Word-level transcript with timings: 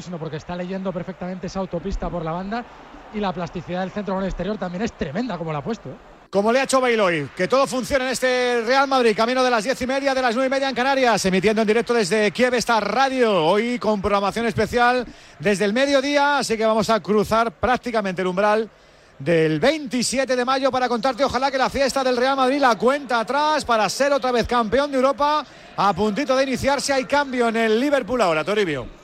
sino 0.00 0.18
porque 0.18 0.36
está 0.36 0.56
leyendo 0.56 0.92
perfectamente 0.92 1.46
esa 1.46 1.60
autopista 1.60 2.08
por 2.08 2.24
la 2.24 2.32
banda 2.32 2.64
y 3.12 3.20
la 3.20 3.32
plasticidad 3.32 3.80
del 3.80 3.90
centro 3.90 4.14
con 4.14 4.24
el 4.24 4.28
exterior 4.28 4.58
también 4.58 4.82
es 4.82 4.92
tremenda 4.92 5.38
como 5.38 5.52
la 5.52 5.58
ha 5.58 5.64
puesto. 5.64 5.88
¿eh? 5.88 6.14
Como 6.30 6.52
le 6.52 6.58
ha 6.58 6.64
hecho 6.64 6.80
Bale 6.80 7.00
hoy, 7.00 7.30
que 7.36 7.46
todo 7.46 7.64
funcione 7.66 8.06
en 8.06 8.10
este 8.10 8.62
Real 8.66 8.88
Madrid, 8.88 9.14
camino 9.16 9.44
de 9.44 9.50
las 9.50 9.62
diez 9.62 9.80
y 9.80 9.86
media, 9.86 10.14
de 10.14 10.20
las 10.20 10.34
nueve 10.34 10.48
y 10.48 10.50
media 10.50 10.68
en 10.68 10.74
Canarias, 10.74 11.24
emitiendo 11.26 11.62
en 11.62 11.68
directo 11.68 11.94
desde 11.94 12.32
Kiev 12.32 12.54
esta 12.54 12.80
radio, 12.80 13.46
hoy 13.46 13.78
con 13.78 14.02
programación 14.02 14.44
especial 14.46 15.06
desde 15.38 15.64
el 15.64 15.72
mediodía, 15.72 16.38
así 16.38 16.56
que 16.56 16.66
vamos 16.66 16.90
a 16.90 16.98
cruzar 16.98 17.52
prácticamente 17.52 18.22
el 18.22 18.26
umbral 18.26 18.68
del 19.16 19.60
27 19.60 20.34
de 20.34 20.44
mayo 20.44 20.72
para 20.72 20.88
contarte 20.88 21.22
ojalá 21.22 21.52
que 21.52 21.58
la 21.58 21.70
fiesta 21.70 22.02
del 22.02 22.16
Real 22.16 22.36
Madrid 22.36 22.58
la 22.58 22.76
cuenta 22.76 23.20
atrás 23.20 23.64
para 23.64 23.88
ser 23.88 24.12
otra 24.12 24.32
vez 24.32 24.44
campeón 24.44 24.90
de 24.90 24.96
Europa 24.96 25.46
a 25.76 25.92
puntito 25.92 26.34
de 26.34 26.42
iniciarse 26.42 26.92
hay 26.92 27.04
cambio 27.04 27.48
en 27.48 27.56
el 27.56 27.78
Liverpool 27.78 28.20
ahora 28.20 28.42
Toribio 28.42 29.03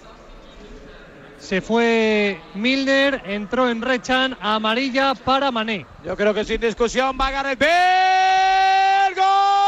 se 1.40 1.60
fue 1.60 2.40
Milner 2.54 3.22
entró 3.24 3.68
en 3.68 3.82
Rechan 3.82 4.36
amarilla 4.40 5.14
para 5.14 5.50
Mané. 5.50 5.86
Yo 6.04 6.16
creo 6.16 6.32
que 6.32 6.44
sin 6.44 6.60
discusión 6.60 7.18
va 7.20 7.28
a 7.28 7.30
ganar 7.30 7.58
el 7.60 9.14
gol 9.14 9.59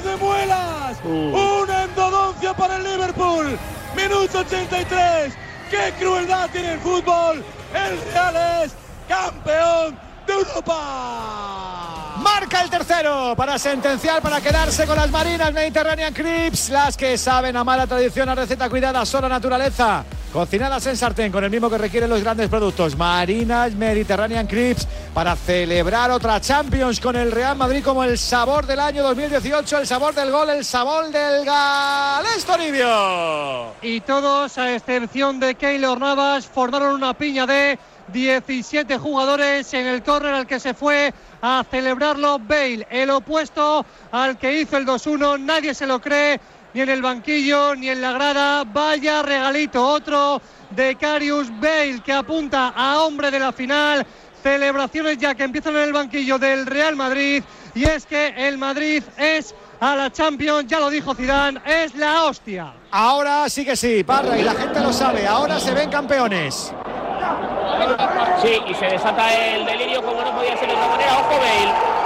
dolor 0.00 0.18
de 0.18 0.24
muelas. 0.24 0.98
Uh. 1.04 1.62
Una 1.62 1.84
endodoncia 1.84 2.54
para 2.54 2.76
el 2.76 2.84
Liverpool. 2.84 3.58
Minuto 3.96 4.38
83. 4.38 5.34
¡Qué 5.70 5.92
crueldad 5.98 6.50
tiene 6.50 6.72
el 6.72 6.80
fútbol! 6.80 7.44
El 7.74 8.12
Real 8.12 8.64
es 8.64 8.74
campeón 9.08 9.98
de 10.26 10.32
Europa. 10.32 11.99
Marca 12.20 12.62
el 12.62 12.70
tercero 12.70 13.34
para 13.34 13.58
sentenciar, 13.58 14.20
para 14.20 14.40
quedarse 14.40 14.86
con 14.86 14.96
las 14.96 15.10
marinas 15.10 15.52
Mediterranean 15.52 16.12
Crips, 16.12 16.68
las 16.68 16.96
que 16.96 17.16
saben 17.16 17.56
a 17.56 17.64
mala 17.64 17.86
tradición, 17.86 18.28
a 18.28 18.34
receta 18.34 18.68
cuidada, 18.68 19.06
solo 19.06 19.28
naturaleza. 19.28 20.04
Cocinadas 20.32 20.86
en 20.86 20.96
sartén 20.96 21.32
con 21.32 21.42
el 21.42 21.50
mismo 21.50 21.68
que 21.68 21.78
requieren 21.78 22.08
los 22.08 22.22
grandes 22.22 22.48
productos. 22.48 22.96
Marinas 22.96 23.72
Mediterranean 23.72 24.46
Crips 24.46 24.86
para 25.12 25.34
celebrar 25.34 26.10
otra 26.10 26.40
Champions 26.40 27.00
con 27.00 27.16
el 27.16 27.32
Real 27.32 27.56
Madrid 27.56 27.82
como 27.82 28.04
el 28.04 28.16
sabor 28.16 28.66
del 28.66 28.80
año 28.80 29.02
2018, 29.02 29.78
el 29.78 29.86
sabor 29.86 30.14
del 30.14 30.30
gol, 30.30 30.50
el 30.50 30.64
sabor 30.64 31.10
del 31.10 31.44
Galés 31.44 32.44
Toribio. 32.44 33.74
y 33.82 34.00
todos, 34.02 34.56
a 34.58 34.72
excepción 34.74 35.40
de 35.40 35.54
Keylor 35.54 35.98
Navas, 35.98 36.46
formaron 36.46 36.94
una 36.94 37.14
piña 37.14 37.46
de 37.46 37.78
17 38.12 38.98
jugadores 38.98 39.72
en 39.74 39.86
el 39.86 40.02
córner 40.02 40.34
al 40.34 40.46
que 40.46 40.60
se 40.60 40.74
fue 40.74 41.12
a 41.42 41.64
celebrarlo 41.70 42.38
Bale, 42.38 42.86
el 42.90 43.10
opuesto 43.10 43.84
al 44.10 44.38
que 44.38 44.60
hizo 44.60 44.76
el 44.76 44.86
2-1, 44.86 45.40
nadie 45.40 45.74
se 45.74 45.86
lo 45.86 46.00
cree, 46.00 46.40
ni 46.74 46.82
en 46.82 46.88
el 46.88 47.02
banquillo, 47.02 47.74
ni 47.74 47.88
en 47.88 48.00
la 48.00 48.12
grada, 48.12 48.64
vaya 48.64 49.22
regalito, 49.22 49.86
otro 49.86 50.40
de 50.70 50.96
Carius 50.96 51.48
Bale 51.60 52.00
que 52.04 52.12
apunta 52.12 52.72
a 52.76 53.00
hombre 53.00 53.30
de 53.30 53.38
la 53.38 53.52
final, 53.52 54.06
celebraciones 54.42 55.18
ya 55.18 55.34
que 55.34 55.44
empiezan 55.44 55.76
en 55.76 55.82
el 55.82 55.92
banquillo 55.92 56.38
del 56.38 56.66
Real 56.66 56.96
Madrid, 56.96 57.42
y 57.74 57.84
es 57.84 58.06
que 58.06 58.34
el 58.36 58.58
Madrid 58.58 59.02
es 59.16 59.54
a 59.80 59.96
la 59.96 60.12
Champions, 60.12 60.66
ya 60.66 60.78
lo 60.78 60.90
dijo 60.90 61.14
Zidane, 61.14 61.60
es 61.64 61.94
la 61.94 62.24
hostia. 62.24 62.74
Ahora 62.90 63.48
sí 63.48 63.64
que 63.64 63.76
sí, 63.76 64.04
Parra, 64.04 64.38
y 64.38 64.42
la 64.42 64.54
gente 64.54 64.80
lo 64.80 64.92
sabe, 64.92 65.26
ahora 65.26 65.58
se 65.58 65.72
ven 65.72 65.90
campeones. 65.90 66.72
Sí, 68.42 68.60
y 68.66 68.74
se 68.74 68.86
desata 68.86 69.34
el 69.34 69.66
delirio 69.66 70.02
como 70.02 70.22
no 70.22 70.34
podía 70.34 70.56
ser 70.56 70.68
de 70.68 70.74
otra 70.74 70.88
manera. 70.88 71.18
Ojo 71.18 71.38
Bale. 71.38 72.00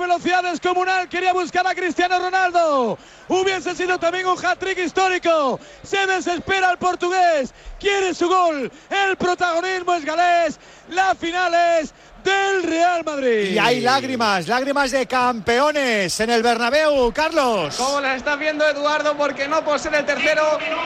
Velocidad 0.00 0.42
descomunal. 0.42 1.08
Quería 1.08 1.32
buscar 1.32 1.66
a 1.66 1.74
Cristiano 1.74 2.18
Ronaldo. 2.18 2.98
Hubiese 3.28 3.74
sido 3.74 3.98
también 3.98 4.26
un 4.26 4.36
hat-trick 4.44 4.78
histórico. 4.78 5.58
Se 5.82 6.06
desespera 6.06 6.70
el 6.70 6.78
portugués. 6.78 7.54
Quiere 7.78 8.12
su 8.12 8.28
gol. 8.28 8.70
El 8.90 9.16
protagonismo 9.16 9.94
es 9.94 10.04
galés. 10.04 10.60
La 10.88 11.14
final 11.14 11.54
es 11.80 11.94
del 12.24 12.62
Real 12.62 13.04
Madrid. 13.04 13.50
Y 13.50 13.58
hay 13.58 13.80
lágrimas, 13.80 14.46
lágrimas 14.48 14.90
de 14.90 15.06
campeones 15.06 16.18
en 16.20 16.30
el 16.30 16.42
Bernabéu, 16.42 17.12
Carlos. 17.12 17.76
Como 17.76 18.00
las 18.00 18.16
está 18.16 18.36
viendo 18.36 18.66
Eduardo, 18.66 19.16
porque 19.16 19.48
no 19.48 19.64
por 19.64 19.78
ser 19.78 19.94
el 19.94 20.04
tercero 20.04 20.42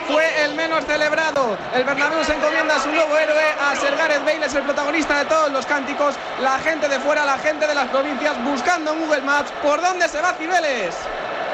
fue 0.07 0.25
el 0.43 0.55
menos 0.55 0.85
celebrado. 0.85 1.57
El 1.73 1.83
Bernabéu 1.83 2.23
se 2.23 2.33
encomienda 2.33 2.75
a 2.75 2.83
su 2.83 2.89
nuevo 2.89 3.17
héroe, 3.17 3.43
a 3.61 3.75
Sir 3.75 3.95
Gareth 3.97 4.25
Bale, 4.25 4.45
es 4.45 4.53
el 4.55 4.63
protagonista 4.63 5.19
de 5.19 5.25
todos 5.25 5.51
los 5.51 5.65
cánticos. 5.65 6.15
La 6.41 6.59
gente 6.59 6.87
de 6.87 6.99
fuera, 6.99 7.25
la 7.25 7.37
gente 7.37 7.67
de 7.67 7.75
las 7.75 7.87
provincias, 7.89 8.43
buscando 8.43 8.93
en 8.93 8.99
Google 8.99 9.21
Maps 9.21 9.51
por 9.61 9.81
dónde 9.81 10.07
se 10.07 10.21
va 10.21 10.33
Cibeles. 10.33 10.95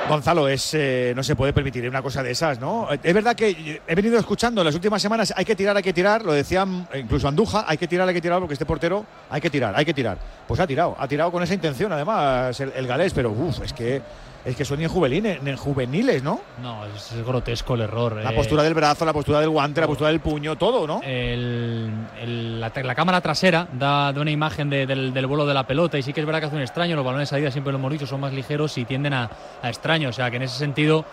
Gonzalo, 0.07 0.49
es, 0.49 0.73
eh, 0.73 1.13
no 1.15 1.23
se 1.23 1.35
puede 1.35 1.53
permitir 1.53 1.87
una 1.87 2.01
cosa 2.01 2.21
de 2.21 2.31
esas, 2.31 2.59
¿no? 2.59 2.89
Es 2.91 3.13
verdad 3.13 3.35
que 3.35 3.81
he 3.87 3.95
venido 3.95 4.19
escuchando 4.19 4.61
en 4.61 4.65
las 4.65 4.75
últimas 4.75 5.01
semanas, 5.01 5.33
hay 5.35 5.45
que 5.45 5.55
tirar, 5.55 5.75
hay 5.77 5.83
que 5.83 5.93
tirar, 5.93 6.25
lo 6.25 6.33
decían 6.33 6.87
incluso 6.93 7.27
Anduja, 7.27 7.65
hay 7.67 7.77
que 7.77 7.87
tirar, 7.87 8.07
hay 8.07 8.13
que 8.13 8.21
tirar, 8.21 8.39
porque 8.39 8.53
este 8.53 8.65
portero 8.65 9.05
hay 9.29 9.39
que 9.39 9.49
tirar, 9.49 9.73
hay 9.75 9.85
que 9.85 9.93
tirar. 9.93 10.17
Pues 10.47 10.59
ha 10.59 10.67
tirado, 10.67 10.95
ha 10.99 11.07
tirado 11.07 11.31
con 11.31 11.41
esa 11.41 11.53
intención, 11.53 11.91
además, 11.93 12.59
el, 12.59 12.73
el 12.75 12.85
galés, 12.85 13.13
pero 13.13 13.31
uff, 13.31 13.61
es 13.63 13.71
que, 13.71 14.01
es 14.45 14.55
que 14.57 14.65
son 14.65 14.77
ni 14.79 14.83
en 14.83 14.89
juveniles, 14.89 15.41
ni 15.41 15.51
en 15.51 15.57
juveniles, 15.57 16.21
¿no? 16.21 16.41
No, 16.61 16.85
es, 16.85 17.11
es 17.13 17.25
grotesco 17.25 17.75
el 17.75 17.81
error. 17.81 18.17
La 18.21 18.31
eh. 18.31 18.35
postura 18.35 18.61
del 18.63 18.73
brazo, 18.73 19.05
la 19.05 19.13
postura 19.13 19.39
del 19.39 19.49
guante, 19.49 19.79
la 19.81 19.87
postura 19.87 20.09
del 20.09 20.19
puño, 20.19 20.57
todo, 20.57 20.85
¿no? 20.85 20.99
El- 21.03 21.89
el- 22.21 22.59
la, 22.59 22.71
la 22.75 22.95
cámara 22.95 23.21
trasera 23.21 23.67
da, 23.71 24.11
da 24.11 24.21
una 24.21 24.31
imagen 24.31 24.69
de- 24.69 24.85
del, 24.85 25.13
del 25.13 25.25
vuelo 25.27 25.45
de 25.45 25.53
la 25.53 25.65
pelota 25.65 25.97
y 25.97 26.01
sí 26.03 26.11
que 26.11 26.19
es 26.19 26.25
verdad 26.25 26.41
que 26.41 26.47
hace 26.47 26.55
un 26.57 26.61
extraño. 26.61 26.95
Los 26.95 27.05
balones 27.05 27.29
de 27.29 27.35
salida 27.35 27.51
siempre 27.51 27.71
lo 27.71 27.79
hemos 27.79 27.91
dicho, 27.91 28.05
son 28.05 28.19
más 28.19 28.33
ligeros 28.33 28.77
y 28.77 28.85
tienden 28.85 29.13
a, 29.13 29.29
a 29.61 29.69
extraño. 29.69 30.09
O 30.09 30.13
sea 30.13 30.29
que 30.29 30.35
en 30.37 30.43
ese 30.43 30.57
sentido 30.57 31.05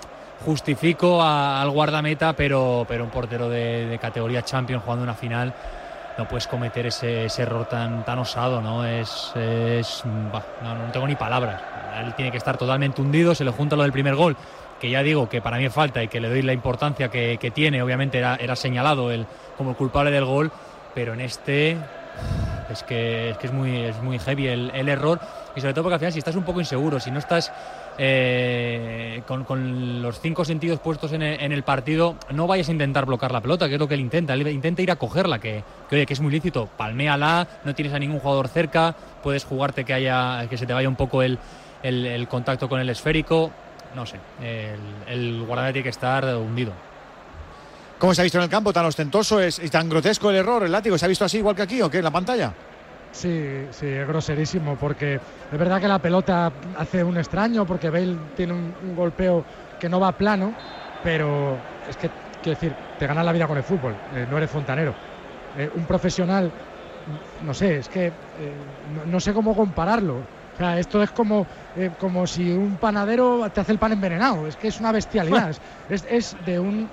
justifico 0.44 1.22
a- 1.22 1.60
al 1.62 1.70
guardameta, 1.70 2.32
pero, 2.32 2.84
pero 2.88 3.04
un 3.04 3.10
portero 3.10 3.48
de, 3.48 3.86
de 3.86 3.98
categoría 3.98 4.42
champion 4.42 4.80
jugando 4.80 5.04
una 5.04 5.14
final 5.14 5.54
no 6.18 6.26
puedes 6.28 6.46
cometer 6.48 6.84
ese, 6.86 7.26
ese 7.26 7.42
error 7.42 7.66
tan, 7.66 8.04
tan 8.04 8.18
osado, 8.18 8.60
¿no? 8.60 8.84
Es, 8.84 9.32
es 9.36 10.02
bah, 10.32 10.42
no, 10.62 10.74
no 10.74 10.92
tengo 10.92 11.06
ni 11.06 11.14
palabras. 11.14 11.62
Él 11.98 12.14
tiene 12.14 12.30
que 12.30 12.38
estar 12.38 12.56
totalmente 12.56 13.00
hundido, 13.00 13.34
se 13.34 13.44
le 13.44 13.50
junta 13.50 13.76
lo 13.76 13.82
del 13.82 13.92
primer 13.92 14.14
gol, 14.14 14.36
que 14.80 14.90
ya 14.90 15.02
digo 15.02 15.28
que 15.28 15.40
para 15.40 15.58
mí 15.58 15.68
falta 15.68 16.02
y 16.02 16.08
que 16.08 16.20
le 16.20 16.28
doy 16.28 16.42
la 16.42 16.52
importancia 16.52 17.10
que, 17.10 17.38
que 17.38 17.50
tiene, 17.50 17.82
obviamente 17.82 18.18
era, 18.18 18.56
señalado 18.56 19.10
el, 19.10 19.26
como 19.56 19.74
culpable 19.74 20.10
del 20.10 20.24
gol, 20.24 20.50
pero 20.94 21.14
en 21.14 21.20
este 21.20 21.76
es 22.70 22.82
que 22.84 23.30
es, 23.30 23.38
que 23.38 23.46
es 23.46 23.52
muy, 23.52 23.76
es 23.76 24.00
muy 24.02 24.18
heavy 24.18 24.46
el, 24.46 24.70
el 24.74 24.88
error 24.88 25.18
y 25.56 25.60
sobre 25.60 25.74
todo 25.74 25.84
porque 25.84 25.94
al 25.94 26.00
final 26.00 26.12
si 26.12 26.18
estás 26.18 26.36
un 26.36 26.44
poco 26.44 26.60
inseguro, 26.60 27.00
si 27.00 27.10
no 27.10 27.18
estás 27.18 27.52
eh, 27.98 29.22
con, 29.26 29.44
con 29.44 30.00
los 30.00 30.20
cinco 30.20 30.44
sentidos 30.44 30.80
puestos 30.80 31.12
en 31.12 31.22
el, 31.22 31.40
en 31.40 31.52
el 31.52 31.62
partido, 31.62 32.16
no 32.30 32.46
vayas 32.46 32.68
a 32.68 32.72
intentar 32.72 33.04
bloquear 33.04 33.32
la 33.32 33.40
pelota, 33.40 33.68
que 33.68 33.74
es 33.74 33.80
lo 33.80 33.88
que 33.88 33.94
él 33.94 34.00
intenta. 34.00 34.32
Él 34.32 34.46
intenta 34.48 34.80
ir 34.80 34.90
a 34.90 34.96
cogerla, 34.96 35.38
que, 35.38 35.62
que 35.88 35.96
oye, 35.96 36.06
que 36.06 36.14
es 36.14 36.20
muy 36.20 36.32
lícito. 36.32 36.68
Palméala, 36.78 37.46
no 37.64 37.74
tienes 37.74 37.92
a 37.92 37.98
ningún 37.98 38.20
jugador 38.20 38.48
cerca, 38.48 38.94
puedes 39.22 39.44
jugarte 39.44 39.84
que 39.84 39.92
haya 39.92 40.46
que 40.48 40.56
se 40.56 40.66
te 40.66 40.72
vaya 40.72 40.88
un 40.88 40.96
poco 40.96 41.22
el, 41.22 41.38
el- 41.82 42.06
el 42.06 42.28
contacto 42.28 42.68
con 42.68 42.80
el 42.80 42.88
esférico. 42.90 43.50
No 43.94 44.06
sé, 44.06 44.18
el, 44.40 44.78
el 45.08 45.42
guardameta 45.42 45.72
tiene 45.72 45.82
que 45.84 45.88
estar 45.90 46.24
hundido. 46.36 46.72
¿Cómo 47.98 48.14
se 48.14 48.22
ha 48.22 48.24
visto 48.24 48.38
en 48.38 48.44
el 48.44 48.50
campo? 48.50 48.72
¿Tan 48.72 48.86
ostentoso 48.86 49.40
es, 49.40 49.58
y 49.58 49.68
tan 49.68 49.88
grotesco 49.88 50.30
el 50.30 50.36
error, 50.36 50.62
el 50.62 50.72
látigo? 50.72 50.96
¿Se 50.96 51.04
ha 51.04 51.08
visto 51.08 51.24
así 51.24 51.38
igual 51.38 51.54
que 51.56 51.62
aquí 51.62 51.82
o 51.82 51.90
qué? 51.90 51.98
¿En 51.98 52.04
la 52.04 52.10
pantalla? 52.10 52.52
Sí, 53.12 53.66
sí, 53.72 53.86
es 53.86 54.06
groserísimo 54.06 54.76
porque 54.76 55.16
es 55.16 55.58
verdad 55.58 55.80
que 55.80 55.88
la 55.88 55.98
pelota 55.98 56.52
hace 56.78 57.02
un 57.02 57.18
extraño 57.18 57.66
porque 57.66 57.90
Bale 57.90 58.16
tiene 58.36 58.52
un, 58.52 58.72
un 58.84 58.94
golpeo 58.96 59.44
que 59.78 59.88
no 59.88 59.98
va 60.00 60.12
plano, 60.12 60.54
pero 61.02 61.58
es 61.88 61.96
que, 61.96 62.08
quiero 62.42 62.58
decir, 62.58 62.72
te 62.98 63.06
ganas 63.06 63.24
la 63.24 63.32
vida 63.32 63.48
con 63.48 63.56
el 63.58 63.64
fútbol, 63.64 63.94
eh, 64.14 64.26
no 64.30 64.36
eres 64.38 64.48
fontanero. 64.50 64.94
Eh, 65.58 65.68
un 65.74 65.84
profesional, 65.84 66.50
no 67.44 67.52
sé, 67.52 67.78
es 67.78 67.88
que 67.88 68.06
eh, 68.06 68.12
no, 68.94 69.10
no 69.12 69.20
sé 69.20 69.34
cómo 69.34 69.54
compararlo. 69.56 70.14
O 70.54 70.56
sea, 70.56 70.78
esto 70.78 71.02
es 71.02 71.10
como, 71.10 71.46
eh, 71.76 71.90
como 71.98 72.26
si 72.26 72.50
un 72.50 72.76
panadero 72.76 73.48
te 73.50 73.60
hace 73.60 73.72
el 73.72 73.78
pan 73.78 73.92
envenenado, 73.92 74.46
es 74.46 74.56
que 74.56 74.68
es 74.68 74.80
una 74.80 74.92
bestialidad, 74.92 75.50
es, 75.88 76.04
es- 76.10 76.36
de 76.44 76.58
un... 76.58 76.88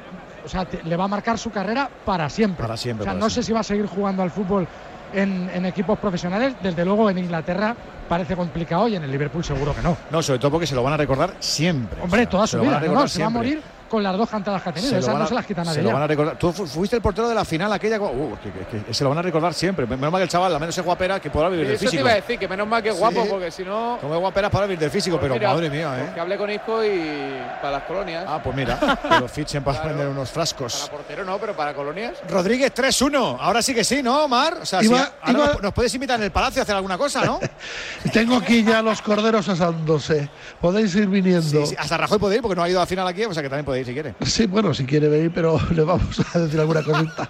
O 0.45 0.49
sea, 0.49 0.65
te- 0.65 0.81
le 0.83 0.95
va 0.95 1.05
a 1.05 1.07
marcar 1.09 1.37
su 1.37 1.49
carrera 1.51 1.89
para 2.05 2.29
siempre. 2.29 2.63
Para 2.63 2.77
siempre, 2.77 3.01
O 3.01 3.05
sea, 3.05 3.13
para 3.13 3.19
no 3.25 3.29
sé 3.29 3.43
si 3.43 3.51
va 3.51 3.59
a 3.59 3.63
seguir 3.63 3.85
jugando 3.87 4.23
al 4.23 4.31
fútbol 4.31 4.67
en, 5.13 5.49
en 5.53 5.65
equipos 5.65 5.99
profesionales. 5.99 6.53
Desde 6.63 6.85
luego 6.85 7.09
en 7.09 7.17
Inglaterra 7.17 7.75
parece 8.07 8.35
complicado 8.37 8.87
y 8.87 8.95
en 8.95 9.03
el 9.03 9.11
Liverpool 9.11 9.43
seguro 9.43 9.75
que 9.75 9.81
no. 9.81 9.97
No, 10.09 10.21
sobre 10.21 10.39
todo 10.39 10.51
porque 10.51 10.67
se 10.67 10.75
lo 10.75 10.83
van 10.83 10.93
a 10.93 10.97
recordar 10.97 11.33
siempre. 11.39 12.01
Hombre, 12.01 12.21
O 12.21 12.23
sea, 12.23 12.29
toda 12.29 12.47
se 12.47 12.51
su 12.51 12.57
lo 12.63 12.63
van 12.71 12.81
vida. 12.81 12.93
no, 12.93 13.01
no, 13.01 13.07
se 13.09 13.19
va 13.21 13.27
a 13.27 13.29
morir 13.29 13.61
con 13.87 14.03
las 14.03 14.17
dos 14.17 14.29
cantadas 14.29 14.61
que 14.61 14.69
ha 14.69 14.73
tenido. 14.73 14.89
Se 14.89 14.95
lo 14.95 14.99
Esas 15.01 15.13
van 15.13 15.19
no 15.19 15.25
a- 15.25 15.27
se 15.29 15.33
las 15.35 15.45
quita 15.45 15.63
se 15.63 15.69
nadie. 15.69 15.81
lo 15.83 15.89
ya. 15.89 15.93
van 15.93 16.03
a 16.03 16.07
recordar. 16.07 16.37
Tú 16.37 16.51
fu- 16.51 16.65
fuiste 16.67 16.95
el 16.95 17.01
portero 17.01 17.27
de 17.29 17.35
la 17.35 17.45
final 17.45 17.71
aquella. 17.73 17.99
Uh, 17.99 18.37
que, 18.43 18.51
que- 18.51 18.83
que 18.85 18.93
se 18.93 19.03
lo 19.03 19.09
van 19.09 19.19
a 19.19 19.21
recordar 19.21 19.53
siempre. 19.53 19.85
Menos 19.85 20.11
mal 20.11 20.19
que 20.19 20.23
el 20.23 20.29
chaval, 20.29 20.53
al 20.53 20.59
menos 20.59 20.77
es 20.77 20.83
guapera, 20.83 21.19
que 21.19 21.29
podrá 21.29 21.49
vivir 21.49 21.65
del 21.67 21.75
Eso 21.75 21.85
te 21.85 21.89
físico. 21.91 22.01
iba 22.01 22.11
a 22.11 22.15
decir, 22.15 22.37
que 22.39 22.47
menos 22.47 22.67
mal 22.67 22.81
que 22.83 22.89
es 22.89 22.97
guapo, 22.97 23.23
Sí. 23.23 23.27
porque 23.29 23.51
si 23.51 23.63
no. 23.63 23.97
Como 24.01 24.13
es 24.13 24.19
guapera 24.19 24.49
para 24.49 24.65
vivir 24.65 24.79
del 24.79 24.91
físico, 24.91 25.17
pero 25.19 25.33
Mira, 25.35 25.53
madre 25.53 25.69
mía, 25.69 25.93
¿eh? 25.99 26.11
Que 26.13 26.19
hablé 26.19 26.37
con 26.37 26.49
Isco 26.49 26.83
y 26.83 27.37
para 27.61 27.71
las 27.71 27.83
colonias. 27.83 28.25
Ah, 28.27 28.39
pues 28.43 28.55
mira, 28.55 28.77
que 29.01 29.19
lo 29.19 29.27
fichen 29.27 29.63
para 29.63 29.77
Claro. 29.81 29.89
vender 29.95 30.07
unos 30.09 30.29
frascos. 30.29 30.75
Para 30.81 30.91
portero 30.97 31.25
no, 31.25 31.37
pero 31.37 31.55
para 31.55 31.73
colonias. 31.73 32.13
Rodríguez 32.29 32.73
3-1. 32.73 33.37
Ahora 33.39 33.61
sí 33.61 33.73
que 33.73 33.83
sí, 33.83 34.01
¿no, 34.03 34.25
Omar? 34.25 34.57
O 34.61 34.65
sea, 34.65 34.81
Iba- 34.83 34.97
sí, 35.05 35.11
ahora 35.21 35.31
iba- 35.39 35.47
nos, 35.53 35.61
nos 35.63 35.73
puedes 35.73 35.93
invitar 35.93 36.17
en 36.19 36.23
el 36.25 36.31
palacio 36.31 36.61
a 36.61 36.63
hacer 36.63 36.75
alguna 36.75 36.97
cosa, 36.97 37.23
¿no? 37.25 37.39
Tengo 38.13 38.37
aquí 38.37 38.63
ya 38.63 38.81
los 38.81 39.01
corderos 39.01 39.47
asándose. 39.49 40.29
Podéis 40.61 40.93
ir 40.95 41.07
viniendo. 41.07 41.41
Sí, 41.41 41.65
sí, 41.67 41.75
hasta 41.77 41.97
Rajoy 41.97 42.17
puede 42.19 42.35
ir 42.37 42.41
porque 42.41 42.55
no 42.55 42.63
ha 42.63 42.69
ido 42.69 42.79
a 42.79 42.83
la 42.83 42.87
final 42.87 43.07
aquí, 43.07 43.23
o 43.25 43.33
sea 43.33 43.43
que 43.43 43.49
también 43.49 43.65
puede 43.65 43.76
ir 43.79 43.85
si 43.85 43.93
quiere. 43.93 44.15
Sí, 44.25 44.45
bueno, 44.47 44.73
si 44.73 44.85
quiere 44.85 45.07
venir, 45.07 45.31
pero 45.33 45.59
le 45.73 45.83
vamos 45.83 46.19
a 46.35 46.39
decir 46.39 46.59
alguna 46.59 46.83
cosita. 46.83 47.29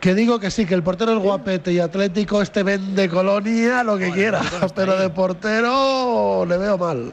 que 0.00 0.14
digo 0.14 0.38
que 0.38 0.50
sí, 0.50 0.64
que 0.66 0.74
el 0.74 0.82
portero 0.82 1.12
es 1.12 1.18
guapete 1.18 1.72
y 1.72 1.80
atlético, 1.80 2.40
este 2.40 2.62
vende 2.62 3.08
colonia, 3.08 3.82
lo 3.82 3.98
que 3.98 4.10
quiera. 4.12 4.40
Pero 4.74 4.96
de 4.96 5.10
portero 5.10 6.44
le 6.46 6.56
veo 6.56 6.78
mal. 6.78 7.12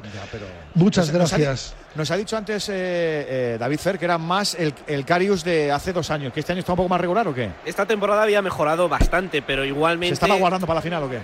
Muchas 0.76 1.08
Nos- 1.12 1.20
nos 1.22 1.34
ha- 1.34 1.38
gracias. 1.38 1.74
Nos 1.96 2.12
ha 2.12 2.18
dicho 2.18 2.36
antes 2.36 2.68
eh, 2.68 2.74
eh, 2.76 3.58
David 3.58 3.80
Fer 3.80 3.98
que 3.98 4.04
era 4.04 4.18
más 4.18 4.54
el, 4.56 4.74
el 4.86 5.06
Carius 5.06 5.46
de 5.46 5.72
hace 5.72 5.94
dos 5.94 6.12
años, 6.12 6.34
que 6.34 6.42
este 6.42 6.52
año 6.52 6.60
está 6.60 6.74
un 6.74 6.78
poco 6.78 6.90
más 6.90 7.00
regular 7.00 7.26
o 7.28 7.34
qué? 7.34 7.50
Esta 7.66 7.86
temporada 7.86 8.22
había 8.24 8.42
mejorado 8.42 8.90
bastante, 8.90 9.42
pero 9.42 9.64
igualmente. 9.64 10.10
¿Se 10.10 10.14
estaba 10.16 10.36
guardando 10.36 10.68
para 10.68 10.80
la 10.80 10.82
final 10.82 11.04
o 11.04 11.10
qué? 11.10 11.20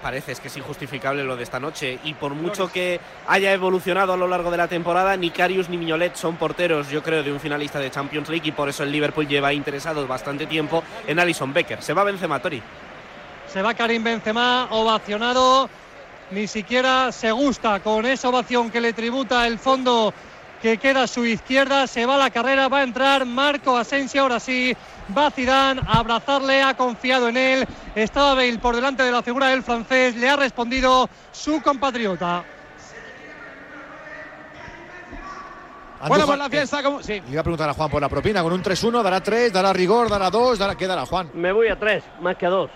Parece 0.00 0.32
es 0.32 0.40
que 0.40 0.48
es 0.48 0.56
injustificable 0.56 1.24
lo 1.24 1.36
de 1.36 1.42
esta 1.42 1.60
noche. 1.60 1.98
Y 2.04 2.14
por 2.14 2.34
mucho 2.34 2.70
que 2.70 3.00
haya 3.26 3.52
evolucionado 3.52 4.12
a 4.12 4.16
lo 4.16 4.28
largo 4.28 4.50
de 4.50 4.56
la 4.56 4.68
temporada, 4.68 5.16
ni 5.16 5.30
Karius 5.30 5.68
ni 5.68 5.76
Miñolet 5.76 6.14
son 6.16 6.36
porteros, 6.36 6.88
yo 6.90 7.02
creo, 7.02 7.22
de 7.22 7.32
un 7.32 7.40
finalista 7.40 7.78
de 7.78 7.90
Champions 7.90 8.28
League. 8.28 8.48
Y 8.48 8.52
por 8.52 8.68
eso 8.68 8.82
el 8.82 8.92
Liverpool 8.92 9.26
lleva 9.26 9.52
interesado 9.52 10.06
bastante 10.06 10.46
tiempo 10.46 10.82
en 11.06 11.18
Alison 11.18 11.52
Becker. 11.52 11.82
Se 11.82 11.92
va 11.92 12.04
Benzema, 12.04 12.40
Tori. 12.40 12.62
Se 13.46 13.60
va 13.60 13.74
Karim 13.74 14.02
Benzema, 14.02 14.68
ovacionado. 14.70 15.68
Ni 16.30 16.46
siquiera 16.46 17.12
se 17.12 17.30
gusta 17.30 17.80
con 17.80 18.06
esa 18.06 18.30
ovación 18.30 18.70
que 18.70 18.80
le 18.80 18.94
tributa 18.94 19.46
el 19.46 19.58
fondo 19.58 20.14
que 20.62 20.78
queda 20.78 21.02
a 21.02 21.06
su 21.08 21.26
izquierda. 21.26 21.86
Se 21.88 22.06
va 22.06 22.14
a 22.14 22.18
la 22.18 22.30
carrera, 22.30 22.68
va 22.68 22.78
a 22.78 22.82
entrar 22.84 23.26
Marco 23.26 23.76
Asensio. 23.76 24.22
Ahora 24.22 24.38
sí, 24.38 24.74
va 25.16 25.30
Zidane 25.30 25.82
a 25.86 25.98
abrazarle, 25.98 26.62
ha 26.62 26.74
confiado 26.74 27.28
en 27.28 27.36
él. 27.36 27.66
Estaba 27.96 28.34
Bale 28.34 28.58
por 28.58 28.76
delante 28.76 29.02
de 29.02 29.10
la 29.10 29.22
figura 29.22 29.48
del 29.48 29.64
francés. 29.64 30.14
Le 30.16 30.30
ha 30.30 30.36
respondido 30.36 31.10
su 31.32 31.60
compatriota. 31.60 32.44
Andújar, 36.00 36.08
Bueno, 36.08 36.26
pues 36.26 36.38
la 36.38 36.48
fiesta. 36.50 36.82
Como... 36.82 37.02
Sí. 37.02 37.20
Le 37.20 37.32
iba 37.32 37.40
a 37.40 37.44
preguntar 37.44 37.68
a 37.68 37.74
Juan 37.74 37.90
por 37.90 38.00
la 38.00 38.08
propina, 38.08 38.42
con 38.42 38.52
un 38.52 38.62
3-1, 38.62 39.02
dará 39.02 39.20
3, 39.20 39.52
dará 39.52 39.72
rigor, 39.72 40.08
dará 40.08 40.30
2, 40.30 40.58
dará, 40.58 40.74
¿qué 40.76 40.86
dará 40.86 41.06
Juan? 41.06 41.30
Me 41.34 41.52
voy 41.52 41.68
a 41.68 41.78
tres, 41.78 42.02
más 42.20 42.36
que 42.36 42.46
a 42.46 42.50
dos. 42.50 42.70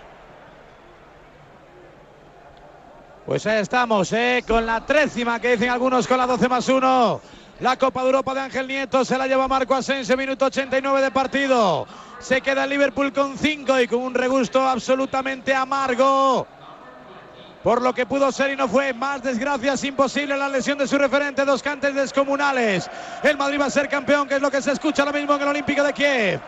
Pues 3.26 3.44
ahí 3.46 3.60
estamos, 3.60 4.12
¿eh? 4.12 4.44
con 4.46 4.64
la 4.64 4.86
trécima 4.86 5.40
que 5.40 5.52
dicen 5.52 5.70
algunos 5.70 6.06
con 6.06 6.18
la 6.18 6.28
12 6.28 6.48
más 6.48 6.68
1. 6.68 7.20
La 7.61 7.76
Copa 7.79 8.00
de 8.00 8.06
Europa 8.06 8.35
de 8.35 8.41
Ángel 8.41 8.69
Nieto 8.69 9.03
se 9.03 9.17
la 9.17 9.26
lleva 9.26 9.49
Marco 9.49 9.75
Asensio, 9.75 10.14
minuto 10.14 10.44
89 10.44 11.00
de 11.00 11.11
partido. 11.11 11.87
Se 12.19 12.43
queda 12.43 12.64
el 12.64 12.70
Liverpool 12.70 13.14
con 13.14 13.38
5 13.38 13.81
y 13.81 13.88
con 13.88 14.00
un 14.00 14.14
regusto 14.14 14.69
absolutamente 14.69 15.55
amargo. 15.55 16.47
Por 17.62 17.81
lo 17.81 17.94
que 17.94 18.05
pudo 18.05 18.31
ser 18.31 18.50
y 18.50 18.56
no 18.56 18.69
fue. 18.69 18.93
Más 18.93 19.23
desgracias 19.23 19.82
imposible 19.85 20.37
la 20.37 20.50
lesión 20.50 20.76
de 20.76 20.87
su 20.87 20.99
referente. 20.99 21.47
Dos 21.47 21.62
cantes 21.62 21.94
descomunales. 21.94 22.91
El 23.23 23.38
Madrid 23.38 23.58
va 23.58 23.67
a 23.67 23.70
ser 23.70 23.88
campeón, 23.88 24.29
que 24.29 24.35
es 24.37 24.43
lo 24.43 24.50
que 24.50 24.61
se 24.61 24.73
escucha 24.73 25.03
ahora 25.03 25.19
mismo 25.19 25.35
en 25.35 25.41
el 25.41 25.49
Olímpico 25.49 25.82
de 25.82 25.94
Kiev. 25.94 26.41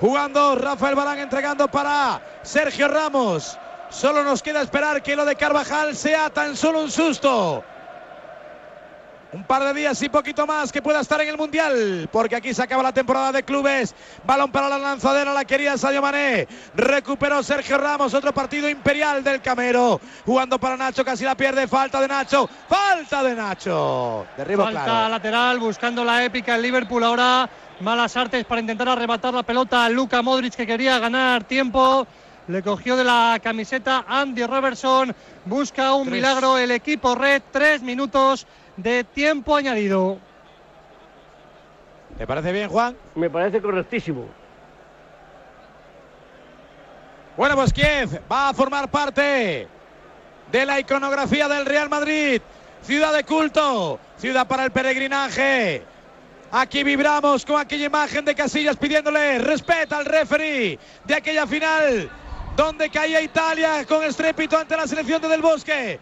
Jugando 0.00 0.54
Rafael 0.54 0.94
Barán 0.94 1.18
entregando 1.18 1.68
para 1.68 2.22
Sergio 2.42 2.88
Ramos. 2.88 3.58
Solo 3.90 4.24
nos 4.24 4.42
queda 4.42 4.62
esperar 4.62 5.02
que 5.02 5.14
lo 5.14 5.26
de 5.26 5.36
Carvajal 5.36 5.94
sea 5.94 6.30
tan 6.30 6.56
solo 6.56 6.80
un 6.80 6.90
susto. 6.90 7.62
Un 9.32 9.44
par 9.44 9.62
de 9.62 9.72
días 9.74 10.02
y 10.02 10.08
poquito 10.08 10.44
más 10.44 10.72
que 10.72 10.82
pueda 10.82 11.00
estar 11.00 11.20
en 11.20 11.28
el 11.28 11.36
Mundial, 11.36 12.08
porque 12.10 12.34
aquí 12.34 12.52
se 12.52 12.64
acaba 12.64 12.82
la 12.82 12.92
temporada 12.92 13.30
de 13.30 13.44
clubes. 13.44 13.94
Balón 14.26 14.50
para 14.50 14.68
la 14.68 14.76
lanzadera, 14.76 15.32
la 15.32 15.44
quería 15.44 15.78
Sadio 15.78 16.02
Mané. 16.02 16.48
Recuperó 16.74 17.40
Sergio 17.44 17.78
Ramos, 17.78 18.12
otro 18.12 18.34
partido 18.34 18.68
imperial 18.68 19.22
del 19.22 19.40
Camero. 19.40 20.00
Jugando 20.26 20.58
para 20.58 20.76
Nacho, 20.76 21.04
casi 21.04 21.24
la 21.24 21.36
pierde. 21.36 21.68
Falta 21.68 22.00
de 22.00 22.08
Nacho, 22.08 22.50
falta 22.68 23.22
de 23.22 23.36
Nacho. 23.36 24.26
Derribo 24.36 24.64
Falta 24.64 24.82
claro. 24.82 25.08
lateral, 25.10 25.60
buscando 25.60 26.04
la 26.04 26.24
épica 26.24 26.56
el 26.56 26.62
Liverpool 26.62 27.04
ahora. 27.04 27.48
Malas 27.78 28.16
artes 28.16 28.44
para 28.44 28.60
intentar 28.60 28.88
arrebatar 28.88 29.32
la 29.32 29.44
pelota 29.44 29.84
a 29.84 29.88
Luka 29.88 30.22
Modric 30.22 30.54
que 30.54 30.66
quería 30.66 30.98
ganar 30.98 31.44
tiempo. 31.44 32.04
Le 32.48 32.62
cogió 32.64 32.96
de 32.96 33.04
la 33.04 33.38
camiseta 33.40 34.04
Andy 34.08 34.44
Robertson. 34.44 35.14
Busca 35.44 35.94
un 35.94 36.08
Tres. 36.08 36.14
milagro 36.14 36.58
el 36.58 36.72
equipo 36.72 37.14
red. 37.14 37.40
Tres 37.52 37.80
minutos 37.80 38.44
de 38.82 39.04
tiempo 39.04 39.56
añadido. 39.56 40.18
¿Te 42.18 42.26
parece 42.26 42.52
bien, 42.52 42.68
Juan? 42.68 42.96
Me 43.14 43.30
parece 43.30 43.60
correctísimo. 43.60 44.26
Bueno, 47.36 47.54
pues 47.56 47.72
Kiev 47.72 48.20
va 48.30 48.50
a 48.50 48.54
formar 48.54 48.90
parte 48.90 49.66
de 50.50 50.66
la 50.66 50.80
iconografía 50.80 51.48
del 51.48 51.64
Real 51.64 51.88
Madrid. 51.88 52.42
Ciudad 52.82 53.12
de 53.12 53.24
culto, 53.24 53.98
ciudad 54.16 54.46
para 54.46 54.64
el 54.64 54.70
peregrinaje. 54.70 55.82
Aquí 56.52 56.82
vibramos 56.82 57.46
con 57.46 57.60
aquella 57.60 57.86
imagen 57.86 58.24
de 58.24 58.34
Casillas 58.34 58.76
pidiéndole 58.76 59.38
respeto 59.38 59.94
al 59.94 60.04
referee 60.04 60.78
de 61.04 61.14
aquella 61.14 61.46
final 61.46 62.10
donde 62.56 62.90
caía 62.90 63.22
Italia 63.22 63.86
con 63.86 64.02
estrépito 64.04 64.58
ante 64.58 64.76
la 64.76 64.86
selección 64.86 65.22
de 65.22 65.28
Del 65.28 65.40
Bosque. 65.40 65.98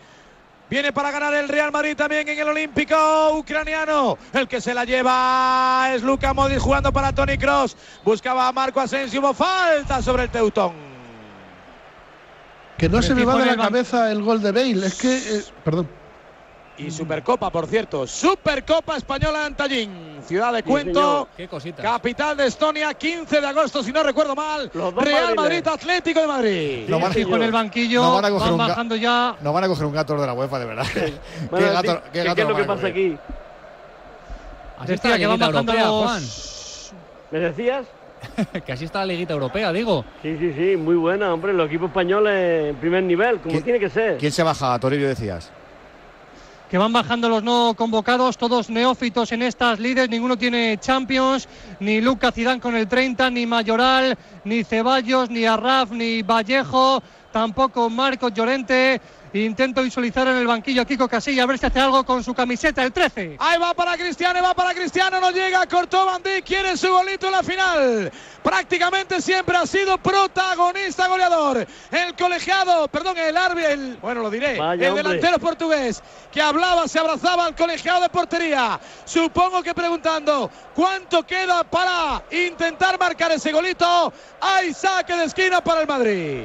Viene 0.70 0.92
para 0.92 1.10
ganar 1.10 1.32
el 1.34 1.48
Real 1.48 1.72
Madrid 1.72 1.96
también 1.96 2.28
en 2.28 2.38
el 2.38 2.48
Olímpico 2.48 3.32
ucraniano. 3.38 4.18
El 4.32 4.46
que 4.46 4.60
se 4.60 4.74
la 4.74 4.84
lleva 4.84 5.90
es 5.94 6.02
Luka 6.02 6.34
Modric 6.34 6.58
jugando 6.58 6.92
para 6.92 7.12
Tony 7.14 7.38
Cross. 7.38 7.76
Buscaba 8.04 8.48
a 8.48 8.52
Marco 8.52 8.80
Asensio. 8.80 9.20
Hubo 9.20 9.32
falta 9.32 10.02
sobre 10.02 10.24
el 10.24 10.30
Teutón. 10.30 10.72
Que 12.76 12.88
no 12.88 13.02
se 13.02 13.14
me 13.14 13.24
va 13.24 13.38
de 13.38 13.46
la 13.46 13.56
cabeza 13.56 14.12
el 14.12 14.22
gol 14.22 14.42
de 14.42 14.52
Bale. 14.52 14.86
Es 14.86 14.94
que. 15.00 15.16
eh, 15.16 15.44
perdón. 15.64 15.88
Y 16.78 16.90
Supercopa, 16.92 17.50
por 17.50 17.66
cierto. 17.66 18.06
Supercopa 18.06 18.96
Española 18.96 19.40
de 19.40 19.44
Antallín. 19.46 20.18
Ciudad 20.24 20.52
de 20.52 20.58
Sí, 20.58 20.64
Cuento. 20.64 21.00
señor. 21.00 21.28
Qué 21.36 21.48
cositas. 21.48 21.84
Capital 21.84 22.36
de 22.36 22.46
Estonia, 22.46 22.94
15 22.94 23.40
de 23.40 23.46
agosto, 23.46 23.82
si 23.82 23.90
no 23.92 24.02
recuerdo 24.04 24.36
mal. 24.36 24.70
Real. 24.96 25.34
Madrid, 25.34 25.66
Atlético 25.66 26.20
de 26.20 26.26
Madrid. 26.28 26.84
No 26.88 27.00
van, 27.00 27.12
Fijo 27.12 27.34
en 27.36 27.42
el 27.42 27.50
banquillo, 27.52 28.02
No 28.02 28.14
van 28.14 28.24
a 28.26 28.30
coger 28.30 28.52
van 28.52 28.52
un 28.52 28.58
bajando 28.68 28.94
ya. 28.96 29.34
no 29.40 29.52
van 29.52 29.64
a 29.64 29.68
coger 29.68 29.86
un 29.86 29.92
gato 29.92 30.16
de 30.20 30.26
la 30.26 30.32
UEFA, 30.34 30.58
de 30.60 30.64
verdad. 30.66 30.86
Bueno, 31.50 31.66
¿Qué 31.66 31.72
gato, 31.72 31.92
di- 31.94 31.98
qué 32.04 32.10
¿qué- 32.12 32.22
gato 32.24 32.34
¿Qué 32.36 32.42
es 32.42 32.48
lo 32.48 32.56
que 32.56 32.62
a 32.62 32.66
pasa 32.66 32.86
aquí? 32.86 33.16
Así 34.78 34.92
está 34.92 35.08
la 35.08 35.18
que 35.18 35.26
van 35.26 35.36
liguita 35.38 35.50
bajando 35.52 35.72
europea, 35.72 36.14
los- 36.18 36.92
¿Me 37.32 37.38
decías? 37.40 37.86
Juan. 38.52 38.62
que 38.66 38.72
así 38.72 38.84
está 38.84 39.00
la 39.00 39.06
liguita 39.06 39.32
europea, 39.32 39.72
digo. 39.72 40.04
Sí, 40.22 40.36
sí, 40.38 40.52
sí, 40.56 40.76
muy 40.76 40.94
buena, 40.96 41.32
hombre. 41.34 41.52
Los 41.52 41.66
equipos 41.66 41.88
españoles 41.88 42.70
en 42.70 42.76
primer 42.76 43.02
nivel, 43.02 43.38
como 43.40 43.52
¿Quién- 43.52 43.64
tiene 43.64 43.80
que 43.80 43.90
ser. 43.90 44.18
¿Quién 44.18 44.32
se 44.32 44.42
baja, 44.42 44.78
Toribio, 44.78 45.08
decías? 45.08 45.50
Que 46.68 46.78
van 46.78 46.92
bajando 46.92 47.28
los 47.28 47.42
no 47.42 47.74
convocados, 47.76 48.36
todos 48.36 48.68
neófitos 48.68 49.32
en 49.32 49.42
estas 49.42 49.78
líderes, 49.78 50.10
ninguno 50.10 50.36
tiene 50.36 50.78
Champions, 50.78 51.48
ni 51.80 52.00
Luca 52.00 52.30
Zidane 52.30 52.60
con 52.60 52.76
el 52.76 52.86
30, 52.86 53.30
ni 53.30 53.46
Mayoral, 53.46 54.18
ni 54.44 54.64
Ceballos, 54.64 55.30
ni 55.30 55.46
Arraf, 55.46 55.90
ni 55.90 56.22
Vallejo, 56.22 57.02
tampoco 57.32 57.88
Marcos 57.88 58.34
Llorente. 58.34 59.00
Intento 59.32 59.82
visualizar 59.82 60.26
en 60.28 60.36
el 60.36 60.46
banquillo 60.46 60.82
a 60.82 60.84
Kiko 60.84 61.08
Casilla 61.08 61.42
a 61.42 61.46
ver 61.46 61.58
si 61.58 61.66
hace 61.66 61.80
algo 61.80 62.04
con 62.04 62.24
su 62.24 62.34
camiseta, 62.34 62.82
el 62.82 62.92
13. 62.92 63.36
Ahí 63.38 63.58
va 63.58 63.74
para 63.74 63.96
Cristiano, 63.96 64.42
va 64.42 64.54
para 64.54 64.74
Cristiano, 64.74 65.20
no 65.20 65.30
llega, 65.30 65.66
cortó 65.66 66.06
Bandí, 66.06 66.42
quiere 66.42 66.76
su 66.76 66.88
golito 66.90 67.26
en 67.26 67.32
la 67.32 67.42
final. 67.42 68.12
Prácticamente 68.42 69.20
siempre 69.20 69.56
ha 69.56 69.66
sido 69.66 69.98
protagonista 69.98 71.08
goleador. 71.08 71.66
El 71.90 72.14
colegiado, 72.14 72.88
perdón, 72.88 73.18
el 73.18 73.36
árbitro, 73.36 73.70
el, 73.70 73.96
bueno, 73.96 74.22
lo 74.22 74.30
diré, 74.30 74.58
Vaya, 74.58 74.86
el 74.86 74.92
hombre. 74.92 75.02
delantero 75.02 75.38
portugués 75.38 76.02
que 76.32 76.40
hablaba, 76.40 76.88
se 76.88 76.98
abrazaba 76.98 77.44
al 77.44 77.54
colegiado 77.54 78.00
de 78.00 78.08
portería. 78.08 78.80
Supongo 79.04 79.62
que 79.62 79.74
preguntando 79.74 80.50
cuánto 80.74 81.22
queda 81.24 81.64
para 81.64 82.22
intentar 82.30 82.98
marcar 82.98 83.32
ese 83.32 83.52
golito. 83.52 84.12
Hay 84.40 84.72
saque 84.72 85.14
de 85.14 85.24
esquina 85.24 85.60
para 85.62 85.82
el 85.82 85.86
Madrid. 85.86 86.44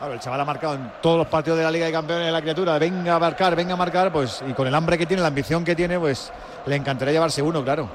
Claro, 0.00 0.14
el 0.14 0.20
chaval 0.20 0.40
ha 0.40 0.44
marcado 0.46 0.74
en 0.76 0.90
todos 1.02 1.18
los 1.18 1.26
partidos 1.26 1.58
de 1.58 1.64
la 1.64 1.70
Liga 1.70 1.84
de 1.84 1.92
Campeones 1.92 2.24
de 2.24 2.32
la 2.32 2.40
criatura. 2.40 2.78
Venga 2.78 3.16
a 3.16 3.18
marcar, 3.18 3.54
venga 3.54 3.74
a 3.74 3.76
marcar, 3.76 4.10
pues, 4.10 4.42
y 4.48 4.54
con 4.54 4.66
el 4.66 4.74
hambre 4.74 4.96
que 4.96 5.04
tiene, 5.04 5.20
la 5.20 5.28
ambición 5.28 5.62
que 5.62 5.76
tiene, 5.76 5.98
pues 5.98 6.32
le 6.64 6.74
encantaría 6.74 7.12
llevarse 7.12 7.42
uno, 7.42 7.62
claro. 7.62 7.86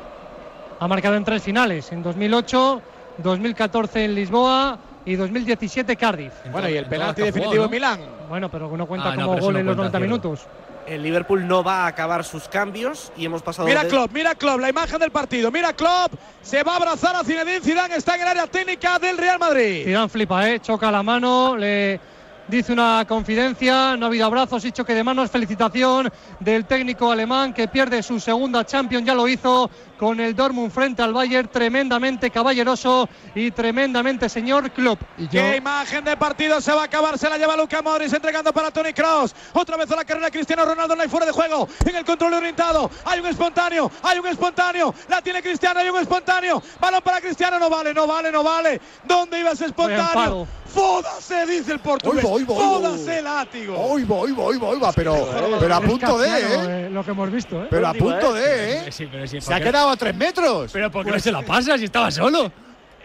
Ha 0.79 0.87
marcado 0.87 1.15
en 1.15 1.23
tres 1.23 1.41
finales, 1.41 1.91
en 1.91 2.03
2008, 2.03 2.81
2014 3.17 4.05
en 4.05 4.13
Lisboa 4.13 4.77
y 5.03 5.15
2017 5.15 5.95
Cardiff. 5.95 6.31
En 6.45 6.51
Bueno, 6.51 6.69
y 6.69 6.77
el 6.77 6.83
en 6.83 6.89
penalti 6.91 7.23
definitivo 7.23 7.63
en 7.63 7.69
jugado, 7.69 7.69
Milán. 7.71 7.99
Bueno, 8.29 8.49
pero 8.49 8.77
no 8.77 8.85
cuenta 8.85 9.09
Ah, 9.09 9.15
no, 9.15 9.25
como 9.25 9.39
gol 9.39 9.53
no 9.53 9.59
en 9.61 9.65
los 9.65 9.75
cuenta, 9.75 9.97
90 9.97 9.97
cierto. 9.97 10.27
minutos. 10.29 10.47
El 10.87 11.01
Liverpool 11.01 11.47
no 11.47 11.63
va 11.63 11.83
a 11.85 11.87
acabar 11.87 12.23
sus 12.23 12.47
cambios 12.47 13.11
y 13.17 13.25
hemos 13.25 13.41
pasado 13.41 13.67
Mira 13.67 13.83
de- 13.83 13.89
Klopp, 13.89 14.11
mira 14.13 14.35
Klopp, 14.35 14.59
la 14.59 14.69
imagen 14.69 14.99
del 14.99 15.11
partido. 15.11 15.49
Mira 15.51 15.73
Klopp, 15.73 16.13
se 16.41 16.61
va 16.63 16.73
a 16.73 16.75
abrazar 16.77 17.15
a 17.15 17.23
Zinedine 17.23 17.59
Zidane, 17.61 17.95
está 17.95 18.15
en 18.15 18.21
el 18.21 18.27
área 18.27 18.47
técnica 18.47 18.99
del 18.99 19.17
Real 19.17 19.39
Madrid. 19.39 19.85
Zidane 19.85 20.09
flipa, 20.09 20.47
¿eh? 20.49 20.59
choca 20.59 20.91
la 20.91 21.01
mano, 21.01 21.57
le 21.57 21.99
dice 22.47 22.71
una 22.73 23.03
confidencia, 23.07 23.97
no 23.97 24.05
ha 24.05 24.09
habido 24.09 24.27
abrazos 24.27 24.63
y 24.65 24.71
choque 24.71 24.93
de 24.93 25.03
manos, 25.03 25.31
felicitación 25.31 26.11
del 26.39 26.65
técnico 26.65 27.11
alemán 27.11 27.51
que 27.53 27.67
pierde 27.67 28.03
su 28.03 28.19
segunda 28.19 28.63
Champions, 28.63 29.07
ya 29.07 29.15
lo 29.15 29.27
hizo 29.27 29.67
con 29.97 30.19
el 30.19 30.35
Dortmund 30.35 30.71
frente 30.71 31.01
al 31.01 31.13
Bayern, 31.13 31.47
tremendamente 31.47 32.29
caballeroso 32.29 33.07
y 33.33 33.51
tremendamente 33.51 34.29
señor 34.29 34.71
Klopp. 34.71 35.01
Y 35.17 35.27
Qué 35.27 35.57
imagen 35.57 36.03
de 36.03 36.17
partido 36.17 36.61
se 36.61 36.71
va 36.71 36.81
a 36.81 36.85
acabar, 36.85 37.17
se 37.17 37.29
la 37.29 37.37
lleva 37.37 37.55
Luca 37.55 37.81
Modric 37.81 38.13
entregando 38.13 38.53
para 38.53 38.71
Tony 38.71 38.93
Cross. 38.93 39.35
Otra 39.53 39.77
vez 39.77 39.89
a 39.91 39.95
la 39.95 40.05
carrera 40.05 40.29
Cristiano 40.31 40.65
Ronaldo, 40.65 40.95
no 40.95 41.01
hay 41.01 41.09
fuera 41.09 41.25
de 41.25 41.31
juego. 41.31 41.67
En 41.85 41.95
el 41.95 42.05
control 42.05 42.33
orientado, 42.33 42.89
hay 43.05 43.19
un 43.19 43.27
espontáneo, 43.27 43.91
hay 44.03 44.19
un 44.19 44.27
espontáneo. 44.27 44.93
La 45.07 45.21
tiene 45.21 45.41
Cristiano, 45.41 45.79
hay 45.79 45.89
un 45.89 45.99
espontáneo. 45.99 46.61
Balón 46.79 47.01
para 47.01 47.21
Cristiano, 47.21 47.59
no 47.59 47.69
vale, 47.69 47.93
no 47.93 48.07
vale, 48.07 48.31
no 48.31 48.43
vale. 48.43 48.81
¿Dónde 49.03 49.39
iba 49.39 49.51
ese 49.51 49.65
espontáneo? 49.65 50.47
Fódase, 50.75 51.45
dice 51.45 51.71
el 51.71 51.79
portugués. 51.79 52.25
Oigo, 52.25 52.33
oigo, 52.33 52.55
oigo. 52.55 52.79
Fódase, 52.79 53.21
látigo. 53.21 53.79
Oigo, 53.79 54.19
oigo, 54.19 54.43
oigo, 54.43 54.67
oigo, 54.67 54.91
pero, 54.93 55.25
pero 55.57 55.75
a 55.75 55.79
punto 55.79 56.17
de, 56.17 56.27
¿eh? 56.27 56.41
eh, 56.41 56.89
Lo 56.91 57.01
que 57.01 57.11
hemos 57.11 57.31
visto, 57.31 57.63
¿eh? 57.63 57.67
Pero 57.69 57.87
a 57.87 57.93
punto 57.93 58.33
de, 58.33 58.87
¿eh? 58.87 58.91
Sí, 58.91 59.07
pero 59.09 59.25
sí, 59.25 59.39
Se 59.39 59.53
ha 59.53 59.55
¿por 59.57 59.63
qué? 59.63 59.69
Quedado 59.85 59.91
a 59.91 59.97
tres 59.97 60.15
metros. 60.15 60.71
Pero 60.71 60.91
¿por 60.91 61.05
qué 61.05 61.11
no 61.11 61.19
se 61.19 61.31
la 61.31 61.41
pasa 61.41 61.77
si 61.77 61.85
estaba 61.85 62.11
solo? 62.11 62.51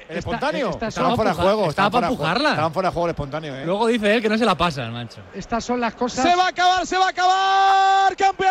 El 0.08 0.18
espontáneo. 0.18 0.70
está 0.70 0.88
Estaban 0.88 1.10
solo 1.10 1.16
fuera 1.16 1.30
de 1.30 1.36
para 1.36 1.44
juego. 1.48 1.68
estaban 1.70 1.86
estaba 1.88 1.90
para 1.90 2.08
empujarla. 2.08 2.50
Estaban 2.50 2.72
fuera 2.72 2.88
de 2.88 2.92
juego 2.92 3.06
el 3.06 3.10
espontáneo, 3.10 3.56
¿eh? 3.56 3.64
Luego 3.64 3.86
dice 3.86 4.14
él 4.14 4.22
que 4.22 4.28
no 4.28 4.38
se 4.38 4.44
la 4.44 4.54
pasa, 4.56 4.84
el 4.84 4.90
macho. 4.90 5.20
Estas 5.34 5.64
son 5.64 5.80
las 5.80 5.94
cosas. 5.94 6.28
Se 6.28 6.34
va 6.34 6.46
a 6.46 6.48
acabar, 6.48 6.86
se 6.86 6.96
va 6.98 7.06
a 7.06 7.10
acabar. 7.10 8.16
¡Campeón! 8.16 8.50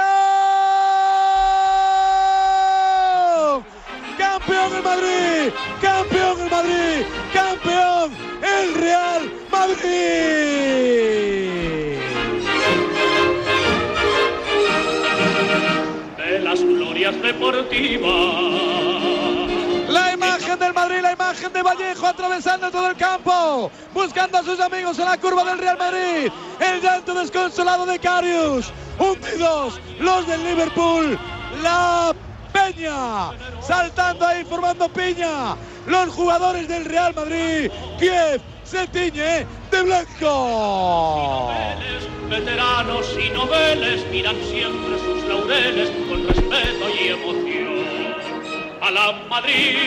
¡Campeón 4.18 4.76
el 4.76 4.84
Madrid! 4.84 5.54
¡Campeón 5.82 6.42
el 6.42 6.50
Madrid! 6.50 7.06
¡Campeón 7.34 8.12
el 8.42 8.74
Real 8.76 9.32
Madrid! 9.52 11.49
La 19.88 20.14
imagen 20.14 20.58
del 20.58 20.74
Madrid, 20.74 21.00
la 21.02 21.12
imagen 21.12 21.54
de 21.54 21.62
Vallejo 21.62 22.08
atravesando 22.08 22.72
todo 22.72 22.90
el 22.90 22.96
campo, 22.96 23.70
buscando 23.94 24.40
a 24.40 24.44
sus 24.44 24.60
amigos 24.60 24.98
en 24.98 25.06
la 25.06 25.16
curva 25.18 25.44
del 25.44 25.60
Real 25.60 25.78
Madrid. 25.78 26.32
El 26.60 26.82
llanto 26.82 27.14
desconsolado 27.14 27.86
de 27.86 28.00
Carius. 28.00 28.74
Hundidos 28.98 29.80
los 30.00 30.26
del 30.26 30.44
Liverpool. 30.44 31.20
La 31.62 32.16
Peña 32.52 33.30
saltando 33.62 34.26
ahí, 34.26 34.44
formando 34.44 34.90
piña. 34.90 35.56
Los 35.86 36.10
jugadores 36.10 36.68
del 36.68 36.86
Real 36.86 37.14
Madrid. 37.14 37.70
Kiev 38.00 38.42
se 38.64 38.88
tiñe 38.88 39.46
de 39.72 39.82
blanco. 39.84 41.52
Veteranos 42.30 43.08
y 43.18 43.30
noveles 43.32 44.06
miran 44.12 44.36
siempre 44.44 45.00
sus 45.00 45.24
laureles 45.24 45.90
con 46.08 46.28
respeto 46.28 46.86
y 47.02 47.08
emoción. 47.08 47.70
A 48.82 48.92
la 48.92 49.12
Madrid, 49.30 49.78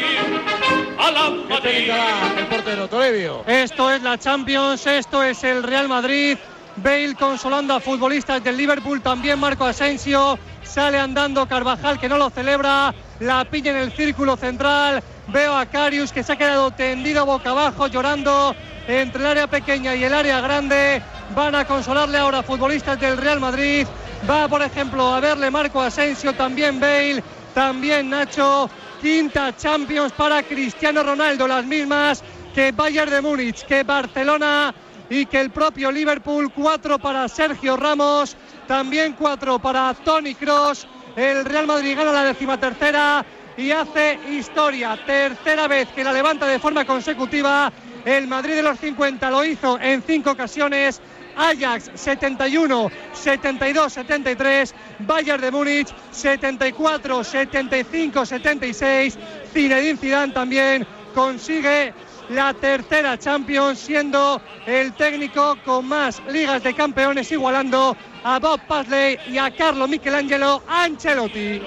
a 0.99 1.11
la 1.11 1.31
Madrid. 1.31 1.91
el 2.39 2.47
portero 2.47 2.89
Toribio. 2.89 3.45
Esto 3.47 3.91
es 3.91 4.03
la 4.03 4.19
Champions, 4.19 4.87
esto 4.87 5.23
es 5.23 5.43
el 5.45 5.63
Real 5.63 5.89
Madrid. 5.89 6.37
Bale 6.77 7.15
consolando 7.15 7.75
a 7.75 7.81
futbolistas 7.81 8.43
del 8.43 8.57
Liverpool, 8.57 9.01
también 9.03 9.39
Marco 9.39 9.65
Asensio. 9.65 10.39
Sale 10.63 10.99
andando 10.99 11.47
Carvajal 11.47 12.01
que 12.01 12.09
no 12.09 12.19
lo 12.19 12.31
celebra. 12.31 12.95
La 13.21 13.45
pilla 13.45 13.71
en 13.71 13.79
el 13.79 13.93
círculo 13.93 14.37
central. 14.37 15.03
Veo 15.29 15.55
a 15.57 15.67
Carius 15.67 16.13
que 16.13 16.23
se 16.23 16.33
ha 16.33 16.37
quedado 16.37 16.71
tendido 16.73 17.25
boca 17.25 17.51
abajo 17.51 17.87
llorando 17.87 18.55
entre 18.87 19.21
el 19.21 19.27
área 19.27 19.47
pequeña 19.47 19.95
y 19.95 20.05
el 20.05 20.15
área 20.15 20.41
grande. 20.41 21.03
Van 21.35 21.55
a 21.55 21.67
consolarle 21.67 22.19
ahora 22.19 22.43
futbolistas 22.43 22.99
del 23.01 23.17
Real 23.17 23.41
Madrid. 23.41 23.87
Va, 24.29 24.49
por 24.49 24.63
ejemplo, 24.63 25.13
a 25.13 25.21
verle 25.21 25.51
Marco 25.51 25.81
Asensio, 25.81 26.33
también 26.35 26.79
Bale, 26.79 27.23
también 27.55 28.11
Nacho. 28.11 28.71
Quinta 29.01 29.57
Champions 29.57 30.13
para 30.13 30.45
Cristiano 30.45 31.03
Ronaldo, 31.03 31.49
las 31.49 31.65
mismas 31.65 32.23
que 32.55 32.71
Bayern 32.71 33.11
de 33.11 33.21
Múnich, 33.21 33.65
que 33.65 33.83
Barcelona 33.83 34.73
y 35.11 35.27
que 35.27 35.41
el 35.41 35.51
propio 35.51 35.91
Liverpool. 35.91 36.53
Cuatro 36.55 37.01
para 37.01 37.29
Sergio 37.29 37.77
Ramos, 37.77 38.37
también 38.69 39.15
cuatro 39.19 39.59
para 39.59 39.93
Tony 39.95 40.37
Cross. 40.37 40.87
El 41.17 41.45
Real 41.45 41.67
Madrid 41.67 41.97
gana 41.97 42.13
la 42.13 42.25
decimatercera 42.25 43.25
y 43.57 43.73
hace 43.73 44.19
historia. 44.31 44.97
Tercera 45.05 45.67
vez 45.67 45.89
que 45.89 46.05
la 46.05 46.13
levanta 46.13 46.47
de 46.47 46.59
forma 46.59 46.85
consecutiva. 46.85 47.73
El 48.05 48.27
Madrid 48.27 48.55
de 48.55 48.63
los 48.63 48.79
50 48.79 49.31
lo 49.31 49.45
hizo 49.45 49.79
en 49.81 50.03
cinco 50.03 50.33
ocasiones. 50.33 51.01
Ajax 51.35 51.91
71, 51.95 52.91
72, 53.15 53.93
73, 53.93 54.75
Bayern 54.99 55.41
de 55.41 55.51
Múnich 55.51 55.89
74, 56.11 57.25
75, 57.25 58.27
76, 58.27 59.19
Zinedine 59.53 59.97
Zidane 59.97 60.33
también 60.35 60.87
consigue 61.15 61.95
la 62.29 62.55
tercera 62.55 63.19
Champions 63.19 63.79
siendo 63.79 64.41
el 64.67 64.93
técnico 64.93 65.57
con 65.65 65.87
más 65.87 66.23
ligas 66.29 66.63
de 66.63 66.75
campeones 66.75 67.31
igualando 67.33 67.97
a 68.25 68.39
Bob 68.39 68.61
Paisley 68.67 69.19
y 69.29 69.39
a 69.39 69.51
Carlo 69.51 69.89
Michelangelo 69.89 70.63
Ancelotti. 70.69 71.61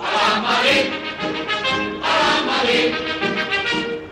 A 0.00 0.40
Madrid, 0.40 0.92
a 2.02 2.42
Madrid, 2.46 2.94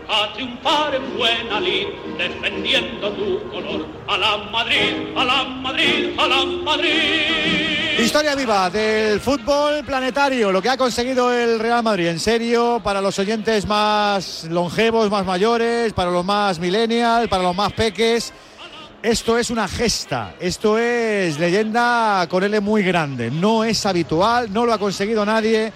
a 0.09 0.33
triunfar 0.33 0.95
en 0.95 1.17
buena 1.17 1.59
lid, 1.59 1.87
defendiendo 2.17 3.11
tu 3.11 3.49
color. 3.49 3.85
A 4.07 4.17
la 4.17 4.37
Madrid, 4.51 5.13
a 5.15 5.25
la 5.25 5.43
Madrid, 5.43 6.17
a 6.17 6.27
la 6.27 6.45
Madrid. 6.45 7.99
Historia 7.99 8.35
viva 8.35 8.69
del 8.69 9.19
fútbol 9.19 9.83
planetario, 9.83 10.51
lo 10.51 10.61
que 10.61 10.69
ha 10.69 10.77
conseguido 10.77 11.33
el 11.33 11.59
Real 11.59 11.83
Madrid. 11.83 12.07
En 12.07 12.19
serio, 12.19 12.79
para 12.83 13.01
los 13.01 13.17
oyentes 13.19 13.65
más 13.65 14.45
longevos, 14.49 15.09
más 15.09 15.25
mayores, 15.25 15.93
para 15.93 16.11
los 16.11 16.23
más 16.23 16.59
millennials, 16.59 17.27
para 17.27 17.43
los 17.43 17.55
más 17.55 17.73
peques. 17.73 18.33
Esto 19.01 19.37
es 19.37 19.49
una 19.49 19.67
gesta, 19.67 20.35
esto 20.39 20.77
es 20.77 21.37
leyenda 21.39 22.27
con 22.29 22.43
L 22.43 22.59
muy 22.61 22.81
grande. 22.81 23.29
No 23.29 23.63
es 23.63 23.85
habitual, 23.85 24.51
no 24.51 24.65
lo 24.65 24.73
ha 24.73 24.77
conseguido 24.77 25.25
nadie 25.25 25.71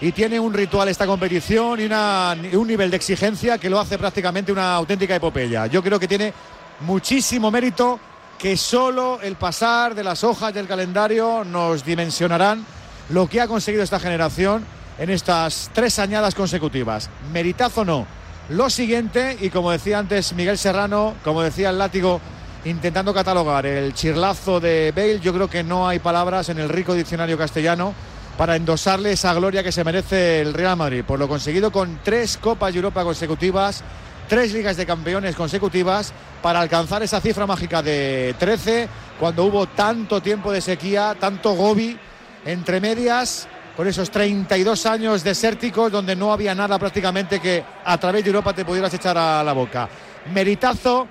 y 0.00 0.12
tiene 0.12 0.38
un 0.38 0.52
ritual 0.52 0.88
esta 0.88 1.06
competición 1.06 1.80
y 1.80 2.56
un 2.56 2.68
nivel 2.68 2.90
de 2.90 2.96
exigencia 2.96 3.58
que 3.58 3.70
lo 3.70 3.80
hace 3.80 3.98
prácticamente 3.98 4.52
una 4.52 4.74
auténtica 4.74 5.16
epopeya. 5.16 5.66
Yo 5.66 5.82
creo 5.82 5.98
que 5.98 6.08
tiene 6.08 6.32
muchísimo 6.80 7.50
mérito 7.50 7.98
que 8.38 8.56
solo 8.56 9.18
el 9.22 9.36
pasar 9.36 9.94
de 9.94 10.04
las 10.04 10.22
hojas 10.22 10.52
del 10.52 10.66
calendario 10.66 11.44
nos 11.44 11.84
dimensionarán 11.84 12.66
lo 13.08 13.26
que 13.28 13.40
ha 13.40 13.48
conseguido 13.48 13.82
esta 13.82 13.98
generación 13.98 14.64
en 14.98 15.10
estas 15.10 15.70
tres 15.72 15.98
añadas 15.98 16.34
consecutivas. 16.34 17.08
Meritazo 17.32 17.84
no. 17.84 18.06
Lo 18.50 18.70
siguiente, 18.70 19.36
y 19.40 19.50
como 19.50 19.70
decía 19.70 19.98
antes 19.98 20.32
Miguel 20.34 20.58
Serrano, 20.58 21.14
como 21.24 21.42
decía 21.42 21.70
el 21.70 21.78
látigo, 21.78 22.20
intentando 22.64 23.14
catalogar 23.14 23.64
el 23.64 23.94
chirlazo 23.94 24.60
de 24.60 24.92
Bale, 24.94 25.20
yo 25.20 25.32
creo 25.32 25.48
que 25.48 25.64
no 25.64 25.88
hay 25.88 25.98
palabras 25.98 26.48
en 26.48 26.58
el 26.58 26.68
rico 26.68 26.94
diccionario 26.94 27.38
castellano 27.38 27.94
para 28.36 28.56
endosarle 28.56 29.12
esa 29.12 29.32
gloria 29.34 29.62
que 29.62 29.72
se 29.72 29.84
merece 29.84 30.40
el 30.40 30.52
Real 30.52 30.76
Madrid 30.76 31.04
por 31.04 31.18
lo 31.18 31.28
conseguido 31.28 31.72
con 31.72 32.00
tres 32.02 32.36
Copas 32.36 32.72
de 32.72 32.78
Europa 32.78 33.02
consecutivas, 33.02 33.82
tres 34.28 34.52
Ligas 34.52 34.76
de 34.76 34.86
Campeones 34.86 35.34
consecutivas 35.34 36.12
para 36.42 36.60
alcanzar 36.60 37.02
esa 37.02 37.20
cifra 37.20 37.46
mágica 37.46 37.82
de 37.82 38.34
13 38.38 38.88
cuando 39.18 39.44
hubo 39.44 39.66
tanto 39.66 40.20
tiempo 40.20 40.52
de 40.52 40.60
sequía, 40.60 41.16
tanto 41.18 41.52
gobi 41.54 41.98
entre 42.44 42.80
medias 42.80 43.48
con 43.76 43.88
esos 43.88 44.10
32 44.10 44.86
años 44.86 45.24
desérticos 45.24 45.92
donde 45.92 46.16
no 46.16 46.32
había 46.32 46.54
nada 46.54 46.78
prácticamente 46.78 47.40
que 47.40 47.64
a 47.84 47.98
través 47.98 48.24
de 48.24 48.30
Europa 48.30 48.52
te 48.52 48.64
pudieras 48.64 48.92
echar 48.94 49.16
a 49.16 49.42
la 49.42 49.52
boca. 49.52 49.88
Meritazo, 50.32 51.06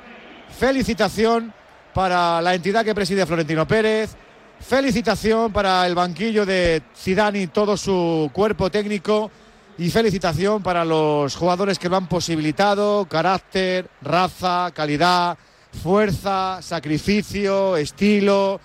felicitación 0.57 1.53
para 1.93 2.41
la 2.41 2.53
entidad 2.53 2.83
que 2.83 2.95
preside 2.95 3.25
Florentino 3.25 3.67
Pérez, 3.67 4.15
felicitación 4.59 5.51
para 5.51 5.85
el 5.85 5.95
banquillo 5.95 6.45
de 6.45 6.81
Zidane 6.95 7.41
y 7.41 7.47
todo 7.47 7.77
su 7.77 8.29
cuerpo 8.33 8.69
técnico 8.69 9.29
y 9.77 9.89
felicitación 9.89 10.63
para 10.63 10.85
los 10.85 11.35
jugadores 11.35 11.77
que 11.77 11.89
lo 11.89 11.97
han 11.97 12.07
posibilitado, 12.07 13.05
carácter, 13.05 13.89
raza, 14.01 14.71
calidad, 14.73 15.37
fuerza, 15.83 16.59
sacrificio, 16.61 17.75
estilo, 17.75 18.59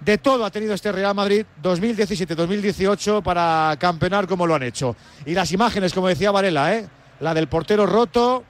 de 0.00 0.18
todo 0.18 0.44
ha 0.44 0.50
tenido 0.50 0.74
este 0.74 0.92
Real 0.92 1.14
Madrid 1.14 1.44
2017-2018 1.62 3.22
para 3.22 3.76
campeonar 3.78 4.26
como 4.26 4.46
lo 4.46 4.54
han 4.54 4.62
hecho. 4.62 4.94
Y 5.24 5.34
las 5.34 5.50
imágenes, 5.52 5.92
como 5.92 6.08
decía 6.08 6.30
Varela, 6.30 6.74
¿eh? 6.74 6.88
la 7.20 7.34
del 7.34 7.48
portero 7.48 7.86
roto, 7.86 8.44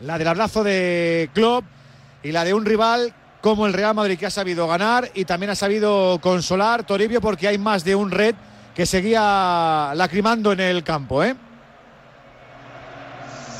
la 0.00 0.18
del 0.18 0.28
abrazo 0.28 0.62
de 0.62 1.30
Klopp 1.32 1.64
y 2.22 2.32
la 2.32 2.44
de 2.44 2.54
un 2.54 2.64
rival 2.64 3.14
como 3.46 3.68
el 3.68 3.74
Real 3.74 3.94
Madrid 3.94 4.18
que 4.18 4.26
ha 4.26 4.30
sabido 4.30 4.66
ganar 4.66 5.08
y 5.14 5.24
también 5.24 5.50
ha 5.50 5.54
sabido 5.54 6.18
consolar 6.20 6.82
Toribio 6.82 7.20
porque 7.20 7.46
hay 7.46 7.58
más 7.58 7.84
de 7.84 7.94
un 7.94 8.10
red 8.10 8.34
que 8.74 8.86
seguía 8.86 9.92
lacrimando 9.94 10.50
en 10.50 10.58
el 10.58 10.82
campo, 10.82 11.22
¿eh? 11.22 11.36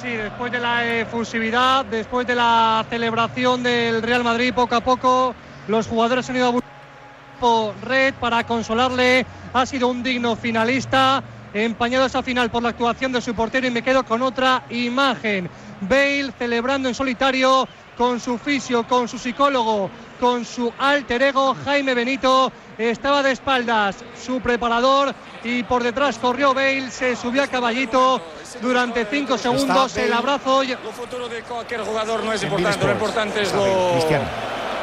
Sí, 0.03 0.09
después 0.09 0.51
de 0.51 0.59
la 0.59 0.85
efusividad, 0.85 1.85
después 1.85 2.27
de 2.27 2.35
la 2.35 2.85
celebración 2.91 3.63
del 3.63 4.03
Real 4.03 4.25
Madrid, 4.25 4.53
poco 4.53 4.75
a 4.75 4.81
poco 4.81 5.37
los 5.69 5.87
jugadores 5.87 6.29
han 6.31 6.37
ido 6.37 6.49
a 6.49 6.51
buscar 6.51 7.75
red 7.85 8.13
para 8.15 8.43
consolarle. 8.43 9.25
Ha 9.53 9.67
sido 9.67 9.87
un 9.87 10.03
digno 10.03 10.35
finalista, 10.35 11.23
empañado 11.55 12.07
esa 12.07 12.25
final 12.25 12.51
por 12.51 12.65
la 12.65 12.71
actuación 12.71 13.13
de 13.13 13.21
su 13.21 13.37
portero 13.37 13.69
y 13.69 13.71
me 13.71 13.83
quedo 13.83 14.05
con 14.05 14.21
otra 14.23 14.65
imagen. 14.69 15.49
Bale 15.81 16.33
celebrando 16.37 16.89
en 16.89 16.95
solitario 16.97 17.69
con 17.97 18.21
su 18.21 18.39
fisio, 18.39 18.87
con 18.87 19.09
su 19.09 19.19
psicólogo, 19.19 19.91
con 20.21 20.45
su 20.45 20.73
alter 20.79 21.23
ego 21.23 21.57
Jaime 21.65 21.95
Benito. 21.95 22.53
Estaba 22.79 23.23
de 23.23 23.33
espaldas 23.33 23.97
su 24.23 24.41
preparador 24.41 25.15
y 25.43 25.63
por 25.63 25.83
detrás 25.83 26.19
corrió 26.19 26.53
Bale, 26.53 26.91
se 26.91 27.17
subió 27.17 27.43
a 27.43 27.47
caballito 27.47 28.21
durante 28.61 29.07
cinco 29.07 29.39
segundos, 29.39 29.97
el 29.97 30.13
abrazo. 30.13 30.63
El 30.63 30.77
futuro 30.77 31.29
de 31.29 31.43
cualquier 31.43 31.81
jugador 31.81 32.23
no 32.23 32.33
es 32.33 32.43
importante, 32.43 32.85
lo 32.85 32.93
importante 32.93 33.43
es 33.43 33.53
lo 33.53 33.65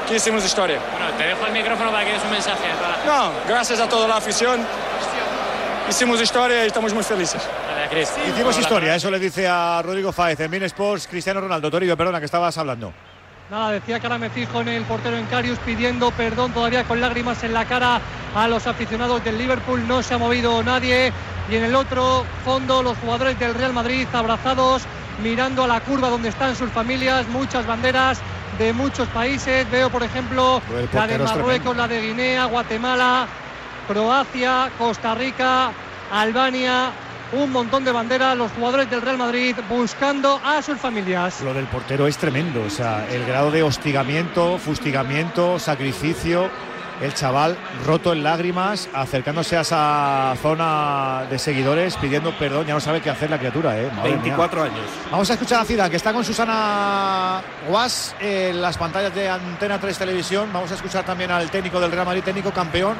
que 0.07 0.15
hicimos 0.15 0.43
historia. 0.43 0.79
Bueno, 0.91 1.15
te 1.17 1.23
dejo 1.23 1.45
el 1.45 1.53
micrófono 1.53 1.91
para 1.91 2.05
que 2.05 2.13
des 2.13 2.23
un 2.23 2.31
mensaje. 2.31 2.67
No, 3.05 3.31
gracias 3.47 3.79
a 3.79 3.87
toda 3.87 4.07
la 4.07 4.17
afición. 4.17 4.65
Hicimos 5.89 6.21
historia 6.21 6.63
y 6.63 6.67
estamos 6.67 6.93
muy 6.93 7.03
felices. 7.03 7.41
Hicimos 7.91 8.57
historia, 8.57 8.95
eso 8.95 9.11
le 9.11 9.19
dice 9.19 9.47
a 9.47 9.81
Rodrigo 9.83 10.11
Fáez 10.11 10.39
en 10.39 10.49
Bein 10.49 10.63
Sports, 10.63 11.07
Cristiano 11.07 11.41
Ronaldo. 11.41 11.69
Toribio, 11.69 11.97
perdona, 11.97 12.19
que 12.19 12.25
estabas 12.25 12.57
hablando. 12.57 12.93
Nada, 13.51 13.71
decía 13.71 13.99
que 13.99 14.07
ahora 14.07 14.17
me 14.17 14.29
fijo 14.29 14.61
en 14.61 14.69
el 14.69 14.83
portero 14.83 15.17
en 15.17 15.25
Carius 15.25 15.59
pidiendo 15.59 16.11
perdón 16.11 16.53
todavía 16.53 16.85
con 16.85 17.01
lágrimas 17.01 17.43
en 17.43 17.53
la 17.53 17.65
cara 17.65 17.99
a 18.33 18.47
los 18.47 18.65
aficionados 18.67 19.23
del 19.23 19.37
Liverpool. 19.37 19.85
No 19.87 20.01
se 20.01 20.13
ha 20.13 20.17
movido 20.17 20.63
nadie. 20.63 21.11
Y 21.51 21.55
en 21.55 21.63
el 21.65 21.75
otro 21.75 22.25
fondo, 22.45 22.81
los 22.81 22.97
jugadores 22.99 23.37
del 23.37 23.53
Real 23.53 23.73
Madrid 23.73 24.07
abrazados, 24.13 24.83
mirando 25.21 25.65
a 25.65 25.67
la 25.67 25.81
curva 25.81 26.09
donde 26.09 26.29
están 26.29 26.55
sus 26.55 26.69
familias, 26.71 27.27
muchas 27.27 27.67
banderas 27.67 28.19
de 28.57 28.71
muchos 28.71 29.07
países. 29.09 29.69
Veo, 29.69 29.89
por 29.89 30.03
ejemplo, 30.03 30.61
la 30.93 31.05
de 31.05 31.19
Marruecos, 31.19 31.75
la 31.75 31.87
de 31.87 32.01
Guinea, 32.01 32.45
Guatemala, 32.45 33.27
Croacia, 33.87 34.71
Costa 34.77 35.15
Rica, 35.15 35.71
Albania. 36.11 36.91
Un 37.35 37.51
montón 37.51 37.83
de 37.83 37.91
banderas, 37.91 38.37
los 38.37 38.51
jugadores 38.51 38.89
del 38.91 39.01
Real 39.01 39.17
Madrid 39.17 39.55
buscando 39.67 40.39
a 40.43 40.61
sus 40.61 40.77
familias. 40.77 41.41
Lo 41.41 41.53
del 41.53 41.65
portero 41.65 42.05
es 42.05 42.15
tremendo, 42.17 42.61
o 42.61 42.69
sea, 42.69 43.07
el 43.09 43.25
grado 43.25 43.49
de 43.49 43.63
hostigamiento, 43.63 44.59
fustigamiento, 44.59 45.57
sacrificio, 45.57 46.51
el 47.03 47.13
chaval 47.13 47.57
roto 47.85 48.13
en 48.13 48.23
lágrimas, 48.23 48.87
acercándose 48.93 49.57
a 49.57 49.61
esa 49.61 50.35
zona 50.41 51.23
de 51.29 51.37
seguidores, 51.37 51.97
pidiendo 51.97 52.31
perdón, 52.37 52.65
ya 52.65 52.73
no 52.73 52.79
sabe 52.79 53.01
qué 53.01 53.09
hacer 53.09 53.29
la 53.29 53.37
criatura, 53.37 53.77
¿eh? 53.77 53.89
Madre 53.93 54.11
mía. 54.11 54.21
24 54.21 54.63
años. 54.63 54.85
Vamos 55.11 55.29
a 55.29 55.33
escuchar 55.33 55.61
a 55.61 55.65
Zidane, 55.65 55.89
que 55.89 55.97
está 55.97 56.13
con 56.13 56.23
Susana 56.23 57.41
Guas 57.67 58.15
en 58.21 58.61
las 58.61 58.77
pantallas 58.77 59.13
de 59.13 59.29
Antena 59.29 59.79
3 59.79 59.97
Televisión. 59.97 60.49
Vamos 60.53 60.71
a 60.71 60.75
escuchar 60.75 61.03
también 61.05 61.29
al 61.31 61.49
técnico 61.51 61.79
del 61.79 61.91
Real 61.91 62.05
Madrid, 62.05 62.23
técnico 62.23 62.51
campeón, 62.51 62.95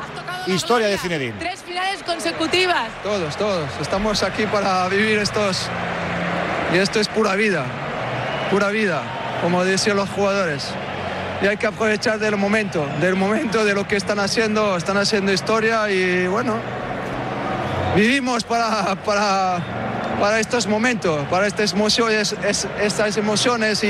historia 0.48 0.88
de 0.88 0.98
Zinedine. 0.98 1.40
Tres 1.40 1.62
finales 1.62 2.04
consecutivas. 2.04 2.90
Todos, 3.04 3.38
todos. 3.38 3.70
Estamos 3.82 4.22
aquí 4.22 4.46
para 4.48 4.88
vivir 4.90 5.20
estos. 5.20 5.68
Y 6.74 6.78
esto 6.78 7.00
es 7.00 7.08
pura 7.08 7.36
vida. 7.36 7.66
Pura 8.52 8.68
vida, 8.70 9.02
como 9.42 9.64
decían 9.64 9.96
los 9.96 10.10
jugadores. 10.10 10.74
Y 11.44 11.48
hay 11.48 11.58
que 11.58 11.68
aprovechar 11.68 12.20
del 12.20 12.38
momento, 12.38 12.88
del 13.02 13.16
momento 13.16 13.66
de 13.66 13.74
lo 13.76 13.86
que 13.86 13.98
están 13.98 14.18
haciendo. 14.20 14.78
Están 14.78 14.96
haciendo 14.98 15.34
historia 15.34 15.90
y 15.92 16.26
bueno, 16.28 16.56
vivimos 17.96 18.46
para, 18.46 18.96
para, 19.04 19.58
para 20.22 20.40
estos 20.40 20.68
momentos, 20.68 21.26
para 21.30 21.46
estas 21.48 21.74
emociones, 21.74 22.34
es- 22.48 22.68
estas 22.82 23.18
emociones 23.18 23.84
y, 23.84 23.88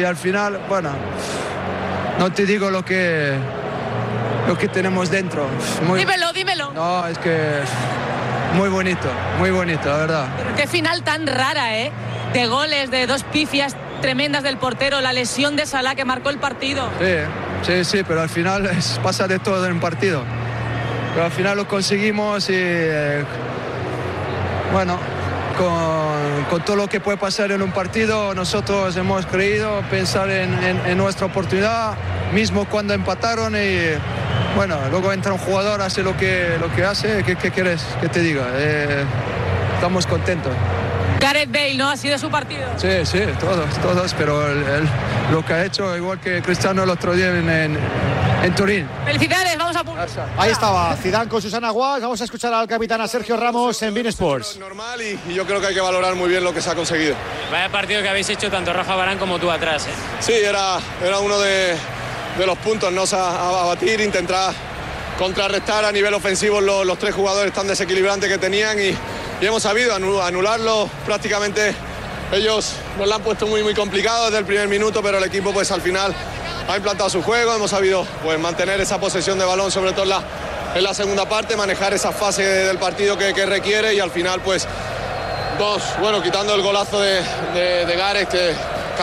y 0.00 0.04
al 0.04 0.16
final, 0.16 0.60
bueno, 0.68 0.90
no 2.18 2.30
te 2.30 2.44
digo 2.44 2.70
lo 2.70 2.84
que, 2.84 3.32
lo 4.46 4.58
que 4.58 4.68
tenemos 4.68 5.10
dentro. 5.10 5.46
Muy- 5.86 5.98
Dímelo, 6.00 6.30
dímelo. 6.34 6.72
no, 6.74 7.06
es 7.06 7.16
que 7.18 7.38
muy 8.54 8.68
bonito, 8.68 9.08
muy 9.38 9.50
bonito, 9.50 9.88
la 9.88 9.96
verdad. 9.96 10.26
Qué 10.58 10.66
final 10.66 11.02
tan 11.02 11.26
rara, 11.26 11.74
¿eh? 11.78 11.90
De 12.34 12.46
goles, 12.48 12.90
de 12.90 13.06
dos 13.06 13.24
pifias 13.24 13.76
tremendas 14.02 14.42
del 14.42 14.58
portero, 14.58 15.00
la 15.00 15.12
lesión 15.14 15.56
de 15.56 15.64
Salah 15.64 15.94
que 15.94 16.04
marcó 16.04 16.28
el 16.28 16.36
partido. 16.38 16.90
Sí, 17.00 17.14
sí, 17.66 17.84
sí, 17.84 18.02
pero 18.06 18.20
al 18.20 18.28
final 18.28 18.66
es- 18.66 19.00
pasa 19.02 19.26
de 19.26 19.38
todo 19.38 19.64
en 19.64 19.72
un 19.72 19.80
partido. 19.80 20.22
Pero 21.14 21.24
al 21.26 21.30
final 21.32 21.56
lo 21.56 21.66
conseguimos 21.68 22.48
y 22.50 22.54
eh, 22.54 23.24
bueno, 24.72 24.98
con, 25.58 26.44
con 26.50 26.64
todo 26.64 26.76
lo 26.76 26.88
que 26.88 27.00
puede 27.00 27.18
pasar 27.18 27.52
en 27.52 27.62
un 27.62 27.70
partido, 27.72 28.34
nosotros 28.34 28.96
hemos 28.96 29.26
creído 29.26 29.82
pensar 29.90 30.30
en, 30.30 30.52
en- 30.64 30.80
en 30.86 30.98
nuestra 30.98 31.26
oportunidad, 31.26 31.94
mismo 32.32 32.64
cuando 32.66 32.94
empataron 32.94 33.54
y 33.56 33.78
bueno, 34.56 34.76
luego 34.90 35.12
entra 35.12 35.32
un 35.32 35.38
jugador, 35.38 35.80
hace 35.82 36.02
lo 36.02 36.16
que, 36.16 36.56
lo 36.60 36.70
que 36.74 36.84
hace, 36.84 37.22
¿qué, 37.24 37.36
qué 37.36 37.50
quieres 37.50 37.82
que 38.00 38.08
te 38.08 38.20
diga? 38.20 38.46
Eh, 38.54 39.04
estamos 39.76 40.06
contentos. 40.06 40.52
Gareth 41.22 41.52
Bale, 41.52 41.74
¿no? 41.76 41.88
Ha 41.88 41.96
sido 41.96 42.18
su 42.18 42.28
partido. 42.30 42.66
Sí, 42.76 42.88
sí, 43.04 43.20
todos, 43.38 43.78
todos, 43.80 44.14
pero 44.14 44.46
el- 44.50 44.62
el- 44.64 44.88
lo 45.30 45.44
que 45.44 45.52
ha 45.52 45.64
hecho, 45.64 45.96
igual 45.96 46.18
que 46.20 46.42
Cristiano 46.42 46.82
el 46.82 46.90
otro 46.90 47.14
día 47.14 47.28
en, 47.28 47.48
en- 47.48 47.78
en 48.42 48.54
Turín. 48.56 48.88
Felicidades, 49.04 49.56
vamos 49.56 49.76
a 49.76 49.84
Ahí 50.36 50.50
estaba 50.50 50.96
Zidane 50.96 51.28
con 51.28 51.40
Susana 51.40 51.70
Guas. 51.70 52.00
Vamos 52.02 52.20
a 52.20 52.24
escuchar 52.24 52.52
al 52.52 52.66
capitán 52.66 53.00
a 53.00 53.06
Sergio 53.06 53.36
Ramos 53.36 53.80
en 53.82 53.94
Bein 53.94 54.06
Sports. 54.08 54.58
y 55.28 55.34
yo 55.34 55.46
creo 55.46 55.60
que 55.60 55.68
hay 55.68 55.74
que 55.74 55.80
valorar 55.80 56.14
muy 56.16 56.28
bien 56.28 56.42
lo 56.42 56.52
que 56.52 56.60
se 56.60 56.68
ha 56.70 56.74
conseguido. 56.74 57.14
Vaya 57.52 57.68
partido 57.70 58.02
que 58.02 58.08
habéis 58.08 58.28
hecho 58.28 58.50
tanto 58.50 58.72
Rafa 58.72 58.96
Barán 58.96 59.18
como 59.18 59.38
tú 59.38 59.48
atrás. 59.50 59.86
¿eh? 59.86 59.90
Sí, 60.20 60.32
era, 60.32 60.78
era 61.04 61.20
uno 61.20 61.38
de, 61.38 61.76
de 62.38 62.46
los 62.46 62.58
puntos 62.58 62.92
¿no? 62.92 63.02
O 63.02 63.06
sea, 63.06 63.20
a, 63.30 63.62
a 63.62 63.66
batir, 63.66 64.00
intentar 64.00 64.52
contrarrestar 65.18 65.84
a 65.84 65.92
nivel 65.92 66.12
ofensivo 66.14 66.60
los, 66.60 66.84
los 66.84 66.98
tres 66.98 67.14
jugadores 67.14 67.52
tan 67.52 67.68
desequilibrantes 67.68 68.28
que 68.28 68.38
tenían 68.38 68.76
y, 68.80 68.96
y 69.42 69.46
hemos 69.46 69.62
sabido 69.64 69.94
anu- 69.94 70.22
anularlo 70.22 70.88
prácticamente. 71.04 71.74
Ellos 72.32 72.74
nos 72.96 73.08
lo 73.08 73.14
han 73.16 73.22
puesto 73.22 73.46
muy 73.46 73.62
muy 73.62 73.74
complicado 73.74 74.26
desde 74.26 74.38
el 74.38 74.44
primer 74.44 74.68
minuto, 74.68 75.02
pero 75.02 75.18
el 75.18 75.24
equipo 75.24 75.52
pues 75.52 75.70
al 75.72 75.82
final 75.82 76.14
ha 76.68 76.76
implantado 76.76 77.10
su 77.10 77.22
juego, 77.22 77.52
hemos 77.54 77.72
sabido 77.72 78.06
pues 78.22 78.38
mantener 78.38 78.80
esa 78.80 78.98
posesión 79.00 79.38
de 79.38 79.44
balón, 79.44 79.70
sobre 79.72 79.92
todo 79.92 80.04
en 80.04 80.10
la, 80.10 80.22
segunda 80.94 81.28
parte, 81.28 81.56
manejar 81.56 81.92
esa 81.92 82.12
fase 82.12 82.44
del 82.44 82.78
partido 82.78 83.18
que, 83.18 83.34
requiere 83.44 83.92
y 83.94 84.00
al 84.00 84.12
final 84.12 84.40
pues 84.42 84.66
dos, 85.58 85.82
bueno, 86.00 86.22
quitando 86.22 86.54
el 86.54 86.62
golazo 86.62 87.00
de, 87.00 87.20
de, 87.52 87.84
de 87.84 87.96
Gareth, 87.96 88.28
que 88.28 88.54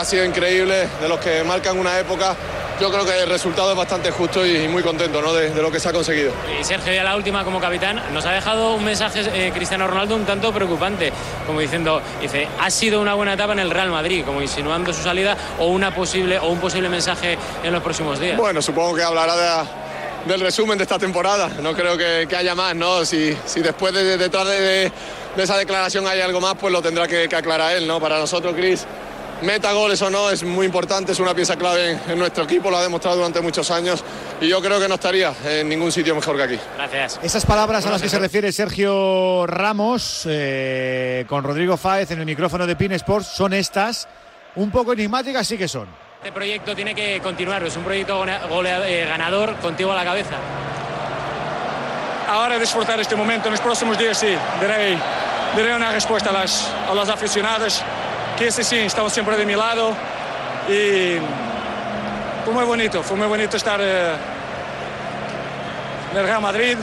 sido 0.06 0.24
increíble, 0.24 0.88
de 1.02 1.10
los 1.10 1.20
que 1.20 1.44
marcan 1.44 1.78
una 1.78 2.00
época. 2.00 2.36
Yo 2.80 2.90
creo 2.90 3.04
que 3.06 3.24
el 3.24 3.30
resultado 3.30 3.72
es 3.72 3.78
bastante 3.78 4.10
justo 4.10 4.46
y 4.46 4.68
muy 4.70 4.82
contento 4.82 5.22
¿no? 5.22 5.34
de, 5.34 5.50
de 5.50 5.62
lo 5.62 5.70
que 5.70 5.80
se 5.82 5.90
ha 5.90 5.92
conseguido. 5.94 6.32
Y 6.60 6.64
Sergio, 6.64 6.94
ya 6.94 7.04
la 7.04 7.16
última 7.18 7.44
como 7.44 7.60
capitán, 7.60 8.02
nos 8.14 8.26
ha 8.26 8.32
dejado 8.32 8.76
un 8.76 8.86
mensaje 8.86 9.22
eh, 9.34 9.52
Cristiano 9.54 9.86
Ronaldo 9.86 10.16
un 10.16 10.26
tanto 10.26 10.54
preocupante, 10.54 11.12
como 11.46 11.60
diciendo, 11.60 12.02
dice, 12.22 12.48
ha 12.60 12.70
sido 12.72 13.02
una 13.02 13.16
buena 13.16 13.34
etapa 13.34 13.52
en 13.52 13.60
el 13.60 13.70
Real 13.70 13.90
Madrid, 13.90 14.24
como 14.26 14.42
insinuando 14.42 14.94
su 14.94 15.04
salida 15.04 15.36
o 15.60 15.68
una 15.68 15.94
posible 15.94 16.40
o 16.40 16.48
un 16.48 16.60
posible 16.60 16.88
mensaje 16.88 17.38
en 17.64 17.74
los 17.74 17.84
próximos 17.84 18.18
días. 18.20 18.38
Bueno, 18.38 18.62
supongo 18.62 18.96
que 18.96 19.04
hablará 19.04 19.36
de- 19.36 19.68
del 20.26 20.40
resumen 20.42 20.78
de 20.78 20.84
esta 20.84 20.98
temporada. 21.00 21.50
No 21.62 21.74
creo 21.74 21.98
que, 21.98 22.28
que 22.30 22.36
haya 22.36 22.56
más, 22.56 22.76
¿no? 22.76 23.04
Si, 23.06 23.38
si 23.46 23.62
después 23.62 23.94
de, 23.94 24.04
de- 24.06 24.18
detrás 24.18 24.48
de, 24.48 24.92
esa 25.38 25.58
declaración 25.58 26.08
hay 26.08 26.22
algo 26.22 26.40
más, 26.40 26.56
pues 26.56 26.72
lo 26.72 26.82
tendrá 26.82 27.08
que, 27.08 27.28
que 27.28 27.36
aclarar 27.36 27.76
él, 27.76 27.88
¿no? 27.88 28.00
Para 28.00 28.18
nosotros, 28.20 28.54
Chris, 28.56 28.86
meta 29.42 29.72
goles 29.72 30.02
o 30.02 30.10
no, 30.10 30.30
es 30.30 30.44
muy 30.44 30.66
importante, 30.66 31.12
es 31.12 31.20
una 31.20 31.34
pieza 31.34 31.56
clave 31.56 31.92
en, 31.92 32.02
en 32.12 32.20
nuestro 32.20 32.44
equipo, 32.44 32.70
lo 32.70 32.78
ha 32.78 32.84
demostrado 32.84 33.18
durante 33.18 33.42
muchos 33.42 33.72
años 33.72 34.04
y 34.42 34.48
yo 34.48 34.62
creo 34.62 34.80
que 34.80 34.88
no 34.88 34.96
estaría 34.96 35.34
en 35.46 35.70
ningún 35.70 35.92
sitio 35.92 36.16
mejor 36.16 36.38
que 36.38 36.44
aquí. 36.44 36.60
Gracias. 36.76 37.20
Esas 37.24 37.46
palabras 37.46 37.86
a 37.86 37.92
las 37.92 38.02
que 38.02 38.10
se 38.10 38.20
refiere 38.20 38.52
Sergio 38.52 39.46
Ramos 39.48 40.24
eh, 40.30 41.26
con 41.28 41.44
Rodrigo 41.44 41.78
Fáez 41.78 42.12
en 42.12 42.20
el 42.20 42.26
micrófono 42.26 42.66
de 42.68 42.76
Pin 42.76 42.92
Sports 42.94 43.28
son 43.28 43.54
estas. 43.54 44.08
Un 44.56 44.72
poco 44.72 44.94
enigmáticas 44.94 45.48
sí 45.48 45.58
que 45.58 45.68
son. 45.68 45.88
Este 46.18 46.32
proyecto 46.32 46.76
tiene 46.76 46.94
que 46.94 47.22
continuar, 47.22 47.64
es 47.64 47.78
un 47.78 47.84
proyecto 47.84 48.26
eh, 48.28 49.06
ganador 49.08 49.56
contigo 49.58 49.92
a 49.92 49.96
la 49.96 50.04
cabeza. 50.04 50.36
Ahora 52.28 52.60
disfrutar 52.60 53.00
este 53.00 53.16
momento, 53.16 53.48
en 53.48 53.54
los 53.54 53.62
próximos 53.62 53.98
días 53.98 54.18
sí, 54.18 54.36
daré, 54.62 54.98
daré 55.56 55.76
una 55.76 55.92
respuesta 55.92 56.30
a, 56.30 56.34
las, 56.34 56.70
a 56.90 56.94
los 56.94 57.08
aficionados, 57.10 57.82
que 58.40 58.48
ese 58.48 58.64
sí, 58.64 58.78
estamos 58.78 59.12
siempre 59.12 59.36
de 59.36 59.46
mi 59.46 59.54
lado 59.54 59.92
y 60.70 61.18
fue 62.46 62.54
muy 62.54 62.64
bonito, 62.64 63.04
fue 63.04 63.18
muy 63.18 63.28
bonito 63.28 63.58
estar 63.58 63.82
eh, 63.84 64.14
en 66.14 66.18
el 66.18 66.24
Real 66.24 66.42
Madrid. 66.42 66.78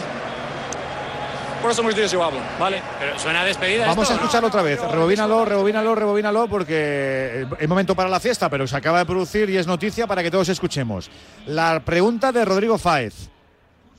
próximos 1.62 1.96
días 1.96 2.12
yo 2.12 2.22
hablo, 2.22 2.40
¿vale? 2.60 2.82
Pero 3.00 3.18
suena 3.18 3.42
despedida. 3.42 3.86
Vamos 3.86 4.02
esto, 4.02 4.12
a 4.12 4.16
¿no? 4.16 4.22
escucharlo 4.24 4.48
otra 4.48 4.60
vez. 4.60 4.78
Rebobínalo, 4.82 5.46
rebobínalo, 5.46 5.94
rebobínalo, 5.94 6.46
porque 6.46 7.46
es 7.58 7.68
momento 7.68 7.94
para 7.94 8.10
la 8.10 8.20
fiesta, 8.20 8.50
pero 8.50 8.66
se 8.66 8.76
acaba 8.76 8.98
de 8.98 9.06
producir 9.06 9.48
y 9.48 9.56
es 9.56 9.66
noticia 9.66 10.06
para 10.06 10.22
que 10.22 10.30
todos 10.30 10.50
escuchemos. 10.50 11.10
La 11.46 11.80
pregunta 11.80 12.32
de 12.32 12.44
Rodrigo 12.44 12.76
Fáez. 12.76 13.30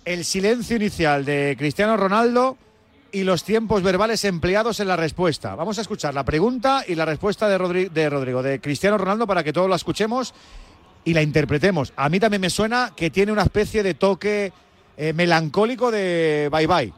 El 0.05 0.23
silencio 0.25 0.75
inicial 0.75 1.25
de 1.25 1.55
Cristiano 1.57 1.97
Ronaldo 1.97 2.55
y 3.11 3.23
los 3.23 3.43
tiempos 3.43 3.83
verbales 3.83 4.23
empleados 4.25 4.79
en 4.79 4.87
la 4.87 4.95
respuesta. 4.95 5.55
Vamos 5.55 5.77
a 5.77 5.81
escuchar 5.81 6.13
la 6.13 6.23
pregunta 6.23 6.83
y 6.87 6.95
la 6.95 7.05
respuesta 7.05 7.47
de, 7.47 7.57
Rodri- 7.57 7.89
de 7.89 8.09
Rodrigo, 8.09 8.43
de 8.43 8.59
Cristiano 8.59 8.97
Ronaldo, 8.97 9.27
para 9.27 9.43
que 9.43 9.53
todos 9.53 9.69
la 9.69 9.75
escuchemos 9.75 10.33
y 11.03 11.13
la 11.13 11.21
interpretemos. 11.21 11.93
A 11.95 12.09
mí 12.09 12.19
también 12.19 12.41
me 12.41 12.49
suena 12.49 12.91
que 12.95 13.09
tiene 13.09 13.31
una 13.31 13.43
especie 13.43 13.83
de 13.83 13.93
toque 13.93 14.51
eh, 14.97 15.13
melancólico 15.13 15.91
de 15.91 16.49
bye 16.51 16.67
bye. 16.67 16.93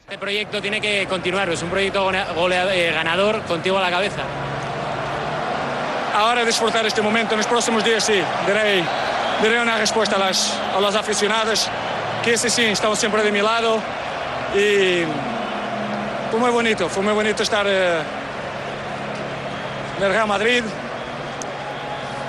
Este 0.00 0.18
proyecto 0.18 0.60
tiene 0.62 0.80
que 0.80 1.06
continuar, 1.06 1.50
es 1.50 1.62
un 1.62 1.68
proyecto 1.68 2.10
eh, 2.10 2.92
ganador 2.94 3.42
contigo 3.42 3.76
a 3.78 3.82
la 3.82 3.90
cabeza. 3.90 4.22
Ahora 6.14 6.44
disfrutar 6.44 6.84
este 6.86 7.02
momento, 7.02 7.34
en 7.34 7.38
los 7.38 7.46
próximos 7.46 7.84
días 7.84 8.02
sí, 8.04 8.20
daré, 8.46 8.82
daré 9.42 9.60
una 9.60 9.78
respuesta 9.78 10.16
a 10.16 10.18
las, 10.18 10.58
a 10.74 10.80
los 10.80 10.94
aficionados, 10.94 11.68
que 12.24 12.32
ese 12.32 12.50
sí, 12.50 12.62
están 12.62 12.96
siempre 12.96 13.22
de 13.22 13.30
mi 13.30 13.40
lado 13.40 13.80
y 14.54 15.04
fue 16.30 16.40
muy 16.40 16.50
bonito, 16.50 16.88
fue 16.88 17.02
muy 17.02 17.12
bonito 17.12 17.42
estar 17.42 17.66
eh, 17.68 18.00
en 19.98 20.04
el 20.04 20.10
Real 20.10 20.28
Madrid. 20.28 20.62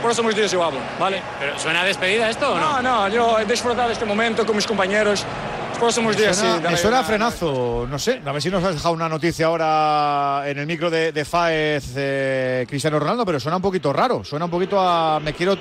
Próximos 0.02 0.34
días 0.34 0.52
yo 0.52 0.64
hablo, 0.64 0.80
¿vale? 0.98 1.22
¿Pero 1.40 1.60
suena 1.60 1.84
despedida 1.84 2.30
esto 2.30 2.54
o 2.54 2.58
no? 2.58 2.82
No, 2.82 2.82
no, 2.82 3.08
yo 3.10 3.40
he 3.40 3.46
disfrutado 3.46 3.92
este 3.92 4.06
momento 4.06 4.46
con 4.46 4.56
mis 4.56 4.66
compañeros. 4.66 5.26
Los 5.70 5.78
próximos 5.78 6.18
días 6.18 6.38
suena, 6.38 6.58
sí. 6.58 6.64
me 6.72 6.78
suena 6.78 7.00
a 7.00 7.04
frenazo, 7.04 7.86
no 7.90 8.00
sé, 8.00 8.22
a 8.26 8.32
ver 8.32 8.42
si 8.42 8.50
nos 8.50 8.64
has 8.64 8.76
dejado 8.76 8.94
una 8.94 9.08
noticia 9.08 9.46
ahora 9.46 10.44
en 10.46 10.58
el 10.58 10.66
micro 10.66 10.90
de, 10.90 11.12
de 11.12 11.26
Faez 11.26 11.94
eh, 11.96 12.66
Cristiano 12.68 13.00
Ronaldo, 13.00 13.26
pero 13.26 13.40
suena 13.40 13.58
un 13.58 13.62
poquito 13.62 13.94
raro, 13.94 14.24
suena 14.24 14.46
un 14.46 14.52
poquito 14.52 14.80
a 14.80 15.20
me 15.20 15.34
quiero 15.34 15.58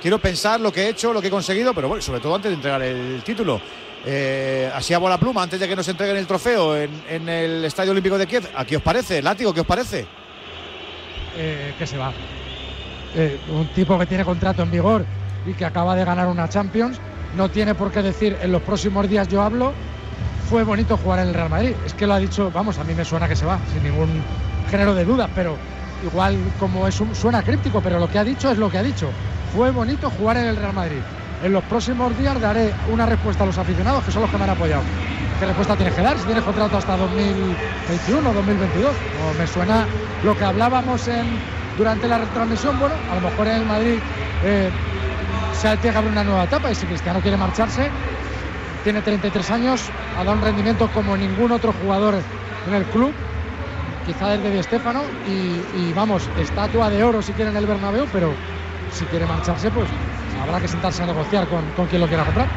quiero 0.00 0.18
pensar 0.18 0.60
lo 0.60 0.72
que 0.72 0.82
he 0.82 0.88
hecho, 0.88 1.12
lo 1.12 1.20
que 1.20 1.28
he 1.28 1.30
conseguido, 1.30 1.72
pero 1.72 1.88
bueno, 1.88 2.02
sobre 2.02 2.20
todo 2.20 2.34
antes 2.34 2.50
de 2.50 2.56
entregar 2.56 2.82
el 2.82 3.22
título. 3.24 3.60
Eh, 4.04 4.70
así 4.74 4.94
a 4.94 4.98
bola 4.98 5.18
pluma, 5.18 5.42
antes 5.42 5.60
de 5.60 5.68
que 5.68 5.76
nos 5.76 5.86
entreguen 5.86 6.16
el 6.16 6.26
trofeo 6.26 6.76
en, 6.76 7.28
el 7.28 7.64
Estadio 7.64 7.92
Olímpico 7.92 8.18
de 8.18 8.26
Kiev, 8.26 8.48
¿a 8.54 8.64
qué 8.64 8.76
os 8.76 8.82
parece? 8.82 9.22
Látigo, 9.22 9.54
¿qué 9.54 9.60
os 9.60 9.66
parece? 9.66 10.06
eh, 11.36 11.74
que 11.78 11.86
se 11.86 11.96
va. 11.96 12.12
Eh, 13.14 13.38
un 13.50 13.66
tipo 13.68 13.98
que 13.98 14.06
tiene 14.06 14.24
contrato 14.24 14.62
en 14.62 14.70
vigor 14.70 15.04
y 15.46 15.54
que 15.54 15.64
acaba 15.64 15.94
de 15.94 16.04
ganar 16.04 16.28
una 16.28 16.48
Champions, 16.48 16.98
no 17.36 17.50
tiene 17.50 17.74
por 17.74 17.90
qué 17.90 18.02
decir 18.02 18.36
en 18.42 18.52
los 18.52 18.62
próximos 18.62 19.08
días 19.08 19.28
yo 19.28 19.42
hablo, 19.42 19.72
fue 20.48 20.64
bonito 20.64 20.96
jugar 20.96 21.20
en 21.20 21.28
el 21.28 21.34
Real 21.34 21.50
Madrid. 21.50 21.74
Es 21.84 21.94
que 21.94 22.06
lo 22.06 22.14
ha 22.14 22.18
dicho, 22.18 22.50
vamos, 22.52 22.78
a 22.78 22.84
mí 22.84 22.94
me 22.94 23.04
suena 23.04 23.28
que 23.28 23.36
se 23.36 23.46
va, 23.46 23.58
sin 23.72 23.82
ningún 23.82 24.22
género 24.70 24.94
de 24.94 25.04
dudas, 25.04 25.30
pero 25.34 25.56
igual 26.04 26.36
como 26.58 26.86
es 26.86 27.00
un, 27.00 27.14
suena 27.14 27.42
críptico, 27.42 27.80
pero 27.80 27.98
lo 27.98 28.10
que 28.10 28.18
ha 28.18 28.24
dicho 28.24 28.50
es 28.50 28.58
lo 28.58 28.70
que 28.70 28.78
ha 28.78 28.82
dicho. 28.82 29.08
Fue 29.54 29.70
bonito 29.70 30.10
jugar 30.10 30.38
en 30.38 30.46
el 30.46 30.56
Real 30.56 30.72
Madrid. 30.72 31.00
En 31.42 31.52
los 31.52 31.64
próximos 31.64 32.16
días 32.16 32.40
daré 32.40 32.72
una 32.88 33.04
respuesta 33.04 33.42
a 33.42 33.46
los 33.46 33.58
aficionados, 33.58 34.04
que 34.04 34.12
son 34.12 34.22
los 34.22 34.30
que 34.30 34.38
me 34.38 34.44
han 34.44 34.50
apoyado. 34.50 34.82
¿Qué 35.40 35.46
respuesta 35.46 35.74
tienes 35.74 35.92
que 35.92 36.00
dar? 36.02 36.16
Si 36.16 36.24
tienes 36.24 36.44
contrato 36.44 36.76
hasta 36.76 36.96
2021 36.96 38.30
o 38.30 38.32
2022. 38.32 38.86
O 38.86 39.38
me 39.40 39.46
suena 39.48 39.84
lo 40.22 40.36
que 40.36 40.44
hablábamos 40.44 41.08
en, 41.08 41.26
durante 41.76 42.06
la 42.06 42.18
retransmisión. 42.18 42.78
Bueno, 42.78 42.94
a 43.10 43.16
lo 43.16 43.22
mejor 43.22 43.48
en 43.48 43.54
el 43.54 43.66
Madrid 43.66 43.98
eh, 44.44 44.70
se 45.60 45.76
tiene 45.78 45.92
que 45.92 45.98
abrir 45.98 46.12
una 46.12 46.22
nueva 46.22 46.44
etapa 46.44 46.70
y 46.70 46.76
si 46.76 46.86
Cristiano 46.86 47.20
quiere 47.20 47.36
marcharse, 47.36 47.90
tiene 48.84 49.02
33 49.02 49.50
años, 49.50 49.90
ha 50.16 50.22
dado 50.22 50.36
un 50.36 50.42
rendimiento 50.42 50.88
como 50.94 51.16
ningún 51.16 51.50
otro 51.50 51.72
jugador 51.72 52.14
en 52.68 52.74
el 52.74 52.84
club, 52.84 53.12
quizá 54.06 54.28
desde 54.28 54.56
Di 54.56 54.62
Stéfano, 54.62 55.02
y, 55.26 55.88
y 55.88 55.92
vamos, 55.92 56.22
estatua 56.38 56.88
de 56.88 57.02
oro 57.02 57.20
si 57.20 57.32
quiere 57.32 57.50
en 57.50 57.56
el 57.56 57.66
Bernabéu, 57.66 58.06
pero 58.12 58.32
si 58.92 59.04
quiere 59.06 59.26
marcharse, 59.26 59.70
pues 59.72 59.88
habrá 60.42 60.60
que 60.60 60.68
sentarse 60.68 61.02
a 61.02 61.06
negociar 61.06 61.46
con, 61.48 61.64
con 61.76 61.86
quien 61.86 62.00
lo 62.00 62.08
quiera 62.08 62.24
comprar. 62.24 62.48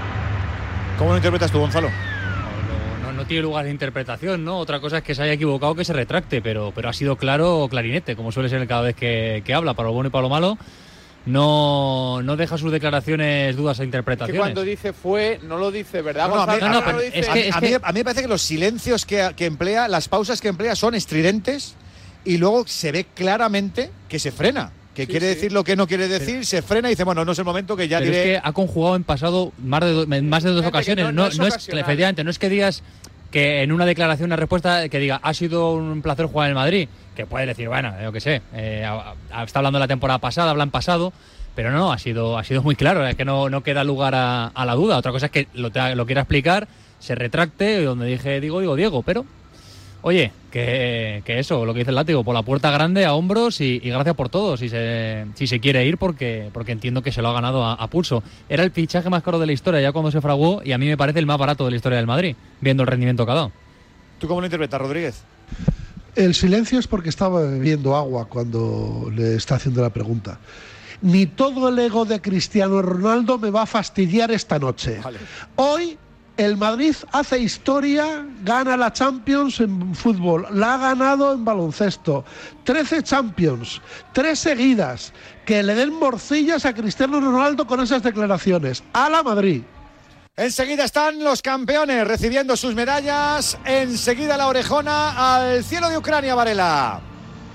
¿Cómo 0.98 1.12
lo 1.12 1.18
interpretas 1.18 1.52
tú, 1.52 1.60
Gonzalo? 1.60 1.90
No, 3.04 3.12
no 3.14 3.26
tiene 3.26 3.44
lugar 3.44 3.66
de 3.66 3.72
interpretación, 3.72 4.44
¿no? 4.44 4.58
Otra 4.60 4.80
cosa 4.80 4.98
es 4.98 5.04
que 5.04 5.14
se 5.16 5.24
haya 5.24 5.34
equivocado, 5.34 5.76
que 5.76 5.86
se 5.86 5.94
retracte, 5.94 6.42
pero, 6.42 6.72
pero 6.76 6.90
ha 6.90 6.94
sido 6.94 7.16
claro 7.18 7.60
o 7.60 7.70
clarinete, 7.70 8.16
como 8.16 8.32
suele 8.32 8.50
ser 8.50 8.66
cada 8.68 8.82
vez 8.82 8.96
que, 8.96 9.42
que 9.46 9.54
habla, 9.54 9.74
para 9.74 9.88
lo 9.90 9.94
bueno 9.94 10.08
y 10.08 10.12
para 10.12 10.24
lo 10.24 10.30
malo. 10.30 10.58
No, 11.26 12.22
no 12.24 12.36
deja 12.36 12.58
sus 12.58 12.72
declaraciones 12.72 13.56
dudas 13.58 13.80
a 13.80 13.82
Que 13.82 13.86
interpretaciones. 13.86 14.40
cuando 14.40 14.62
dice 14.62 14.94
fue, 14.94 15.40
no 15.44 15.58
lo 15.58 15.72
dice, 15.72 16.02
¿verdad? 16.04 16.28
No, 16.30 16.36
no, 16.36 16.46
Gonzalo? 16.46 16.98
mí- 16.98 17.50
a 17.52 17.60
mí- 17.62 17.74
a 17.82 17.92
mí 17.92 18.00
me 18.00 18.04
parece 18.04 18.22
que 18.22 18.28
los 18.28 18.44
silencios 18.44 19.06
que, 19.08 19.32
que 19.36 19.48
emplea, 19.48 19.88
las 19.88 20.08
pausas 20.08 20.40
que 20.40 20.50
emplea 20.50 20.76
son 20.76 20.94
estridentes 20.94 21.76
y 22.26 22.38
luego 22.38 22.68
se 22.68 22.92
ve 22.92 23.06
claramente 23.16 23.90
que 24.08 24.20
se 24.20 24.32
frena. 24.32 24.72
Que 24.96 25.06
quiere 25.08 25.28
decir 25.28 25.52
lo 25.52 25.64
que 25.64 25.76
no 25.76 25.86
quiere 25.88 26.08
decir, 26.08 26.46
se 26.46 26.62
frena 26.62 26.88
y 26.88 26.92
dice, 26.94 27.04
bueno, 27.04 27.24
no 27.26 27.34
es 27.34 27.40
el 27.40 27.46
momento 27.46 27.76
que 27.76 27.88
ya 27.88 28.00
Pero 28.00 28.12
diré. 28.12 28.34
es 28.36 28.42
que 28.42 28.48
ha 28.48 28.52
conjugado 28.54 28.96
en 28.96 29.04
pasado 29.04 29.52
más 29.64 29.82
de, 29.82 29.92
do- 29.92 30.04
en 30.16 30.30
más 30.30 30.42
de 30.44 30.50
dos 30.52 30.60
Fíjate 30.62 30.70
ocasiones. 30.78 31.06
no- 31.06 31.12
No, 31.12 31.22
no 31.24 31.28
es 31.28 31.38
no 31.38 31.46
es, 31.48 31.54
ocasional. 31.54 31.80
efectivamente, 31.84 32.24
no 32.24 32.30
es 32.32 32.40
que 32.40 32.50
digas 32.50 32.82
que 33.32 33.62
en 33.64 33.72
una 33.74 33.86
declaración, 33.86 34.28
una 34.28 34.38
respuesta, 34.38 34.88
que 34.88 34.98
diga, 35.00 35.20
ha 35.22 35.34
sido 35.34 35.74
un 35.74 36.02
placer 36.02 36.26
jugar 36.28 36.48
en 36.48 36.50
el 36.52 36.56
Madrid, 36.56 36.88
que 37.16 37.26
puede 37.26 37.46
decir, 37.46 37.68
bueno, 37.68 37.94
yo 38.02 38.12
qué 38.14 38.22
sé, 38.22 38.42
eh, 38.54 38.88
está 39.46 39.60
hablando 39.60 39.78
de 39.78 39.84
la 39.84 39.88
temporada 39.90 40.20
pasada, 40.20 40.52
habla 40.52 40.64
en 40.64 40.72
pasado, 40.72 41.12
pero 41.54 41.72
no, 41.72 41.92
ha 41.92 41.98
sido, 41.98 42.38
ha 42.38 42.44
sido 42.46 42.64
muy 42.64 42.76
claro, 42.76 43.06
es 43.06 43.16
que 43.16 43.26
no, 43.26 43.50
no 43.50 43.62
queda 43.64 43.84
lugar 43.84 44.16
a, 44.16 44.48
a 44.48 44.66
la 44.66 44.76
duda. 44.76 44.98
Otra 44.98 45.12
cosa 45.12 45.26
es 45.26 45.32
que 45.34 45.48
lo, 45.54 45.70
te- 45.72 45.96
lo 45.96 46.06
quiera 46.06 46.22
explicar, 46.22 46.68
se 47.00 47.16
retracte, 47.16 47.84
donde 47.84 48.06
dije 48.06 48.40
digo, 48.40 48.62
digo, 48.62 48.76
Diego, 48.78 49.04
pero... 49.04 49.26
Oye, 50.08 50.32
que, 50.52 51.24
que 51.26 51.40
eso, 51.40 51.66
lo 51.66 51.74
que 51.74 51.80
dice 51.80 51.90
el 51.90 51.96
látigo, 51.96 52.24
por 52.24 52.36
la 52.36 52.44
puerta 52.44 52.70
grande, 52.70 53.06
a 53.06 53.16
hombros 53.16 53.60
y, 53.60 53.82
y 53.84 53.90
gracias 53.90 54.14
por 54.14 54.30
todo, 54.30 54.56
si 54.56 54.70
se, 54.70 55.26
si 55.34 55.48
se 55.48 55.60
quiere 55.60 55.84
ir, 55.84 55.98
porque, 55.98 56.52
porque 56.54 56.74
entiendo 56.74 57.02
que 57.02 57.12
se 57.12 57.24
lo 57.24 57.30
ha 57.30 57.34
ganado 57.34 57.66
a, 57.66 57.74
a 57.74 57.88
pulso. 57.90 58.22
Era 58.48 58.64
el 58.64 58.70
fichaje 58.70 59.10
más 59.10 59.24
caro 59.24 59.40
de 59.40 59.48
la 59.48 59.54
historia 59.54 59.82
ya 59.82 59.92
cuando 59.92 60.12
se 60.12 60.22
fraguó 60.22 60.62
y 60.64 60.74
a 60.74 60.78
mí 60.78 60.86
me 60.86 60.96
parece 60.96 61.18
el 61.18 61.26
más 61.26 61.40
barato 61.40 61.66
de 61.66 61.72
la 61.72 61.78
historia 61.78 61.98
del 61.98 62.06
Madrid, 62.06 62.36
viendo 62.62 62.84
el 62.84 62.88
rendimiento 62.88 63.26
que 63.26 63.32
ha 63.32 63.36
dado. 63.36 63.52
¿Tú 64.20 64.28
cómo 64.28 64.42
lo 64.42 64.46
interpretas, 64.46 64.80
Rodríguez? 64.80 65.24
El 66.16 66.36
silencio 66.36 66.78
es 66.78 66.86
porque 66.86 67.10
estaba 67.10 67.42
bebiendo 67.42 67.96
agua 67.96 68.26
cuando 68.26 69.12
le 69.12 69.34
está 69.34 69.56
haciendo 69.56 69.82
la 69.82 69.90
pregunta. 69.90 70.38
Ni 71.02 71.26
todo 71.26 71.70
el 71.70 71.80
ego 71.80 72.06
de 72.06 72.22
Cristiano 72.22 72.80
Ronaldo 72.84 73.40
me 73.40 73.50
va 73.50 73.64
a 73.64 73.66
fastidiar 73.66 74.30
esta 74.30 74.60
noche. 74.60 75.00
Hoy 75.56 75.98
el 76.38 76.58
Madrid 76.58 76.96
hace 77.12 77.40
historia, 77.40 78.26
gana 78.44 78.76
la 78.76 78.92
Champions 78.92 79.60
en 79.62 79.96
fútbol, 79.96 80.48
la 80.52 80.76
ha 80.76 80.78
ganado 80.78 81.34
en 81.34 81.46
baloncesto. 81.46 82.26
13 82.64 83.04
Champions, 83.04 83.82
tres 84.14 84.40
seguidas. 84.40 85.14
Que 85.46 85.64
le 85.64 85.76
den 85.76 85.94
morcillas 85.94 86.66
a 86.66 86.74
Cristiano 86.74 87.20
Ronaldo 87.22 87.68
con 87.68 87.80
esas 87.80 88.04
declaraciones. 88.04 88.84
A 88.94 89.10
la 89.10 89.24
Madrid. 89.24 89.62
Enseguida 90.36 90.84
están 90.84 91.24
los 91.24 91.42
campeones 91.42 92.06
recibiendo 92.06 92.58
sus 92.58 92.76
medallas. 92.76 93.58
Enseguida 93.64 94.36
la 94.36 94.48
orejona 94.48 95.36
al 95.36 95.64
cielo 95.64 95.90
de 95.90 95.98
Ucrania, 95.98 96.36
Varela. 96.36 97.00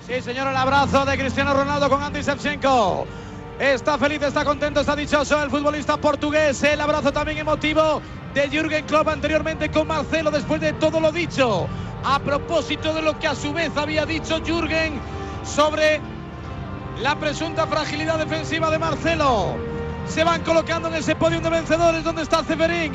Sí, 0.07 0.23
señor, 0.23 0.49
el 0.49 0.57
abrazo 0.57 1.05
de 1.05 1.19
Cristiano 1.19 1.53
Ronaldo 1.53 1.90
con 1.90 2.03
Andy 2.03 2.23
Shevchenko. 2.23 3.07
Está 3.61 3.99
feliz, 3.99 4.23
está 4.23 4.42
contento, 4.42 4.81
está 4.81 4.96
dichoso 4.96 5.42
el 5.42 5.51
futbolista 5.51 5.99
portugués. 5.99 6.62
El 6.62 6.81
abrazo 6.81 7.12
también 7.12 7.37
emotivo 7.37 8.01
de 8.33 8.49
Jürgen 8.49 8.87
Klopp 8.87 9.09
anteriormente 9.09 9.70
con 9.70 9.87
Marcelo 9.87 10.31
después 10.31 10.62
de 10.62 10.73
todo 10.73 10.99
lo 10.99 11.12
dicho. 11.12 11.68
A 12.03 12.18
propósito 12.20 12.94
de 12.94 13.03
lo 13.03 13.18
que 13.18 13.27
a 13.27 13.35
su 13.35 13.53
vez 13.53 13.77
había 13.77 14.07
dicho 14.07 14.40
Jürgen 14.42 14.99
sobre 15.44 16.01
la 17.03 17.16
presunta 17.16 17.66
fragilidad 17.66 18.16
defensiva 18.18 18.70
de 18.70 18.79
Marcelo. 18.79 19.57
Se 20.07 20.25
van 20.25 20.42
colocando 20.42 20.88
en 20.88 20.94
ese 20.94 21.14
podio 21.14 21.42
de 21.42 21.51
vencedores. 21.51 22.03
¿Dónde 22.03 22.23
está 22.23 22.42
Ceferín? 22.42 22.94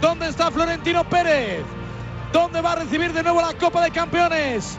¿Dónde 0.00 0.28
está 0.30 0.50
Florentino 0.50 1.04
Pérez? 1.04 1.62
¿Dónde 2.32 2.62
va 2.62 2.72
a 2.72 2.76
recibir 2.76 3.12
de 3.12 3.22
nuevo 3.22 3.42
la 3.42 3.52
Copa 3.52 3.84
de 3.84 3.90
Campeones? 3.90 4.78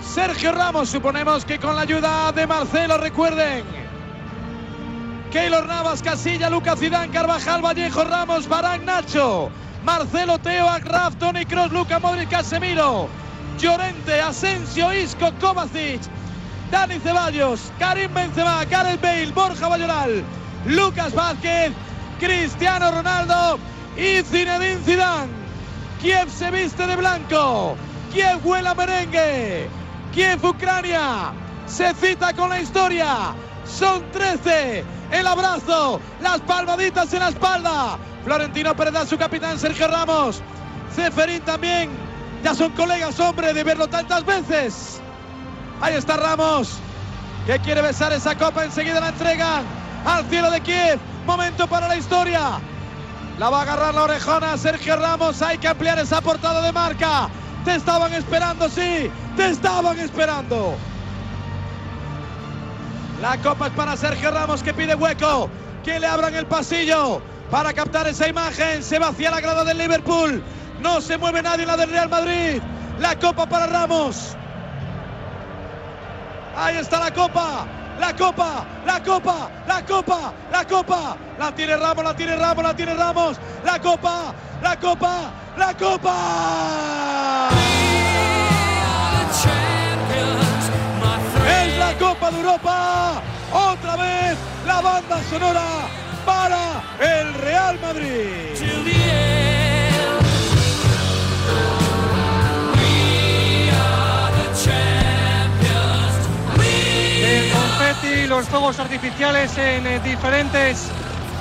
Sergio 0.00 0.50
Ramos, 0.50 0.88
suponemos 0.88 1.44
que 1.44 1.60
con 1.60 1.76
la 1.76 1.82
ayuda 1.82 2.32
de 2.32 2.44
Marcelo, 2.44 2.98
recuerden. 2.98 3.91
Keylor 5.32 5.66
Navas, 5.66 6.02
Casilla, 6.02 6.50
Lucas 6.50 6.78
Zidane, 6.78 7.10
Carvajal, 7.10 7.62
Vallejo, 7.62 8.04
Ramos, 8.04 8.46
Barán, 8.46 8.84
Nacho, 8.84 9.50
Marcelo, 9.82 10.38
Teo, 10.38 10.68
Agraf, 10.68 11.16
Tony 11.18 11.46
Cross, 11.46 11.72
Luca 11.72 11.98
Modric, 11.98 12.28
Casemiro, 12.28 13.08
Llorente, 13.58 14.20
Asensio, 14.20 14.92
Isco, 14.92 15.32
Kovacic, 15.40 16.02
Dani 16.70 17.00
Ceballos, 17.00 17.72
Karim 17.78 18.12
Benzema, 18.12 18.66
Gareth 18.66 19.00
Bale, 19.00 19.32
Borja 19.32 19.70
Mayoral, 19.70 20.22
Lucas 20.66 21.14
Vázquez, 21.14 21.72
Cristiano 22.20 22.90
Ronaldo 22.90 23.58
y 23.96 24.22
Zinedine 24.22 24.84
Zidane. 24.84 25.32
Kiev 26.02 26.28
se 26.28 26.50
viste 26.50 26.86
de 26.86 26.96
blanco, 26.96 27.74
Kiev 28.12 28.38
huela 28.44 28.74
merengue, 28.74 29.66
Kiev 30.12 30.44
Ucrania 30.44 31.32
se 31.64 31.94
cita 31.94 32.34
con 32.34 32.50
la 32.50 32.60
historia. 32.60 33.34
Son 33.64 34.02
13, 34.12 34.84
el 35.12 35.26
abrazo, 35.26 36.00
las 36.20 36.40
palmaditas 36.40 37.12
en 37.12 37.20
la 37.20 37.28
espalda. 37.28 37.98
Florentino 38.24 38.74
Pérez 38.74 38.94
a 38.96 39.06
su 39.06 39.18
capitán 39.18 39.58
Sergio 39.58 39.86
Ramos. 39.88 40.42
Ceferín 40.94 41.42
también. 41.42 41.90
Ya 42.42 42.54
son 42.54 42.72
colegas, 42.72 43.20
hombre, 43.20 43.52
de 43.52 43.62
verlo 43.62 43.86
tantas 43.86 44.24
veces. 44.24 45.00
Ahí 45.80 45.94
está 45.94 46.16
Ramos, 46.16 46.78
que 47.46 47.58
quiere 47.60 47.82
besar 47.82 48.12
esa 48.12 48.36
copa. 48.36 48.64
Enseguida 48.64 49.00
la 49.00 49.10
entregan 49.10 49.64
al 50.04 50.24
cielo 50.28 50.50
de 50.50 50.60
Kiev. 50.60 50.98
Momento 51.26 51.68
para 51.68 51.86
la 51.86 51.96
historia. 51.96 52.60
La 53.38 53.48
va 53.48 53.60
a 53.60 53.62
agarrar 53.62 53.94
la 53.94 54.02
orejona 54.04 54.56
Sergio 54.56 54.96
Ramos. 54.96 55.40
Hay 55.42 55.58
que 55.58 55.68
ampliar 55.68 55.98
esa 55.98 56.20
portada 56.20 56.62
de 56.62 56.72
marca. 56.72 57.28
Te 57.64 57.74
estaban 57.74 58.12
esperando, 58.12 58.68
sí. 58.68 59.10
Te 59.36 59.50
estaban 59.50 59.98
esperando. 59.98 60.76
La 63.22 63.38
copa 63.38 63.68
es 63.68 63.72
para 63.74 63.96
Sergio 63.96 64.32
Ramos 64.32 64.64
que 64.64 64.74
pide 64.74 64.96
hueco. 64.96 65.48
Que 65.84 66.00
le 66.00 66.08
abran 66.08 66.34
el 66.34 66.44
pasillo 66.44 67.22
para 67.52 67.72
captar 67.72 68.08
esa 68.08 68.26
imagen. 68.26 68.82
Se 68.82 68.98
vacía 68.98 69.30
la 69.30 69.40
grada 69.40 69.64
del 69.64 69.78
Liverpool. 69.78 70.42
No 70.80 71.00
se 71.00 71.16
mueve 71.16 71.40
nadie 71.40 71.62
en 71.62 71.68
la 71.68 71.76
del 71.76 71.90
Real 71.90 72.08
Madrid. 72.08 72.60
La 72.98 73.16
copa 73.16 73.46
para 73.46 73.68
Ramos. 73.68 74.36
Ahí 76.56 76.76
está 76.78 76.98
la 76.98 77.14
copa. 77.14 77.64
La 78.00 78.16
copa, 78.16 78.66
la 78.84 79.00
copa, 79.00 79.48
la 79.68 79.86
copa, 79.86 80.32
la 80.50 80.66
copa. 80.66 81.16
La 81.38 81.54
tiene 81.54 81.76
Ramos, 81.76 82.04
la 82.04 82.16
tiene 82.16 82.34
Ramos, 82.34 82.64
la 82.64 82.74
tiene 82.74 82.94
Ramos. 82.94 83.38
La 83.64 83.78
copa, 83.78 84.34
la 84.60 84.76
copa, 84.80 85.30
la 85.56 85.74
copa. 85.76 87.48
Copa 92.02 92.32
de 92.32 92.38
Europa. 92.40 93.22
Otra 93.52 93.94
vez 93.94 94.36
la 94.66 94.80
banda 94.80 95.22
sonora 95.30 95.86
para 96.26 96.82
el 96.98 97.32
Real 97.34 97.78
Madrid. 97.80 98.60
El 107.22 107.52
confeti, 107.52 108.26
los 108.26 108.46
fuegos 108.46 108.80
artificiales 108.80 109.56
en 109.56 109.86
eh, 109.86 110.00
diferentes 110.00 110.88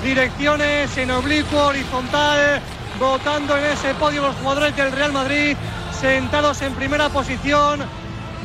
direcciones, 0.04 0.96
en 0.96 1.10
oblicuo, 1.10 1.60
horizontal, 1.70 2.62
votando 3.00 3.58
en 3.58 3.66
ese 3.66 3.96
podio 3.96 4.22
los 4.22 4.36
jugadores 4.36 4.76
del 4.76 4.92
Real 4.92 5.12
Madrid, 5.12 5.58
sentados 6.00 6.62
en 6.62 6.76
primera 6.76 7.10
posición. 7.10 7.82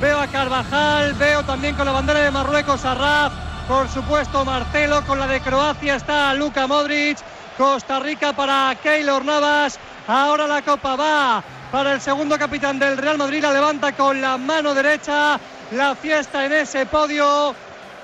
Veo 0.00 0.20
a 0.20 0.26
Carvajal, 0.26 1.14
veo 1.14 1.42
también 1.44 1.74
con 1.74 1.86
la 1.86 1.92
bandera 1.92 2.20
de 2.20 2.30
Marruecos 2.30 2.84
a 2.84 2.94
Raf, 2.94 3.32
por 3.66 3.88
supuesto 3.88 4.44
Marcelo, 4.44 5.02
con 5.06 5.18
la 5.18 5.26
de 5.26 5.40
Croacia 5.40 5.96
está 5.96 6.34
Luka 6.34 6.66
Modric, 6.66 7.16
Costa 7.56 7.98
Rica 8.00 8.34
para 8.34 8.76
Keylor 8.82 9.24
Navas, 9.24 9.78
ahora 10.06 10.46
la 10.46 10.60
copa 10.60 10.96
va 10.96 11.42
para 11.72 11.94
el 11.94 12.02
segundo 12.02 12.38
capitán 12.38 12.78
del 12.78 12.98
Real 12.98 13.16
Madrid, 13.16 13.42
la 13.42 13.52
levanta 13.52 13.92
con 13.92 14.20
la 14.20 14.36
mano 14.36 14.74
derecha, 14.74 15.40
la 15.70 15.94
fiesta 15.94 16.44
en 16.44 16.52
ese 16.52 16.84
podio, 16.84 17.54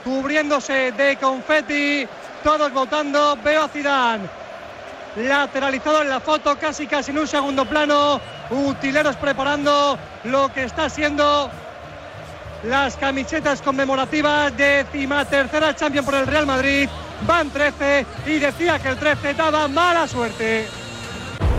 cubriéndose 0.03 0.93
de 0.93 1.19
confeti, 1.19 2.09
todos 2.43 2.73
votando, 2.73 3.37
veo 3.45 3.65
a 3.65 3.69
Zidane 3.69 4.43
lateralizado 5.17 6.03
en 6.03 6.09
la 6.09 6.21
foto, 6.21 6.57
casi 6.59 6.87
casi 6.87 7.11
en 7.11 7.19
un 7.19 7.29
segundo 7.29 7.67
plano, 7.67 8.19
utileros 8.51 9.17
preparando 9.17 9.99
lo 10.25 10.51
que 10.53 10.65
está 10.65 10.89
siendo 10.89 11.51
las 12.65 12.97
camisetas 12.97 13.63
conmemorativas, 13.63 14.57
décima 14.57 15.25
tercera 15.25 15.75
Champions 15.75 16.07
por 16.07 16.15
el 16.15 16.27
Real 16.27 16.47
Madrid, 16.47 16.89
van 17.27 17.51
13 17.51 18.07
y 18.27 18.39
decía 18.39 18.79
que 18.79 18.89
el 18.89 18.97
13 18.97 19.35
daba 19.35 19.69
mala 19.69 20.07
suerte. 20.07 20.67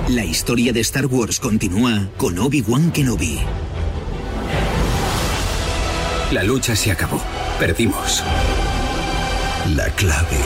La 0.09 0.25
historia 0.25 0.73
de 0.73 0.81
Star 0.81 1.05
Wars 1.05 1.39
continúa 1.39 2.09
con 2.17 2.37
Obi-Wan 2.37 2.91
Kenobi. 2.91 3.39
La 6.31 6.43
lucha 6.43 6.75
se 6.75 6.91
acabó. 6.91 7.21
Perdimos. 7.59 8.23
La 9.75 9.85
clave 9.91 10.41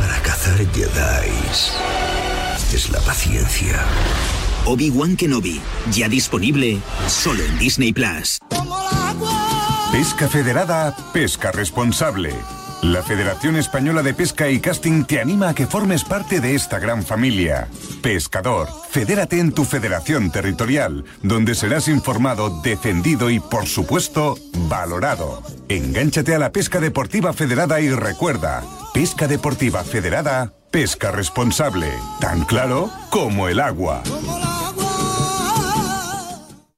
para 0.00 0.22
cazar 0.22 0.56
Jedi 0.72 1.32
es 2.72 2.90
la 2.90 3.00
paciencia. 3.00 3.84
Obi-Wan 4.64 5.16
Kenobi, 5.16 5.60
ya 5.90 6.08
disponible 6.08 6.78
solo 7.08 7.42
en 7.42 7.58
Disney 7.58 7.92
Plus. 7.92 8.38
Pesca 9.90 10.28
Federada, 10.28 10.96
pesca 11.12 11.50
responsable. 11.50 12.32
La 12.82 13.02
Federación 13.02 13.56
Española 13.56 14.02
de 14.02 14.14
Pesca 14.14 14.48
y 14.48 14.58
Casting 14.60 15.04
te 15.04 15.20
anima 15.20 15.50
a 15.50 15.54
que 15.54 15.66
formes 15.66 16.04
parte 16.04 16.40
de 16.40 16.54
esta 16.54 16.78
gran 16.78 17.04
familia. 17.04 17.68
Pescador, 18.02 18.68
fedérate 18.90 19.38
en 19.38 19.52
tu 19.52 19.64
federación 19.64 20.30
territorial, 20.32 21.04
donde 21.22 21.54
serás 21.54 21.86
informado, 21.88 22.60
defendido 22.62 23.30
y, 23.30 23.38
por 23.38 23.66
supuesto, 23.66 24.36
valorado. 24.68 25.42
Engánchate 25.68 26.34
a 26.34 26.38
la 26.38 26.50
pesca 26.50 26.80
deportiva 26.80 27.32
federada 27.32 27.80
y 27.80 27.90
recuerda, 27.90 28.64
pesca 28.94 29.28
deportiva 29.28 29.84
federada, 29.84 30.52
pesca 30.72 31.10
responsable. 31.12 31.86
Tan 32.18 32.44
claro 32.46 32.90
como 33.10 33.46
el 33.48 33.60
agua. 33.60 34.02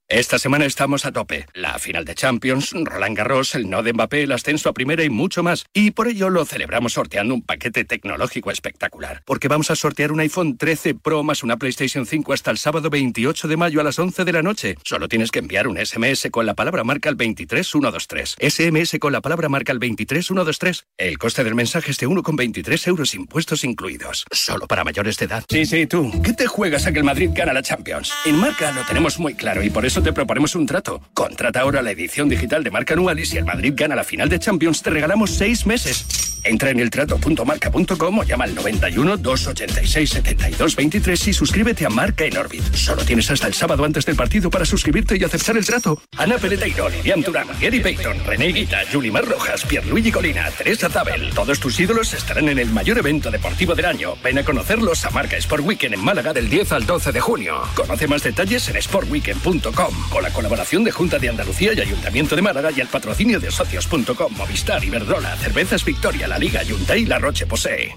Esta 0.09 0.39
semana 0.39 0.67
estamos 0.67 1.07
a 1.07 1.13
tope. 1.13 1.47
La 1.55 1.79
final 1.79 2.05
de 2.05 2.15
Champions, 2.15 2.73
Roland 2.73 3.17
Garros, 3.17 3.55
el 3.55 3.71
no 3.71 3.83
de 3.83 3.95
Mbappé, 3.95 4.25
el 4.25 4.33
ascenso 4.33 4.69
a 4.69 4.75
primera 4.75 5.03
y 5.03 5.09
mucho 5.09 5.43
más. 5.43 5.65
Y 5.73 5.93
por 5.93 6.09
ello 6.09 6.29
lo 6.29 6.45
celebramos 6.45 6.93
sorteando 6.93 7.33
un 7.33 7.41
paquete 7.41 7.87
tecnológico 7.87 8.51
espectacular. 8.51 9.23
Porque 9.25 9.49
vamos 9.49 9.71
a 9.71 9.77
sortear 9.77 10.13
un 10.13 10.21
iPhone 10.21 10.59
13 10.59 10.95
Pro 10.97 11.23
más 11.23 11.43
una 11.43 11.57
PlayStation 11.57 12.05
5 12.05 12.35
hasta 12.35 12.51
el 12.51 12.59
sábado 12.59 12.91
28 12.91 13.49
de 13.49 13.57
mayo 13.57 13.81
a 13.81 13.85
las 13.85 13.99
11 13.99 14.27
de 14.27 14.33
la 14.35 14.43
noche. 14.43 14.77
Solo 14.85 15.09
tienes 15.09 15.31
que 15.31 15.39
enviar 15.39 15.69
un 15.69 15.79
SMS 15.79 16.29
con 16.31 16.45
la 16.45 16.53
palabra 16.53 16.85
marca 16.85 17.09
al 17.09 17.17
23123. 17.17 18.37
SMS 18.41 18.99
con 19.01 19.11
la 19.11 19.23
palabra 19.23 19.49
marca 19.49 19.73
al 19.73 19.79
23123. 19.79 20.85
El 20.99 21.17
coste 21.17 21.45
del 21.45 21.55
mensaje 21.55 21.93
es 21.93 21.97
de 21.97 22.09
1,23 22.09 22.89
euros 22.89 23.15
impuestos 23.15 23.65
incluidos. 23.65 24.27
Solo 24.31 24.67
para 24.67 24.85
mayores 24.85 25.17
de 25.17 25.25
edad. 25.25 25.45
Sí, 25.49 25.65
sí, 25.65 25.87
tú. 25.87 26.13
¿Qué 26.23 26.35
te 26.35 26.47
juegas 26.47 26.87
a 26.87 26.93
que 26.93 26.99
el 26.99 27.05
Madrid 27.05 27.31
gana 27.33 27.55
la 27.55 27.63
Champions? 27.63 28.13
En 28.27 28.37
marca 28.37 28.71
lo 28.71 28.83
tenemos 28.83 29.19
muy 29.19 29.33
claro 29.33 29.63
y 29.63 29.71
por 29.71 29.87
eso 29.87 29.94
te 30.03 30.13
proponemos 30.13 30.55
un 30.55 30.67
trato. 30.67 31.01
Contrata 31.13 31.61
ahora 31.61 31.83
la 31.83 31.91
edición 31.91 32.29
digital 32.29 32.65
de 32.65 32.71
Marca 32.71 32.95
Anual 32.95 33.21
y 33.21 33.27
si 33.27 33.37
el 33.37 33.45
Madrid 33.45 33.75
gana 33.77 33.95
la 33.95 34.05
final 34.05 34.29
de 34.29 34.39
Champions 34.39 34.83
te 34.83 34.91
regalamos 34.91 35.31
seis 35.31 35.67
meses. 35.67 36.41
Entra 36.45 36.71
en 36.71 36.81
eltrato.marca.com 36.81 38.19
o 38.19 38.23
llama 38.23 38.45
al 38.45 38.55
91 38.55 39.17
286 39.17 40.11
72 40.11 40.77
23 40.77 41.29
y 41.29 41.33
suscríbete 41.33 41.87
a 41.87 41.89
Marca 41.89 42.25
en 42.25 42.37
Orbit. 42.37 42.63
Solo 42.75 43.03
tienes 43.03 43.31
hasta 43.31 43.47
el 43.47 43.55
sábado 43.55 43.85
antes 43.85 44.05
del 44.05 44.15
partido 44.15 44.51
para 44.51 44.67
suscribirte 44.67 45.17
y 45.17 45.25
aceptar 45.25 45.57
el 45.57 45.65
trato. 45.65 46.03
Ana 46.19 46.37
Peleteiro, 46.37 46.89
Lilian 46.91 47.23
Turán, 47.23 47.49
Gary 47.61 47.81
Payton, 47.81 48.25
René 48.27 48.49
Guita, 48.49 48.85
Yulimar 48.91 49.25
Rojas, 49.27 49.65
Pierluigi 49.65 50.13
Colina, 50.13 50.51
Teresa 50.51 50.91
Zabel. 50.91 51.31
Todos 51.35 51.59
tus 51.61 51.81
ídolos 51.81 52.13
estarán 52.13 52.49
en 52.51 52.59
el 52.59 52.69
mayor 52.71 52.99
evento 52.99 53.31
deportivo 53.31 53.75
del 53.75 53.87
año. 53.87 54.15
Ven 54.23 54.39
a 54.39 54.45
conocerlos 54.45 55.05
a 55.07 55.11
Marca 55.11 55.37
Sport 55.39 55.65
Weekend 55.65 55.95
en 55.95 56.05
Málaga 56.05 56.33
del 56.33 56.51
10 56.51 56.73
al 56.73 56.85
12 56.85 57.13
de 57.13 57.21
junio. 57.21 57.63
Conoce 57.75 58.07
más 58.07 58.23
detalles 58.23 58.69
en 58.69 58.81
sportweekend.com 58.81 59.84
con 60.11 60.23
la 60.23 60.33
colaboración 60.33 60.85
de 60.85 60.91
Junta 60.91 61.19
de 61.19 61.29
Andalucía 61.29 61.73
y 61.73 61.81
Ayuntamiento 61.81 62.37
de 62.37 62.43
Málaga 62.43 62.71
y 62.71 62.81
el 62.81 62.89
patrocinio 62.89 63.41
de 63.41 63.51
socios.com, 63.51 64.33
Movistar, 64.37 64.85
Iberdrola, 64.85 65.37
Cervezas 65.37 65.85
Victoria, 65.85 66.29
La 66.29 66.39
Liga, 66.39 66.63
Yunta 66.63 66.97
y 66.97 67.07
La 67.07 67.19
Roche 67.19 67.47
Posee. 67.47 67.97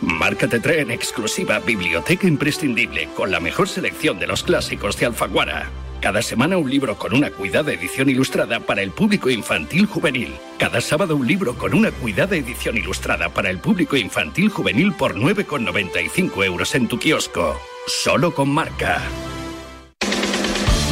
Marca 0.00 0.46
te 0.46 0.60
trae 0.60 0.80
en 0.80 0.90
exclusiva 0.90 1.58
Biblioteca 1.58 2.26
Imprescindible 2.26 3.08
con 3.16 3.30
la 3.30 3.40
mejor 3.40 3.68
selección 3.68 4.18
de 4.18 4.28
los 4.28 4.44
clásicos 4.44 4.96
de 4.98 5.06
Alfaguara. 5.06 5.70
Cada 6.00 6.22
semana 6.22 6.56
un 6.56 6.70
libro 6.70 6.96
con 6.96 7.12
una 7.12 7.30
cuidada 7.30 7.72
edición 7.72 8.08
ilustrada 8.08 8.60
para 8.60 8.82
el 8.82 8.92
público 8.92 9.28
infantil 9.30 9.86
juvenil. 9.86 10.32
Cada 10.56 10.80
sábado 10.80 11.16
un 11.16 11.26
libro 11.26 11.58
con 11.58 11.74
una 11.74 11.90
cuidada 11.90 12.36
edición 12.36 12.76
ilustrada 12.76 13.28
para 13.30 13.50
el 13.50 13.58
público 13.58 13.96
infantil 13.96 14.48
juvenil 14.48 14.92
por 14.92 15.16
9,95 15.16 16.44
euros 16.44 16.74
en 16.76 16.86
tu 16.86 16.98
kiosco. 16.98 17.60
Solo 17.88 18.32
con 18.32 18.48
marca. 18.50 19.02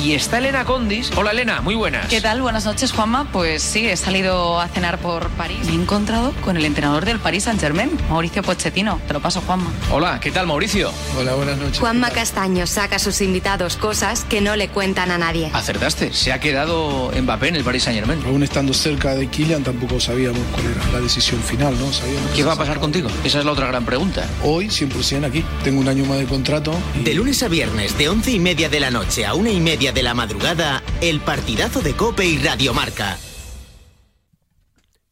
Y 0.07 0.15
está 0.15 0.39
Elena 0.39 0.65
Condis. 0.65 1.11
Hola 1.17 1.33
Elena, 1.33 1.61
muy 1.63 1.75
buenas. 1.75 2.07
¿Qué 2.07 2.21
tal? 2.21 2.41
Buenas 2.41 2.65
noches, 2.65 2.93
Juanma. 2.93 3.27
Pues 3.33 3.61
sí, 3.61 3.89
he 3.89 3.97
salido 3.97 4.61
a 4.61 4.69
cenar 4.69 4.99
por 4.99 5.29
París. 5.31 5.59
Me 5.65 5.73
he 5.73 5.75
encontrado 5.75 6.33
con 6.45 6.57
el 6.57 6.65
entrenador 6.65 7.05
del 7.05 7.19
Paris 7.19 7.43
Saint-Germain, 7.43 7.91
Mauricio 8.09 8.45
Pochettino. 8.45 9.01
Te 9.09 9.15
lo 9.15 9.21
paso, 9.21 9.41
Juanma. 9.41 9.69
Hola, 9.91 10.21
¿qué 10.21 10.31
tal 10.31 10.47
Mauricio? 10.47 10.93
Hola, 11.19 11.35
buenas 11.35 11.59
noches. 11.59 11.81
Juanma 11.81 12.11
Castaño 12.11 12.69
saca 12.69 12.97
a 12.97 12.99
sus 13.01 13.21
invitados 13.21 13.77
cosas 13.77 14.23
que 14.23 14.41
no 14.41 14.55
le 14.55 14.69
cuentan 14.69 15.11
a 15.11 15.19
nadie. 15.19 15.51
Acertaste, 15.53 16.13
se 16.13 16.33
ha 16.33 16.39
quedado 16.39 17.11
Mbappé 17.21 17.49
en 17.49 17.57
el 17.57 17.65
Paris 17.65 17.83
Saint-Germain. 17.83 18.23
Aún 18.27 18.45
estando 18.45 18.75
cerca 18.75 19.17
de 19.17 19.27
Kylian 19.27 19.65
tampoco 19.65 19.99
sabíamos 19.99 20.39
cuál 20.53 20.67
era 20.67 20.93
la 20.93 21.01
decisión 21.01 21.41
final, 21.43 21.77
¿no? 21.81 21.93
Sabíamos 21.93 22.31
¿Qué 22.31 22.45
va 22.45 22.53
a 22.53 22.57
pasar 22.57 22.79
contigo? 22.79 23.09
Esa 23.25 23.41
es 23.41 23.45
la 23.45 23.51
otra 23.51 23.67
gran 23.67 23.85
pregunta. 23.85 24.25
Hoy 24.45 24.69
100% 24.69 25.25
aquí. 25.27 25.45
Tengo 25.65 25.81
un 25.81 25.89
año 25.89 26.05
más 26.05 26.19
de 26.19 26.27
contrato. 26.27 26.73
y- 26.95 27.03
De 27.03 27.13
lunes 27.15 27.43
a 27.43 27.49
viernes, 27.49 27.99
de 27.99 28.09
once 28.09 28.31
y 28.31 28.39
media 28.39 28.69
de 28.69 28.79
la 28.79 28.93
noche 28.93 29.27
a 29.27 29.35
una 29.35 29.51
y 29.51 29.59
media 29.59 29.91
de 29.96 29.96
la 30.03 30.15
madrugada, 30.15 30.83
el 31.01 31.21
partidazo 31.21 31.81
de 31.81 31.95
Cope 31.95 32.25
y 32.25 32.39
Radiomarca. 32.39 33.19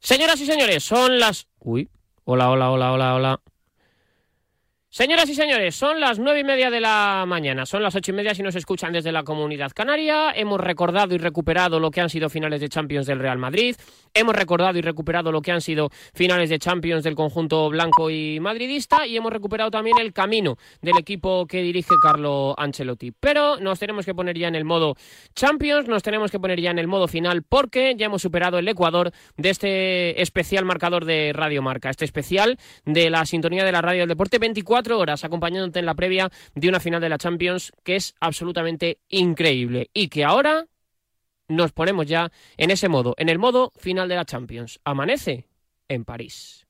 Señoras 0.00 0.40
y 0.40 0.46
señores, 0.46 0.84
son 0.84 1.18
las. 1.18 1.46
Uy. 1.60 1.88
Hola, 2.24 2.50
hola, 2.50 2.70
hola, 2.70 2.92
hola, 2.92 3.14
hola. 3.14 3.40
Señoras 4.96 5.28
y 5.28 5.34
señores, 5.34 5.74
son 5.74 5.98
las 5.98 6.20
nueve 6.20 6.38
y 6.38 6.44
media 6.44 6.70
de 6.70 6.80
la 6.80 7.24
mañana, 7.26 7.66
son 7.66 7.82
las 7.82 7.96
ocho 7.96 8.12
y 8.12 8.14
media 8.14 8.32
si 8.32 8.44
nos 8.44 8.54
escuchan 8.54 8.92
desde 8.92 9.10
la 9.10 9.24
comunidad 9.24 9.72
canaria. 9.72 10.30
Hemos 10.30 10.60
recordado 10.60 11.16
y 11.16 11.18
recuperado 11.18 11.80
lo 11.80 11.90
que 11.90 12.00
han 12.00 12.08
sido 12.08 12.30
finales 12.30 12.60
de 12.60 12.68
Champions 12.68 13.04
del 13.08 13.18
Real 13.18 13.36
Madrid. 13.36 13.74
Hemos 14.14 14.36
recordado 14.36 14.78
y 14.78 14.82
recuperado 14.82 15.32
lo 15.32 15.42
que 15.42 15.50
han 15.50 15.60
sido 15.60 15.90
finales 16.14 16.48
de 16.48 16.60
Champions 16.60 17.02
del 17.02 17.16
conjunto 17.16 17.68
blanco 17.70 18.08
y 18.08 18.38
madridista. 18.38 19.04
Y 19.04 19.16
hemos 19.16 19.32
recuperado 19.32 19.72
también 19.72 19.98
el 19.98 20.12
camino 20.12 20.58
del 20.80 20.96
equipo 20.96 21.44
que 21.48 21.60
dirige 21.60 21.90
Carlo 22.00 22.54
Ancelotti. 22.56 23.10
Pero 23.10 23.56
nos 23.56 23.80
tenemos 23.80 24.06
que 24.06 24.14
poner 24.14 24.38
ya 24.38 24.46
en 24.46 24.54
el 24.54 24.64
modo 24.64 24.94
Champions, 25.34 25.88
nos 25.88 26.04
tenemos 26.04 26.30
que 26.30 26.38
poner 26.38 26.60
ya 26.60 26.70
en 26.70 26.78
el 26.78 26.86
modo 26.86 27.08
final 27.08 27.42
porque 27.42 27.96
ya 27.96 28.06
hemos 28.06 28.22
superado 28.22 28.60
el 28.60 28.68
Ecuador 28.68 29.10
de 29.36 29.50
este 29.50 30.22
especial 30.22 30.64
marcador 30.64 31.04
de 31.04 31.32
Radio 31.34 31.62
Marca, 31.62 31.90
este 31.90 32.04
especial 32.04 32.60
de 32.84 33.10
la 33.10 33.26
sintonía 33.26 33.64
de 33.64 33.72
la 33.72 33.82
radio 33.82 34.02
del 34.02 34.08
deporte 34.10 34.38
24 34.38 34.83
horas 34.92 35.24
acompañándote 35.24 35.78
en 35.78 35.86
la 35.86 35.94
previa 35.94 36.30
de 36.54 36.68
una 36.68 36.80
final 36.80 37.00
de 37.00 37.08
la 37.08 37.18
Champions 37.18 37.72
que 37.82 37.96
es 37.96 38.14
absolutamente 38.20 38.98
increíble 39.08 39.90
y 39.94 40.08
que 40.08 40.24
ahora 40.24 40.66
nos 41.48 41.72
ponemos 41.72 42.06
ya 42.06 42.30
en 42.56 42.70
ese 42.70 42.88
modo, 42.88 43.14
en 43.18 43.28
el 43.28 43.38
modo 43.38 43.72
final 43.76 44.08
de 44.08 44.16
la 44.16 44.24
Champions. 44.24 44.80
Amanece 44.84 45.48
en 45.88 46.04
París. 46.04 46.63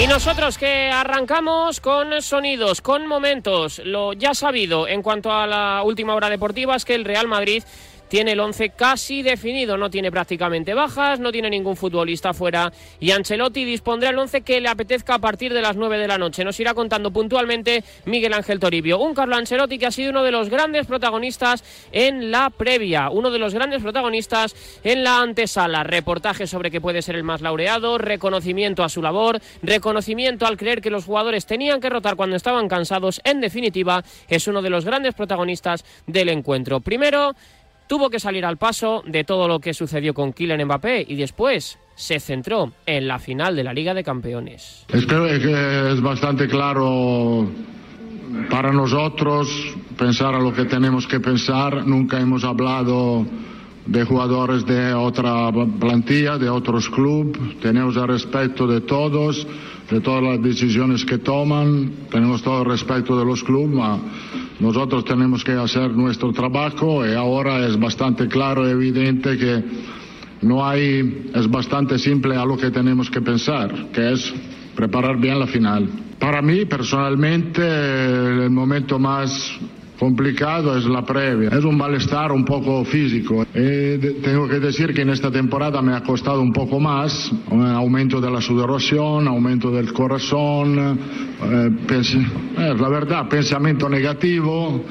Y 0.00 0.06
nosotros 0.06 0.56
que 0.56 0.90
arrancamos 0.90 1.78
con 1.80 2.22
sonidos, 2.22 2.80
con 2.80 3.06
momentos, 3.06 3.82
lo 3.84 4.14
ya 4.14 4.32
sabido 4.32 4.88
en 4.88 5.02
cuanto 5.02 5.30
a 5.30 5.46
la 5.46 5.82
última 5.84 6.14
hora 6.14 6.30
deportiva 6.30 6.74
es 6.74 6.86
que 6.86 6.94
el 6.94 7.04
Real 7.04 7.28
Madrid 7.28 7.62
tiene 8.10 8.32
el 8.32 8.40
11 8.40 8.70
casi 8.70 9.22
definido, 9.22 9.76
no 9.76 9.88
tiene 9.88 10.10
prácticamente 10.10 10.74
bajas, 10.74 11.20
no 11.20 11.30
tiene 11.30 11.48
ningún 11.48 11.76
futbolista 11.76 12.34
fuera 12.34 12.72
y 12.98 13.12
Ancelotti 13.12 13.64
dispondrá 13.64 14.10
el 14.10 14.18
11 14.18 14.40
que 14.40 14.60
le 14.60 14.68
apetezca 14.68 15.14
a 15.14 15.18
partir 15.20 15.54
de 15.54 15.62
las 15.62 15.76
9 15.76 15.96
de 15.96 16.08
la 16.08 16.18
noche. 16.18 16.44
Nos 16.44 16.58
irá 16.58 16.74
contando 16.74 17.12
puntualmente 17.12 17.84
Miguel 18.06 18.34
Ángel 18.34 18.58
Toribio, 18.58 18.98
un 18.98 19.14
Carlo 19.14 19.36
Ancelotti 19.36 19.78
que 19.78 19.86
ha 19.86 19.92
sido 19.92 20.10
uno 20.10 20.24
de 20.24 20.32
los 20.32 20.50
grandes 20.50 20.86
protagonistas 20.86 21.62
en 21.92 22.32
la 22.32 22.50
previa, 22.50 23.10
uno 23.10 23.30
de 23.30 23.38
los 23.38 23.54
grandes 23.54 23.80
protagonistas 23.80 24.56
en 24.82 25.04
la 25.04 25.20
antesala, 25.20 25.84
reportaje 25.84 26.48
sobre 26.48 26.72
que 26.72 26.80
puede 26.80 27.02
ser 27.02 27.14
el 27.14 27.22
más 27.22 27.42
laureado, 27.42 27.96
reconocimiento 27.96 28.82
a 28.82 28.88
su 28.88 29.02
labor, 29.02 29.40
reconocimiento 29.62 30.46
al 30.46 30.56
creer 30.56 30.80
que 30.80 30.90
los 30.90 31.04
jugadores 31.04 31.46
tenían 31.46 31.80
que 31.80 31.90
rotar 31.90 32.16
cuando 32.16 32.34
estaban 32.34 32.68
cansados, 32.68 33.20
en 33.22 33.40
definitiva 33.40 34.02
es 34.28 34.48
uno 34.48 34.62
de 34.62 34.70
los 34.70 34.84
grandes 34.84 35.14
protagonistas 35.14 35.84
del 36.08 36.28
encuentro. 36.28 36.80
Primero, 36.80 37.36
tuvo 37.90 38.08
que 38.08 38.20
salir 38.20 38.44
al 38.44 38.56
paso 38.56 39.02
de 39.04 39.24
todo 39.24 39.48
lo 39.48 39.58
que 39.58 39.74
sucedió 39.74 40.14
con 40.14 40.32
Kylian 40.32 40.64
Mbappé 40.64 41.04
y 41.08 41.16
después 41.16 41.76
se 41.96 42.20
centró 42.20 42.70
en 42.86 43.08
la 43.08 43.18
final 43.18 43.56
de 43.56 43.64
la 43.64 43.74
Liga 43.74 43.94
de 43.94 44.04
Campeones. 44.04 44.86
Es 44.90 45.04
que 45.06 45.92
es 45.92 46.00
bastante 46.00 46.46
claro 46.46 47.50
para 48.48 48.72
nosotros 48.72 49.74
pensar 49.98 50.36
a 50.36 50.38
lo 50.38 50.54
que 50.54 50.66
tenemos 50.66 51.08
que 51.08 51.18
pensar. 51.18 51.84
Nunca 51.84 52.20
hemos 52.20 52.44
hablado 52.44 53.26
de 53.86 54.04
jugadores 54.04 54.64
de 54.66 54.94
otra 54.94 55.50
plantilla, 55.80 56.38
de 56.38 56.48
otros 56.48 56.88
clubes. 56.90 57.58
Tenemos 57.60 57.96
el 57.96 58.06
respeto 58.06 58.68
de 58.68 58.82
todos, 58.82 59.44
de 59.90 60.00
todas 60.00 60.22
las 60.22 60.42
decisiones 60.42 61.04
que 61.04 61.18
toman. 61.18 61.90
Tenemos 62.10 62.42
todo 62.42 62.62
el 62.62 62.70
respeto 62.70 63.18
de 63.18 63.24
los 63.24 63.42
clubes. 63.42 64.00
Nosotros 64.60 65.04
tenemos 65.04 65.42
que 65.42 65.52
hacer 65.52 65.90
nuestro 65.90 66.32
trabajo 66.32 67.06
y 67.06 67.14
ahora 67.14 67.66
es 67.66 67.78
bastante 67.78 68.28
claro 68.28 68.66
y 68.66 68.70
evidente 68.70 69.36
que 69.36 69.64
no 70.42 70.66
hay, 70.66 71.30
es 71.34 71.50
bastante 71.50 71.98
simple 71.98 72.36
a 72.36 72.44
lo 72.44 72.56
que 72.56 72.70
tenemos 72.70 73.10
que 73.10 73.20
pensar, 73.20 73.90
que 73.92 74.12
es 74.12 74.32
preparar 74.74 75.18
bien 75.18 75.38
la 75.38 75.46
final. 75.46 75.88
Para 76.18 76.42
mí, 76.42 76.66
personalmente, 76.66 77.62
el 77.62 78.50
momento 78.50 78.98
más 78.98 79.58
complicado 80.00 80.78
es 80.78 80.86
la 80.86 81.04
previa. 81.04 81.50
Es 81.50 81.62
un 81.62 81.76
malestar 81.76 82.32
un 82.32 82.42
poco 82.42 82.82
físico. 82.86 83.44
Eh, 83.52 84.18
tengo 84.24 84.48
que 84.48 84.58
decir 84.58 84.94
que 84.94 85.02
en 85.02 85.10
esta 85.10 85.30
temporada 85.30 85.82
me 85.82 85.94
ha 85.94 86.02
costado 86.02 86.40
un 86.40 86.54
poco 86.54 86.80
más, 86.80 87.30
un 87.50 87.66
aumento 87.66 88.18
de 88.18 88.30
la 88.30 88.40
sudoración, 88.40 89.28
aumento 89.28 89.70
del 89.70 89.92
corazón, 89.92 90.98
eh, 91.42 91.70
eh, 91.90 92.74
la 92.80 92.88
verdad, 92.88 93.28
pensamiento 93.28 93.90
negativo. 93.90 94.82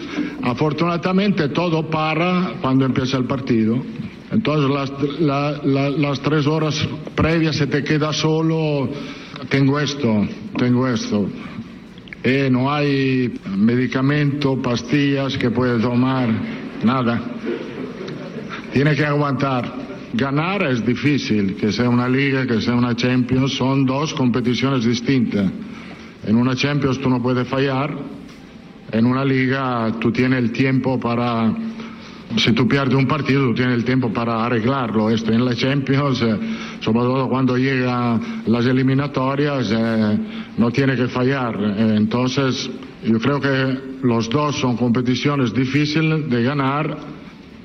Afortunadamente 0.44 1.50
todo 1.50 1.90
para 1.90 2.54
cuando 2.62 2.86
empieza 2.86 3.18
el 3.18 3.26
partido. 3.26 3.82
Entonces 4.32 4.70
las, 5.20 5.64
las 5.64 6.22
tres 6.22 6.46
horas 6.46 6.88
previas 7.16 7.56
se 7.56 7.66
te 7.66 7.84
queda 7.84 8.14
solo, 8.14 8.88
tengo 9.50 9.80
esto, 9.80 10.28
tengo 10.56 10.88
esto 10.88 11.28
eh, 12.24 12.50
no 12.52 12.72
hay 12.72 13.34
medicamento, 13.56 14.62
pastillas 14.62 15.38
que 15.38 15.50
puede 15.52 15.80
tomar, 15.80 16.30
nada. 16.84 17.22
Tiene 18.74 18.96
que 18.96 19.06
aguantar. 19.06 19.90
Ganar 20.14 20.64
es 20.64 20.86
difícil, 20.86 21.56
que 21.56 21.72
sea 21.72 21.88
una 21.88 22.10
liga, 22.10 22.46
que 22.46 22.60
sea 22.62 22.74
una 22.74 22.96
Champions, 22.96 23.54
son 23.54 23.86
dos 23.86 24.14
competiciones 24.14 24.84
distintas. 24.84 25.52
En 26.26 26.36
una 26.36 26.56
Champions 26.56 27.00
tú 27.00 27.10
no 27.10 27.22
puedes 27.22 27.48
fallar, 27.48 27.96
en 28.92 29.06
una 29.06 29.24
liga 29.24 29.94
tú 30.00 30.12
tienes 30.12 30.40
el 30.40 30.52
tiempo 30.52 31.00
para 31.00 31.54
si 32.38 32.52
tú 32.52 32.68
pierdes 32.68 32.96
un 32.96 33.08
partido, 33.08 33.48
tú 33.48 33.56
tienes 33.56 33.76
el 33.76 33.84
tiempo 33.84 34.14
para 34.14 34.46
arreglarlo. 34.46 35.10
Esto 35.10 35.32
en 35.32 35.44
la 35.44 35.56
Champions, 35.56 36.22
eh, 36.22 36.38
sobre 36.92 37.06
todo 37.06 37.30
cuando 37.30 37.56
llegan 37.56 38.42
las 38.48 38.66
eliminatorias, 38.66 39.72
eh, 39.72 40.18
no 40.58 40.72
tiene 40.72 40.96
que 40.96 41.08
fallar. 41.08 41.56
Eh, 41.56 41.94
entonces, 41.98 42.68
yo 43.04 43.20
creo 43.20 43.40
que 43.40 43.78
los 44.02 44.28
dos 44.28 44.56
son 44.56 44.76
competiciones 44.76 45.54
difíciles 45.54 46.28
de 46.28 46.44
ganar, 46.44 46.98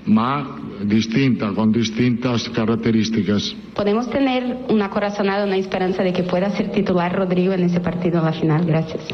más 0.04 0.46
distintas, 0.82 1.54
con 1.54 1.72
distintas 1.72 2.50
características. 2.50 3.56
¿Podemos 3.74 4.10
tener 4.10 4.58
una 4.68 4.90
corazonada, 4.90 5.46
una 5.46 5.56
esperanza 5.56 6.02
de 6.02 6.12
que 6.12 6.24
pueda 6.24 6.50
ser 6.50 6.70
titular 6.72 7.16
Rodrigo 7.16 7.54
en 7.54 7.62
ese 7.62 7.80
partido 7.80 8.18
en 8.18 8.24
la 8.26 8.32
final? 8.32 8.66
Gracias. 8.66 9.06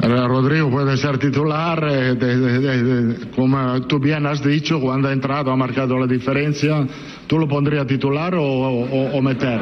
Rodrigo 0.00 0.70
puede 0.70 0.96
ser 0.96 1.18
titular, 1.18 1.86
eh, 1.90 3.16
como 3.36 3.82
tú 3.82 3.98
bien 3.98 4.24
has 4.26 4.42
dicho, 4.42 4.80
cuando 4.80 5.08
ha 5.08 5.12
entrado 5.12 5.52
ha 5.52 5.56
marcado 5.56 5.98
la 5.98 6.06
diferencia. 6.06 6.86
¿Tú 7.26 7.38
lo 7.38 7.46
pondrías 7.46 7.86
titular 7.86 8.34
o, 8.36 9.20
meter? 9.20 9.60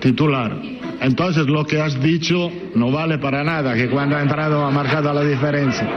Titular. 0.00 0.54
Entonces 1.00 1.46
lo 1.46 1.64
que 1.64 1.80
has 1.80 2.00
dicho 2.00 2.50
no 2.74 2.90
vale 2.90 3.18
para 3.18 3.42
nada, 3.42 3.74
que 3.74 3.88
cuando 3.88 4.16
ha 4.16 4.22
entrado 4.22 4.64
ha 4.64 4.70
marcado 4.70 5.12
la 5.14 5.24
diferencia. 5.24 5.88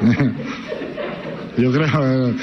Yo 1.58 1.72
creo... 1.72 2.28
Eh, 2.28 2.34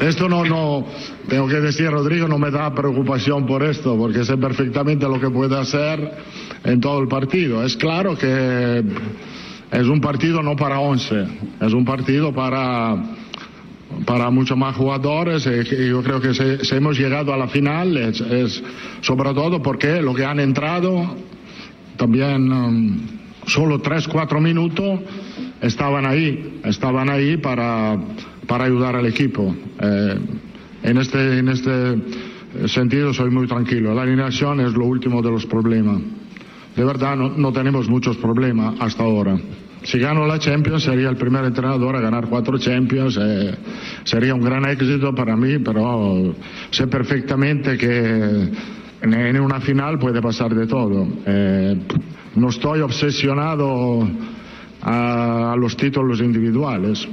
esto 0.00 0.28
no, 0.28 0.44
no, 0.44 0.86
tengo 1.26 1.48
que 1.48 1.60
decir, 1.60 1.90
Rodrigo, 1.90 2.28
no 2.28 2.38
me 2.38 2.50
da 2.50 2.74
preocupación 2.74 3.46
por 3.46 3.62
esto, 3.62 3.96
porque 3.96 4.24
sé 4.24 4.36
perfectamente 4.36 5.08
lo 5.08 5.18
que 5.18 5.30
puede 5.30 5.58
hacer 5.58 6.12
en 6.66 6.80
todo 6.80 7.00
el 7.00 7.08
partido. 7.08 7.64
Es 7.64 7.76
claro 7.76 8.18
que 8.18 8.82
es 9.70 9.86
un 9.86 10.00
partido 10.00 10.42
no 10.42 10.56
para 10.56 10.80
11, 10.80 11.26
es 11.60 11.72
un 11.72 11.84
partido 11.84 12.32
para, 12.32 12.96
para 14.04 14.30
muchos 14.30 14.58
más 14.58 14.74
jugadores. 14.74 15.46
Y 15.46 15.88
yo 15.88 16.02
creo 16.02 16.20
que 16.20 16.34
si, 16.34 16.74
hemos 16.74 16.98
llegado 16.98 17.32
a 17.32 17.36
la 17.36 17.46
final 17.46 17.96
es, 17.96 18.62
sobre 19.00 19.32
todo 19.32 19.62
porque 19.62 20.02
lo 20.02 20.12
que 20.12 20.24
han 20.24 20.40
entrado 20.40 21.16
también 21.96 22.52
um, 22.52 22.98
solo 23.46 23.80
3-4 23.80 24.40
minutos 24.40 25.00
estaban 25.62 26.04
ahí, 26.04 26.60
estaban 26.64 27.08
ahí 27.08 27.36
para, 27.36 27.96
para 28.48 28.64
ayudar 28.64 28.96
al 28.96 29.06
equipo. 29.06 29.54
Eh, 29.80 30.18
en, 30.82 30.98
este, 30.98 31.38
en 31.38 31.48
este 31.48 31.96
sentido 32.66 33.14
soy 33.14 33.30
muy 33.30 33.46
tranquilo. 33.46 33.94
La 33.94 34.02
alineación 34.02 34.60
es 34.60 34.72
lo 34.72 34.84
último 34.84 35.22
de 35.22 35.30
los 35.30 35.46
problemas 35.46 36.00
de 36.76 36.84
verdad 36.84 37.16
no, 37.16 37.52
tenemos 37.52 37.88
muchos 37.88 38.16
problemas 38.18 38.74
hasta 38.80 39.02
ahora. 39.02 39.36
Si 39.82 39.98
gano 39.98 40.26
la 40.26 40.38
Champions 40.38 40.82
sería 40.82 41.08
el 41.08 41.16
primer 41.16 41.44
entrenador 41.44 41.96
a 41.96 42.00
ganar 42.00 42.26
cuatro 42.28 42.58
Champions, 42.58 43.18
eh, 43.20 43.54
sería 44.04 44.34
un 44.34 44.42
gran 44.42 44.64
éxito 44.68 45.14
para 45.14 45.36
mí, 45.36 45.58
pero 45.58 46.34
sé 46.70 46.86
perfectamente 46.86 47.78
que 47.78 48.50
en 49.02 49.40
una 49.40 49.60
final 49.60 49.98
puede 49.98 50.20
pasar 50.20 50.54
de 50.54 50.66
todo. 50.66 51.06
Eh, 51.24 51.76
no 52.34 52.48
estoy 52.48 52.80
obsesionado 52.80 54.06
a, 54.82 55.52
a 55.52 55.56
los 55.56 55.76
títulos 55.76 56.20
individuales. 56.20 57.06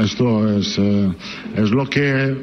Esto 0.00 0.56
es, 0.56 0.78
eh, 0.78 1.10
es 1.56 1.70
lo 1.70 1.86
que 1.86 2.36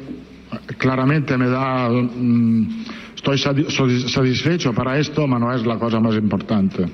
claramente 0.76 1.36
me 1.36 1.48
da... 1.48 1.88
mm, 1.88 2.84
estoy 3.18 3.36
sati- 3.36 3.66
sati- 3.68 4.08
satisfecho 4.08 4.72
para 4.72 4.98
esto, 4.98 5.26
pero 5.26 5.38
no 5.40 5.52
es 5.52 5.66
la 5.66 5.76
cosa 5.78 5.98
más 6.00 6.14
importante, 6.14 6.86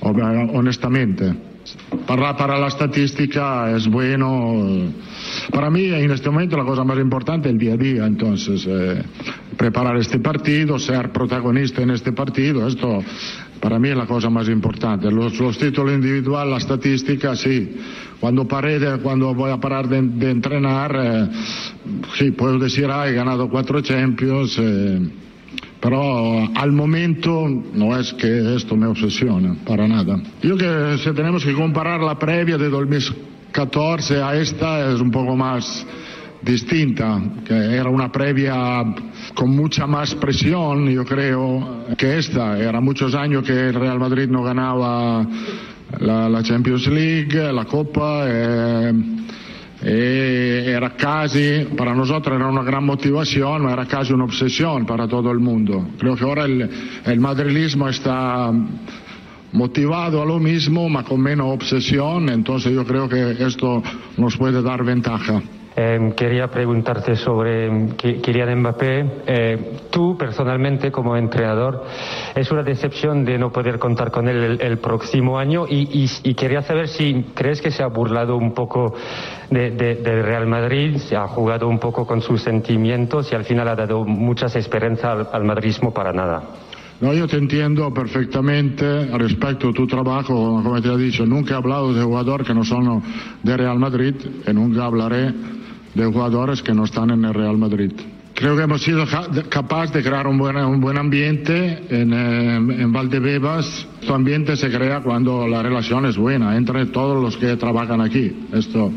honestamente. 0.00 1.32
Para, 2.06 2.58
la 2.58 2.66
estadística 2.66 3.70
es 3.76 3.86
bueno. 3.86 4.90
Para 5.52 5.70
mí 5.70 5.84
en 5.84 6.10
este 6.10 6.28
momento 6.28 6.56
la 6.56 6.64
cosa 6.64 6.82
más 6.82 6.98
importante 6.98 7.48
es 7.48 7.52
el 7.52 7.58
día 7.58 7.74
a 7.74 7.76
día, 7.76 8.06
entonces 8.06 8.66
eh, 8.68 9.00
preparar 9.56 9.96
este 9.96 10.18
partido, 10.18 10.76
ser 10.80 11.12
protagonista 11.12 11.82
en 11.82 11.90
este 11.90 12.10
partido, 12.12 12.66
esto 12.66 13.04
para 13.60 13.78
mí 13.78 13.90
es 13.90 13.96
la 13.96 14.06
cosa 14.06 14.28
más 14.28 14.48
importante. 14.48 15.08
Los, 15.12 15.38
los 15.38 15.56
títulos 15.56 15.92
individuales, 15.94 16.50
la 16.50 16.58
estadística, 16.58 17.36
sí. 17.36 17.76
Cuando 18.18 18.48
paré, 18.48 18.80
cuando 19.00 19.32
voy 19.32 19.52
a 19.52 19.58
parar 19.58 19.86
de, 19.88 20.02
de 20.02 20.30
entrenar, 20.32 20.96
eh, 21.00 21.28
sí, 22.18 22.32
puedo 22.32 22.58
decir, 22.58 22.86
ah, 22.90 23.08
he 23.08 23.12
ganado 23.12 23.48
cuatro 23.48 23.80
Champions. 23.82 24.58
eh, 24.58 25.00
pero 25.82 26.48
al 26.54 26.70
momento 26.70 27.48
no 27.74 27.98
es 27.98 28.12
que 28.14 28.54
esto 28.54 28.76
me 28.76 28.86
obsesiona, 28.86 29.56
para 29.66 29.88
nada. 29.88 30.16
Yo 30.40 30.56
que 30.56 30.96
si 30.98 31.10
tenemos 31.10 31.44
que 31.44 31.52
comparar 31.54 32.00
la 32.00 32.16
previa 32.16 32.56
de 32.56 32.68
2014 32.68 34.22
a 34.22 34.36
esta 34.36 34.92
es 34.92 35.00
un 35.00 35.10
poco 35.10 35.34
más 35.34 35.84
distinta, 36.40 37.20
que 37.44 37.54
era 37.54 37.90
una 37.90 38.12
previa 38.12 38.94
con 39.34 39.50
mucha 39.50 39.88
más 39.88 40.14
presión, 40.14 40.88
yo 40.88 41.04
creo, 41.04 41.84
que 41.98 42.16
esta. 42.16 42.56
Era 42.60 42.80
muchos 42.80 43.16
años 43.16 43.42
que 43.42 43.52
el 43.52 43.74
Real 43.74 43.98
Madrid 43.98 44.28
no 44.28 44.44
ganaba 44.44 45.26
la, 45.98 46.42
Champions 46.44 46.86
League, 46.86 47.52
la 47.52 47.64
Copa. 47.64 48.24
eh, 48.28 48.92
e 49.84 50.41
era 50.66 50.94
casi, 50.96 51.66
para 51.76 51.94
nosotros 51.94 52.36
era 52.36 52.48
una 52.48 52.62
gran 52.62 52.84
motivación, 52.84 53.68
era 53.68 53.86
casi 53.86 54.12
una 54.12 54.24
obsesión 54.24 54.86
para 54.86 55.06
todo 55.08 55.30
el 55.30 55.38
mundo. 55.38 55.88
Creo 55.98 56.16
que 56.16 56.24
ahora 56.24 56.44
el, 56.44 56.68
el 57.04 57.20
madrilismo 57.20 57.88
está 57.88 58.52
motivado 59.52 60.22
a 60.22 60.24
lo 60.24 60.38
mismo, 60.38 60.88
ma 60.88 61.04
con 61.04 61.20
menos 61.20 61.46
obsesión, 61.48 62.28
entonces 62.28 62.72
yo 62.72 62.84
creo 62.84 63.08
que 63.08 63.36
esto 63.44 63.82
nos 64.16 64.36
puede 64.36 64.62
dar 64.62 64.84
ventaja. 64.84 65.42
Eh, 65.74 66.12
quería 66.14 66.48
preguntarte 66.48 67.16
sobre 67.16 67.88
Ki- 67.96 68.20
Kylian 68.20 68.58
Mbappé. 68.60 69.06
Eh, 69.26 69.76
tú, 69.90 70.16
personalmente, 70.18 70.92
como 70.92 71.16
entrenador, 71.16 71.84
es 72.34 72.50
una 72.50 72.62
decepción 72.62 73.24
de 73.24 73.38
no 73.38 73.50
poder 73.50 73.78
contar 73.78 74.10
con 74.10 74.28
él 74.28 74.36
el, 74.36 74.60
el 74.60 74.78
próximo 74.78 75.38
año 75.38 75.64
y, 75.68 75.88
y- 76.04 76.10
y 76.30 76.34
quería 76.34 76.60
saber 76.62 76.88
si 76.88 77.24
crees 77.34 77.62
que 77.62 77.70
se 77.70 77.82
ha 77.82 77.86
burlado 77.86 78.36
un 78.36 78.52
poco 78.52 78.94
de, 79.50 79.70
de- 79.70 79.94
del 79.96 80.22
Real 80.22 80.46
Madrid, 80.46 80.96
se 80.98 81.16
ha 81.16 81.26
jugado 81.26 81.68
un 81.68 81.78
poco 81.78 82.06
con 82.06 82.20
sus 82.20 82.42
sentimientos 82.42 83.32
y 83.32 83.34
al 83.34 83.44
final 83.44 83.66
ha 83.68 83.74
dado 83.76 84.04
muchas 84.04 84.54
esperanzas 84.56 85.04
al, 85.04 85.28
al 85.32 85.44
madridismo 85.44 85.92
para 85.94 86.12
nada. 86.12 86.42
No, 87.00 87.12
yo 87.14 87.26
te 87.26 87.36
entiendo 87.36 87.92
perfectamente 87.92 89.06
respecto 89.18 89.70
a 89.70 89.72
tu 89.72 89.86
trabajo, 89.86 90.60
como 90.62 90.80
te 90.80 90.88
he 90.92 90.96
dicho, 90.98 91.26
nunca 91.26 91.54
he 91.54 91.56
hablado 91.56 91.92
de 91.92 92.02
jugadores 92.02 92.46
que 92.46 92.54
no 92.54 92.62
son 92.62 93.02
de 93.42 93.56
Real 93.56 93.78
Madrid 93.78 94.14
y 94.46 94.52
nunca 94.52 94.84
hablaré 94.84 95.32
de 95.94 96.04
jugadores 96.06 96.62
que 96.62 96.74
no 96.74 96.84
están 96.84 97.10
en 97.10 97.24
el 97.24 97.34
Real 97.34 97.58
Madrid. 97.58 97.92
Creo 98.34 98.56
que 98.56 98.62
hemos 98.62 98.82
sido 98.82 99.04
capaces 99.50 99.92
de 99.92 100.02
crear 100.02 100.26
un 100.26 100.38
buen, 100.38 100.56
un 100.56 100.80
buen 100.80 100.98
ambiente 100.98 101.78
en, 101.90 102.12
eh, 102.12 102.56
en 102.56 102.92
Valdebebas. 102.92 103.86
Este 104.00 104.12
ambiente 104.12 104.56
se 104.56 104.70
crea 104.70 105.00
cuando 105.00 105.46
la 105.46 105.62
relación 105.62 106.06
es 106.06 106.16
buena 106.16 106.56
entre 106.56 106.86
todos 106.86 107.22
los 107.22 107.36
que 107.36 107.56
trabajan 107.56 108.00
aquí. 108.00 108.32
Esto, 108.52 108.90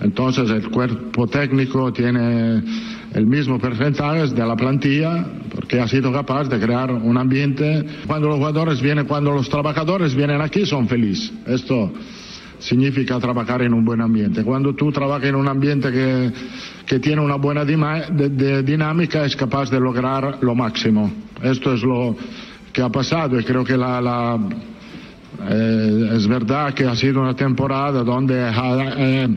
entonces 0.00 0.50
el 0.50 0.70
cuerpo 0.70 1.26
técnico 1.26 1.92
tiene 1.92 2.62
el 3.14 3.26
mismo 3.26 3.58
porcentaje 3.58 4.26
de 4.28 4.46
la 4.46 4.56
plantilla 4.56 5.24
porque 5.54 5.80
ha 5.80 5.86
sido 5.86 6.12
capaz 6.12 6.48
de 6.48 6.58
crear 6.58 6.90
un 6.90 7.16
ambiente. 7.16 7.84
Cuando 8.06 8.28
los 8.28 8.38
jugadores 8.38 8.80
vienen, 8.80 9.06
cuando 9.06 9.32
los 9.32 9.48
trabajadores 9.48 10.14
vienen 10.14 10.40
aquí 10.40 10.66
son 10.66 10.88
felices. 10.88 11.32
Esto 11.46 11.92
significa 12.58 13.18
trabajar 13.18 13.62
en 13.62 13.72
un 13.74 13.84
buen 13.84 14.00
ambiente. 14.00 14.42
Cuando 14.44 14.74
tú 14.74 14.90
trabajas 14.92 15.28
en 15.28 15.34
un 15.36 15.48
ambiente 15.48 15.90
que, 15.92 16.32
que 16.86 16.98
tiene 16.98 17.20
una 17.22 17.36
buena 17.36 17.64
dinámica, 17.64 19.24
es 19.24 19.36
capaz 19.36 19.70
de 19.70 19.80
lograr 19.80 20.38
lo 20.42 20.54
máximo. 20.54 21.10
Esto 21.42 21.74
es 21.74 21.82
lo 21.82 22.16
que 22.72 22.82
ha 22.82 22.88
pasado 22.90 23.38
y 23.38 23.44
creo 23.44 23.64
que 23.64 23.76
la, 23.76 24.00
la- 24.00 24.38
eh, 25.50 26.10
es 26.16 26.26
verdad 26.26 26.74
que 26.74 26.84
ha 26.84 26.96
sido 26.96 27.20
una 27.20 27.34
temporada 27.36 28.02
donde 28.02 28.40
ha- 28.42 28.94
eh, 28.96 29.28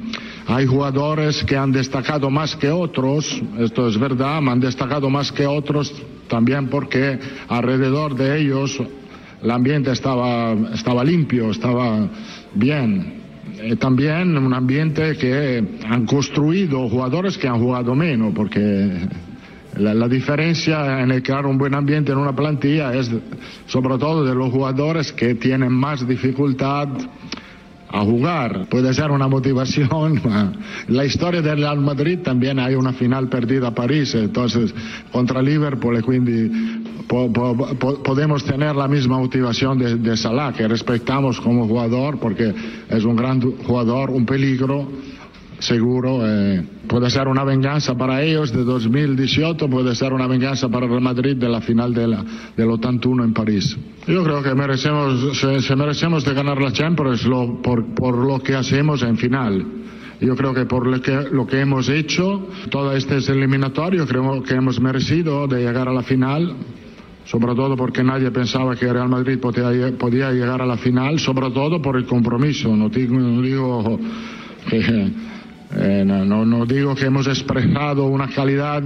hay 0.48 0.66
jugadores 0.66 1.44
que 1.44 1.56
han 1.56 1.72
destacado 1.72 2.30
más 2.30 2.56
que 2.56 2.70
otros, 2.72 3.42
esto 3.60 3.88
es 3.88 3.98
verdad, 4.00 4.38
han 4.38 4.60
destacado 4.60 5.10
más 5.10 5.32
que 5.32 5.46
otros 5.46 5.94
también 6.28 6.68
porque 6.70 7.20
alrededor 7.50 8.16
de 8.16 8.40
ellos 8.42 8.82
el 9.44 9.52
ambiente 9.52 9.92
estaba, 9.92 10.54
estaba 10.74 11.04
limpio, 11.04 11.52
estaba 11.52 12.08
bien. 12.54 13.22
Eh, 13.60 13.76
también 13.76 14.38
un 14.38 14.54
ambiente 14.54 15.16
que 15.18 15.64
han 15.88 16.06
construido 16.06 16.88
jugadores 16.90 17.38
que 17.38 17.48
han 17.48 17.60
jugado 17.60 17.96
menos, 17.96 18.34
porque 18.34 19.08
la, 19.78 19.94
la 19.94 20.08
diferencia 20.08 21.02
en 21.02 21.12
el 21.12 21.24
crear 21.24 21.46
un 21.46 21.58
buen 21.58 21.74
ambiente 21.74 22.12
en 22.12 22.18
una 22.18 22.36
plantilla 22.36 22.94
es 22.94 23.12
sobre 23.68 23.98
todo 23.98 24.24
de 24.24 24.36
los 24.36 24.52
jugadores 24.52 25.12
que 25.12 25.36
tienen 25.36 25.72
más 25.72 26.08
dificultad 26.08 26.88
a 27.92 28.02
jugar. 28.02 28.68
Puede 28.70 28.94
ser 28.94 29.12
una 29.12 29.28
motivación. 29.28 30.22
La 30.88 31.06
historia 31.06 31.42
del 31.42 31.60
Real 31.60 31.80
Madrid 31.82 32.20
también 32.20 32.58
hay 32.60 32.76
una 32.76 32.94
final 32.94 33.28
perdida 33.28 33.68
a 33.68 33.76
París, 33.76 34.16
entonces 34.16 34.74
contra 35.12 35.42
Liverpool 35.42 35.98
e 35.98 36.02
quindi 36.02 36.81
po- 37.12 37.32
po- 37.32 37.76
po- 37.78 38.02
podemos 38.02 38.44
tener 38.46 38.74
la 38.76 38.88
misma 38.88 39.20
motivación 39.20 39.78
de, 39.78 39.96
de 39.98 40.16
Salah, 40.16 40.54
que 40.54 40.66
respetamos 40.68 41.40
como 41.42 41.68
jugador 41.68 42.18
porque 42.20 42.54
es 42.90 43.04
un 43.04 43.16
gran 43.18 43.42
jugador, 43.68 44.10
un 44.12 44.26
peligro 44.26 44.88
seguro. 45.60 46.22
eh, 46.26 46.64
puede 46.88 47.10
ser 47.10 47.28
una 47.28 47.44
venganza 47.44 47.96
para 47.96 48.22
ellos 48.24 48.52
de 48.52 48.64
2018, 48.64 49.70
puede 49.70 49.94
ser 49.96 50.12
una 50.14 50.28
venganza 50.28 50.68
para 50.70 50.86
el 50.88 51.02
Madrid 51.02 51.36
de 51.38 51.48
la 51.50 51.62
final 51.62 51.94
de 51.94 52.08
la- 52.08 52.24
del 52.58 52.70
81 52.72 53.24
en 53.24 53.34
París. 53.34 53.78
Yo 54.08 54.24
creo 54.24 54.42
que 54.42 54.56
merecemos, 54.56 55.38
se, 55.38 55.62
se 55.62 55.76
merecemos 55.76 56.26
de 56.26 56.34
ganar 56.34 56.60
la 56.62 56.72
Champions 56.72 57.26
lo- 57.26 57.62
por, 57.62 57.94
por 57.94 58.18
lo 58.18 58.40
que 58.40 58.56
hacemos 58.56 59.04
en 59.04 59.18
final. 59.18 59.66
Yo 60.20 60.36
creo 60.36 60.54
que 60.54 60.66
por 60.66 60.86
lo 60.86 61.02
que, 61.02 61.16
lo 61.32 61.48
que 61.48 61.60
hemos 61.62 61.90
hecho, 61.90 62.48
todo 62.70 62.94
este 62.96 63.18
es 63.18 63.30
eliminatorio, 63.30 64.06
creo 64.06 64.44
que 64.44 64.54
hemos 64.54 64.80
merecido 64.80 65.48
de 65.48 65.62
llegar 65.64 65.88
a 65.88 65.94
la 65.94 66.04
final, 66.04 66.54
sobre 67.26 67.56
todo 67.56 67.76
porque 67.76 68.04
nadie 68.04 68.32
pensaba 68.32 68.76
que 68.76 68.92
Real 68.92 69.10
Madrid 69.10 69.38
podía, 69.40 70.32
llegar 70.32 70.62
a 70.62 70.66
la 70.66 70.78
final, 70.78 71.20
sobre 71.20 71.50
todo 71.52 71.82
por 71.82 71.98
el 71.98 72.06
compromiso. 72.06 72.76
No 72.76 72.90
digo, 72.90 74.00
eh, 74.72 76.04
no, 76.06 76.66
digo 76.66 76.96
que 76.96 77.06
hemos 77.06 77.28
expresado 77.28 78.06
una 78.06 78.28
calidad 78.28 78.84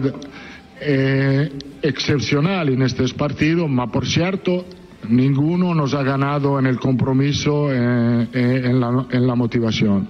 eh, 0.81 1.51
excepcional 1.81 2.69
en 2.69 2.81
este 2.81 3.07
partido, 3.13 3.67
pero 3.67 3.91
por 3.91 4.05
cierto, 4.05 4.65
ninguno 5.09 5.73
nos 5.73 5.93
ha 5.93 6.03
ganado 6.03 6.59
en 6.59 6.65
el 6.65 6.79
compromiso, 6.79 7.71
eh, 7.71 8.27
en, 8.33 8.79
la, 8.79 9.05
en 9.09 9.27
la 9.27 9.35
motivación. 9.35 10.07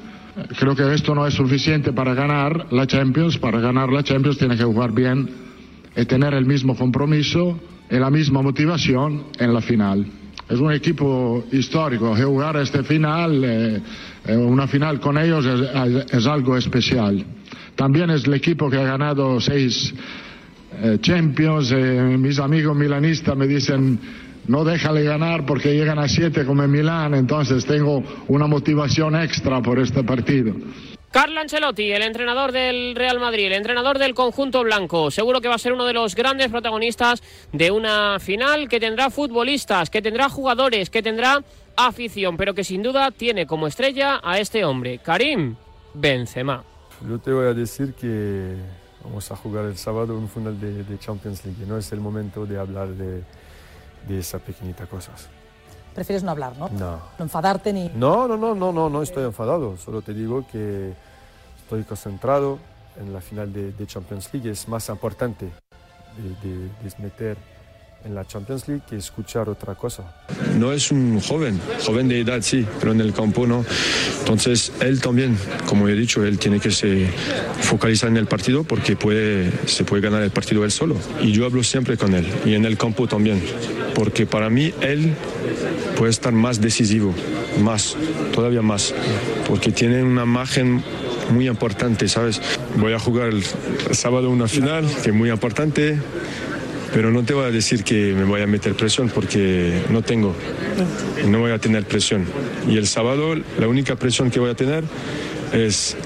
Creo 0.59 0.75
que 0.75 0.93
esto 0.93 1.15
no 1.15 1.25
es 1.25 1.33
suficiente 1.33 1.93
para 1.93 2.13
ganar 2.13 2.67
la 2.71 2.85
Champions. 2.85 3.37
Para 3.37 3.61
ganar 3.61 3.89
la 3.89 4.03
Champions 4.03 4.37
tiene 4.37 4.57
que 4.57 4.65
jugar 4.65 4.91
bien 4.91 5.29
y 5.95 6.05
tener 6.05 6.33
el 6.33 6.45
mismo 6.45 6.75
compromiso 6.75 7.57
y 7.89 7.95
la 7.95 8.09
misma 8.09 8.41
motivación 8.41 9.25
en 9.39 9.53
la 9.53 9.61
final. 9.61 10.05
Es 10.47 10.59
un 10.59 10.71
equipo 10.71 11.43
histórico. 11.51 12.15
Jugar 12.15 12.57
este 12.57 12.83
final, 12.83 13.43
eh, 13.43 13.81
eh, 14.27 14.35
una 14.35 14.67
final 14.67 14.99
con 14.99 15.17
ellos 15.17 15.45
es, 15.45 16.13
es 16.13 16.27
algo 16.27 16.55
especial. 16.55 17.25
También 17.75 18.09
es 18.09 18.25
el 18.25 18.33
equipo 18.33 18.69
que 18.69 18.77
ha 18.77 18.83
ganado 18.83 19.39
seis 19.39 19.93
eh, 20.81 20.97
Champions. 21.01 21.71
eh, 21.71 22.17
mis 22.17 22.39
amigos 22.39 22.75
milanistas 22.75 23.35
me 23.35 23.47
dicen 23.47 23.99
no 24.47 24.63
déjale 24.63 25.03
ganar 25.03 25.45
porque 25.45 25.73
llegan 25.73 25.97
a 25.97 26.07
siete 26.07 26.45
como 26.45 26.63
en 26.63 26.71
Milán. 26.71 27.15
Entonces 27.15 27.65
tengo 27.65 28.03
una 28.27 28.47
motivación 28.47 29.15
extra 29.15 29.61
por 29.61 29.79
este 29.79 30.03
partido. 30.03 30.53
Carlo 31.15 31.39
Ancelotti, 31.39 31.93
el 31.93 32.01
entrenador 32.01 32.51
del 32.51 32.93
Real 32.93 33.21
Madrid, 33.21 33.45
el 33.45 33.53
entrenador 33.53 33.99
del 33.99 34.13
conjunto 34.13 34.61
blanco, 34.63 35.09
seguro 35.09 35.39
que 35.39 35.47
va 35.47 35.55
a 35.55 35.57
ser 35.57 35.71
uno 35.71 35.85
de 35.85 35.93
los 35.93 36.13
grandes 36.13 36.49
protagonistas 36.49 37.23
de 37.53 37.71
una 37.71 38.19
final 38.19 38.67
que 38.67 38.81
tendrá 38.81 39.09
futbolistas, 39.09 39.89
que 39.89 40.01
tendrá 40.01 40.27
jugadores, 40.27 40.89
que 40.89 41.01
tendrá 41.01 41.41
afición, 41.77 42.35
pero 42.35 42.53
que 42.53 42.65
sin 42.65 42.83
duda 42.83 43.11
tiene 43.11 43.47
como 43.47 43.65
estrella 43.65 44.19
a 44.21 44.39
este 44.39 44.65
hombre, 44.65 44.97
Karim 44.97 45.55
Benzema. 45.93 46.65
Yo 47.07 47.17
te 47.17 47.31
voy 47.31 47.47
a 47.47 47.53
decir 47.53 47.93
que 47.93 48.57
vamos 49.01 49.31
a 49.31 49.37
jugar 49.37 49.63
el 49.67 49.77
sábado 49.77 50.17
un 50.17 50.27
final 50.27 50.59
de, 50.59 50.83
de 50.83 50.99
Champions 50.99 51.45
League. 51.45 51.65
No 51.65 51.77
es 51.77 51.93
el 51.93 52.01
momento 52.01 52.45
de 52.45 52.59
hablar 52.59 52.89
de, 52.89 53.23
de 54.05 54.19
esas 54.19 54.41
pequeñitas 54.41 54.89
cosas. 54.89 55.29
Prefieres 55.95 56.23
no 56.23 56.29
hablar, 56.31 56.55
¿no? 56.57 56.69
No. 56.69 56.99
No 57.17 57.23
enfadarte 57.25 57.73
ni... 57.73 57.89
No, 57.95 58.27
no, 58.27 58.37
no, 58.37 58.53
no, 58.53 58.71
no, 58.71 58.89
no 58.89 59.01
estoy 59.01 59.23
enfadado. 59.23 59.77
Solo 59.77 60.01
te 60.01 60.13
digo 60.13 60.45
que 60.51 60.93
estoy 61.57 61.83
concentrado 61.83 62.59
en 62.97 63.11
la 63.13 63.21
final 63.21 63.51
de, 63.51 63.71
de 63.71 63.87
Champions 63.87 64.29
League. 64.33 64.51
Es 64.51 64.67
más 64.67 64.87
importante 64.89 65.45
de, 66.17 66.47
de, 66.49 66.57
de 66.67 67.03
meter 67.03 67.37
en 68.05 68.13
la 68.13 68.25
Champions 68.25 68.67
League 68.67 68.83
que 68.87 68.95
escuchar 68.97 69.49
otra 69.49 69.75
cosa. 69.75 70.03
No 70.57 70.71
es 70.71 70.91
un 70.91 71.19
joven, 71.19 71.59
joven 71.83 72.07
de 72.07 72.21
edad 72.21 72.41
sí, 72.41 72.65
pero 72.79 72.91
en 72.91 73.01
el 73.01 73.13
campo 73.13 73.47
no. 73.47 73.65
Entonces 74.19 74.71
él 74.79 75.01
también, 75.01 75.37
como 75.67 75.87
he 75.89 75.95
dicho, 75.95 76.23
él 76.23 76.37
tiene 76.37 76.59
que 76.59 76.71
se 76.71 77.07
focalizar 77.61 78.09
en 78.09 78.17
el 78.17 78.27
partido 78.27 78.63
porque 78.63 78.95
puede, 78.95 79.51
se 79.67 79.83
puede 79.83 80.01
ganar 80.01 80.21
el 80.21 80.31
partido 80.31 80.63
él 80.63 80.71
solo. 80.71 80.95
Y 81.21 81.31
yo 81.31 81.45
hablo 81.45 81.63
siempre 81.63 81.97
con 81.97 82.13
él 82.13 82.27
y 82.45 82.53
en 82.53 82.65
el 82.65 82.77
campo 82.77 83.07
también, 83.07 83.41
porque 83.95 84.25
para 84.25 84.49
mí 84.49 84.73
él 84.81 85.13
puede 85.97 86.11
estar 86.11 86.33
más 86.33 86.61
decisivo, 86.61 87.13
más, 87.63 87.97
todavía 88.33 88.61
más, 88.61 88.93
porque 89.47 89.71
tiene 89.71 90.03
una 90.03 90.23
imagen 90.23 90.83
muy 91.31 91.47
importante, 91.47 92.07
¿sabes? 92.07 92.41
Voy 92.77 92.93
a 92.93 92.99
jugar 92.99 93.29
el 93.29 93.43
sábado 93.91 94.29
una 94.29 94.47
final 94.47 94.85
que 95.03 95.09
es 95.09 95.15
muy 95.15 95.31
importante, 95.31 95.97
pero 96.95 97.11
no 97.11 97.25
te 97.25 97.33
voy 97.33 97.43
a 97.43 97.51
decir 97.51 97.83
que 97.83 98.13
me 98.13 98.23
voy 98.23 98.41
a 98.41 98.47
meter 98.47 98.73
presión 98.73 99.09
porque 99.09 99.81
no 99.89 100.01
tengo, 100.01 100.33
no 101.27 101.39
voy 101.41 101.51
a 101.51 101.59
tener 101.59 101.83
presión. 101.83 102.23
Y 102.69 102.77
el 102.77 102.87
sábado 102.87 103.35
la 103.35 103.67
única 103.67 103.97
presión 103.97 104.31
que 104.31 104.39
voy 104.39 104.49
a 104.49 104.55
tener 104.55 104.85
es 105.51 105.97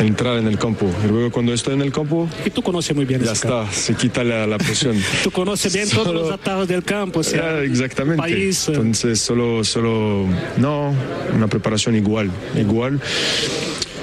entrar 0.00 0.38
en 0.38 0.48
el 0.48 0.58
campo. 0.58 0.90
Y 1.04 1.06
luego 1.06 1.30
cuando 1.30 1.52
estoy 1.52 1.74
en 1.74 1.82
el 1.82 1.92
campo... 1.92 2.28
Y 2.44 2.50
tú 2.50 2.62
conoces 2.62 2.96
muy 2.96 3.04
bien 3.04 3.22
Ya 3.22 3.30
está, 3.30 3.70
se 3.70 3.94
quita 3.94 4.24
la, 4.24 4.44
la 4.44 4.58
presión. 4.58 4.96
Tú 5.22 5.30
conoces 5.30 5.72
bien 5.72 5.88
todos 5.88 6.12
los 6.12 6.32
atajos 6.32 6.66
del 6.66 6.82
campo, 6.82 7.20
o 7.20 7.22
sea, 7.22 7.58
Ya, 7.58 7.62
exactamente. 7.62 8.20
país, 8.20 8.68
eh, 8.68 8.72
Entonces, 8.72 9.20
solo, 9.20 9.62
solo, 9.62 10.26
no, 10.56 10.92
una 11.32 11.46
preparación 11.46 11.94
igual, 11.94 12.28
igual, 12.56 13.00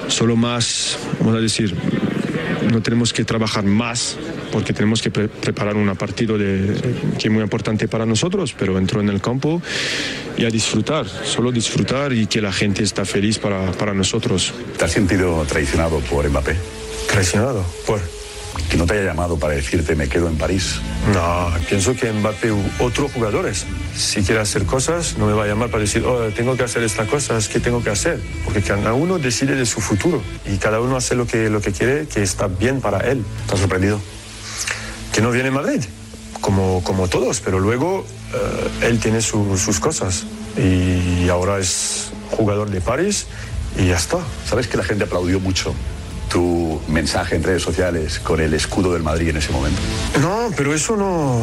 solo 0.08 0.38
más, 0.38 0.98
vamos 1.20 1.36
a 1.36 1.42
decir, 1.42 1.76
no 2.72 2.82
tenemos 2.82 3.14
que 3.14 3.24
trabajar 3.26 3.64
más 3.64 4.18
porque 4.52 4.74
tenemos 4.74 5.02
que 5.02 5.12
pre- 5.12 5.28
preparar 5.28 5.76
un 5.76 5.94
partido 5.96 6.38
de, 6.38 6.76
que 7.18 7.28
es 7.28 7.34
muy 7.34 7.44
importante 7.44 7.88
para 7.88 8.06
nosotros, 8.06 8.56
pero 8.58 8.78
entro 8.78 9.02
en 9.02 9.10
el 9.10 9.22
campo 9.22 9.62
y 10.38 10.46
a 10.46 10.50
disfrutar, 10.50 11.06
solo 11.08 11.52
disfrutar 11.52 12.14
y 12.14 12.28
que 12.28 12.42
la 12.42 12.52
gente 12.52 12.84
está 12.84 13.06
feliz 13.06 13.40
para, 13.40 13.72
para 13.74 13.94
nosotros. 13.94 14.54
¿Te 14.78 14.86
has 14.86 14.92
sentido 14.92 15.44
traicionado 15.48 16.00
por 16.00 16.28
Mbappé? 16.30 16.56
¿Traicionado? 17.12 17.66
¿Por? 17.86 18.00
Que 18.70 18.78
no 18.78 18.86
te 18.86 18.94
haya 18.94 19.04
llamado 19.06 19.38
para 19.40 19.56
decirte 19.56 19.96
me 19.96 20.08
quedo 20.08 20.28
en 20.28 20.38
París. 20.38 20.80
No, 21.14 21.52
pienso 21.68 21.96
que 21.96 22.12
Mbappé 22.12 22.52
u 22.52 22.64
otros 22.80 23.12
jugadores, 23.12 23.66
si 23.96 24.22
quiere 24.22 24.42
hacer 24.42 24.66
cosas, 24.66 25.18
no 25.18 25.26
me 25.26 25.34
va 25.34 25.44
a 25.44 25.48
llamar 25.48 25.70
para 25.70 25.82
decir, 25.82 26.04
oh, 26.06 26.30
tengo 26.36 26.56
que 26.56 26.64
hacer 26.64 26.84
estas 26.84 27.08
cosas, 27.08 27.48
¿qué 27.48 27.60
tengo 27.60 27.84
que 27.84 27.90
hacer? 27.90 28.20
Porque 28.46 28.62
cada 28.62 28.94
uno 28.94 29.18
decide 29.18 29.56
de 29.56 29.66
su 29.66 29.82
futuro 29.82 30.22
y 30.46 30.58
cada 30.58 30.82
uno 30.82 30.98
hace 30.98 31.16
lo 31.16 31.26
que, 31.26 31.50
lo 31.50 31.62
que 31.62 31.72
quiere, 31.72 32.08
que 32.08 32.22
está 32.22 32.48
bien 32.48 32.80
para 32.82 33.00
él. 33.10 33.24
¿Estás 33.42 33.60
sorprendido? 33.60 34.00
Que 35.14 35.22
no 35.22 35.32
viene 35.32 35.50
a 35.50 35.52
Madrid, 35.52 35.82
como, 36.42 36.84
como 36.84 37.08
todos, 37.08 37.40
pero 37.42 37.60
luego 37.60 38.06
eh, 38.82 38.88
él 38.88 39.00
tiene 39.00 39.22
su- 39.22 39.58
sus 39.58 39.80
cosas 39.80 40.26
y 40.58 41.28
ahora 41.30 41.58
es 41.58 42.12
jugador 42.32 42.70
de 42.70 42.82
París 42.82 43.26
y 43.78 43.88
ya 43.88 43.96
está. 43.98 44.18
¿Sabes 44.48 44.68
que 44.68 44.78
la 44.78 44.84
gente 44.84 45.06
aplaudió 45.06 45.40
mucho 45.40 45.74
tu 46.30 46.80
mensaje 46.88 47.36
en 47.36 47.44
redes 47.44 47.62
sociales 47.64 48.20
con 48.20 48.40
el 48.40 48.54
escudo 48.54 48.94
del 48.94 49.04
Madrid 49.04 49.30
en 49.30 49.38
ese 49.38 49.52
momento? 49.52 49.80
No, 50.22 50.50
pero 50.56 50.74
eso 50.74 50.96
no, 50.96 51.42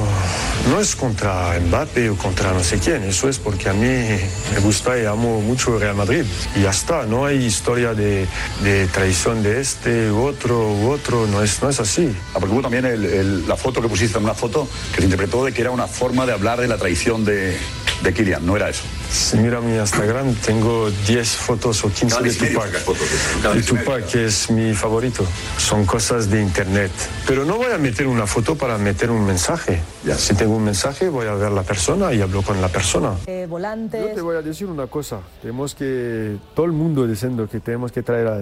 no 0.71 0.81
es 0.81 0.95
contra 0.97 1.59
Mbappé 1.61 2.11
o 2.11 2.17
contra 2.17 2.53
no 2.53 2.63
sé 2.63 2.79
quién. 2.79 3.03
Eso 3.05 3.29
es 3.29 3.39
porque 3.39 3.69
a 3.69 3.73
mí 3.73 3.87
me 3.87 4.61
gusta 4.63 4.99
y 4.99 5.05
amo 5.05 5.41
mucho 5.41 5.75
el 5.75 5.81
Real 5.81 5.97
Madrid. 5.97 6.25
Y 6.57 6.63
ya 6.63 6.71
está, 6.71 7.05
no 7.05 7.27
hay 7.27 7.45
historia 7.45 7.95
de, 7.95 8.27
de 8.63 8.87
traición 8.89 9.43
de 9.43 9.61
este 9.61 10.11
u 10.11 10.23
otro 10.25 10.69
u 10.73 10.91
otro. 10.91 11.27
No 11.27 11.43
es, 11.43 11.61
no 11.63 11.69
es 11.69 11.81
así. 11.81 12.15
Ah, 12.35 12.39
porque 12.41 12.55
hubo 12.55 12.63
también 12.63 12.85
el- 12.87 13.05
el- 13.05 13.49
la 13.49 13.57
foto 13.57 13.83
que 13.83 13.89
pusiste, 13.89 14.19
una 14.19 14.35
foto 14.35 14.69
que 14.93 14.99
se 14.99 15.05
interpretó 15.05 15.45
de 15.45 15.53
que 15.53 15.61
era 15.63 15.71
una 15.71 15.87
forma 15.87 16.27
de 16.27 16.33
hablar 16.33 16.61
de 16.61 16.69
la 16.69 16.77
traición 16.79 17.25
de, 17.25 17.57
de 18.03 18.13
Kylian. 18.13 18.45
No 18.45 18.57
era 18.57 18.69
eso. 18.69 18.83
Si 19.11 19.37
mira 19.39 19.61
mi 19.61 19.77
Instagram, 19.77 20.35
tengo 20.35 20.91
10 21.07 21.29
fotos 21.37 21.85
o 21.85 21.89
15 21.91 22.07
Cada 22.17 22.23
de 22.23 22.33
Tupac. 22.35 22.73
fotos 22.81 23.01
diccionario. 23.11 23.65
Tupac, 23.65 24.05
que 24.07 24.27
es 24.27 24.51
mi 24.51 24.75
favorito. 24.75 25.25
Son 25.59 25.85
cosas 25.87 26.29
de 26.31 26.41
internet. 26.43 26.91
Pero 27.27 27.45
no 27.45 27.57
voy 27.57 27.73
a 27.73 27.79
meter 27.79 28.07
una 28.07 28.27
foto 28.27 28.57
para 28.57 28.77
meter 28.79 29.11
un 29.11 29.25
mensaje. 29.25 29.81
Si 30.17 30.35
tengo 30.35 30.57
un 30.57 30.65
mensaje, 30.65 31.09
voy 31.09 31.27
a 31.27 31.35
ver 31.35 31.51
la 31.53 31.63
persona 31.63 32.13
y 32.13 32.21
hablo 32.21 32.43
con 32.43 32.61
la 32.61 32.69
persona. 32.69 33.15
Eh, 33.27 33.47
volantes... 33.49 34.01
Yo 34.09 34.15
te 34.15 34.21
voy 34.21 34.37
a 34.37 34.43
decir 34.43 34.67
una 34.67 34.87
cosa. 34.87 35.21
Tenemos 35.41 35.75
que, 35.75 36.37
todo 36.55 36.67
el 36.67 36.73
mundo 36.73 37.07
diciendo 37.07 37.49
que 37.49 37.61
tenemos 37.61 37.91
que 37.93 38.03
traer 38.03 38.27
a, 38.29 38.37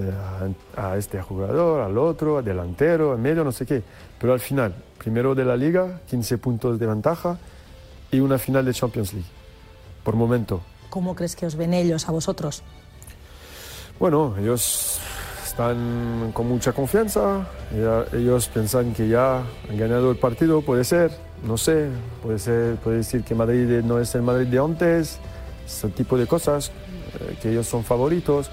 a- 0.76 0.92
a 0.92 0.96
este 0.96 1.20
jugador, 1.22 1.80
al 1.82 1.96
otro, 1.98 2.38
al 2.38 2.44
delantero, 2.44 3.12
al 3.12 3.18
medio, 3.18 3.44
no 3.44 3.52
sé 3.52 3.64
qué. 3.64 3.82
Pero 4.20 4.32
al 4.32 4.40
final, 4.40 4.74
primero 4.98 5.34
de 5.34 5.44
la 5.44 5.56
liga, 5.56 6.00
15 6.10 6.38
puntos 6.38 6.78
de 6.78 6.86
ventaja 6.86 7.38
y 8.10 8.20
una 8.20 8.38
final 8.38 8.64
de 8.64 8.72
Champions 8.74 9.12
League. 9.12 9.28
Por 10.04 10.14
momento. 10.16 10.60
¿Cómo 10.90 11.16
crees 11.16 11.34
que 11.34 11.46
os 11.46 11.56
ven 11.56 11.74
ellos 11.74 12.08
a 12.08 12.12
vosotros? 12.12 12.62
Bueno, 13.98 14.34
ellos 14.38 14.98
están 15.44 16.30
con 16.34 16.48
mucha 16.48 16.72
confianza. 16.72 17.46
ya- 17.72 18.04
ellos 18.16 18.48
piensan 18.48 18.92
que 18.92 19.08
ya 19.08 19.38
han 19.68 19.76
ganado 19.76 20.10
el 20.10 20.16
partido, 20.16 20.60
puede 20.62 20.84
ser, 20.84 21.10
no 21.44 21.56
sé. 21.56 21.88
Puede, 22.22 22.38
ser, 22.38 22.76
puede 22.76 22.98
decir 22.98 23.24
que 23.24 23.34
Madrid 23.34 23.82
no 23.82 23.98
es 23.98 24.14
el 24.14 24.22
Madrid 24.22 24.46
de 24.46 24.58
antes, 24.58 25.18
ese 25.66 25.88
tipo 25.88 26.16
de 26.18 26.26
cosas, 26.26 26.70
eh, 27.20 27.36
que 27.40 27.50
ellos 27.50 27.66
son 27.66 27.82
favoritos. 27.82 28.50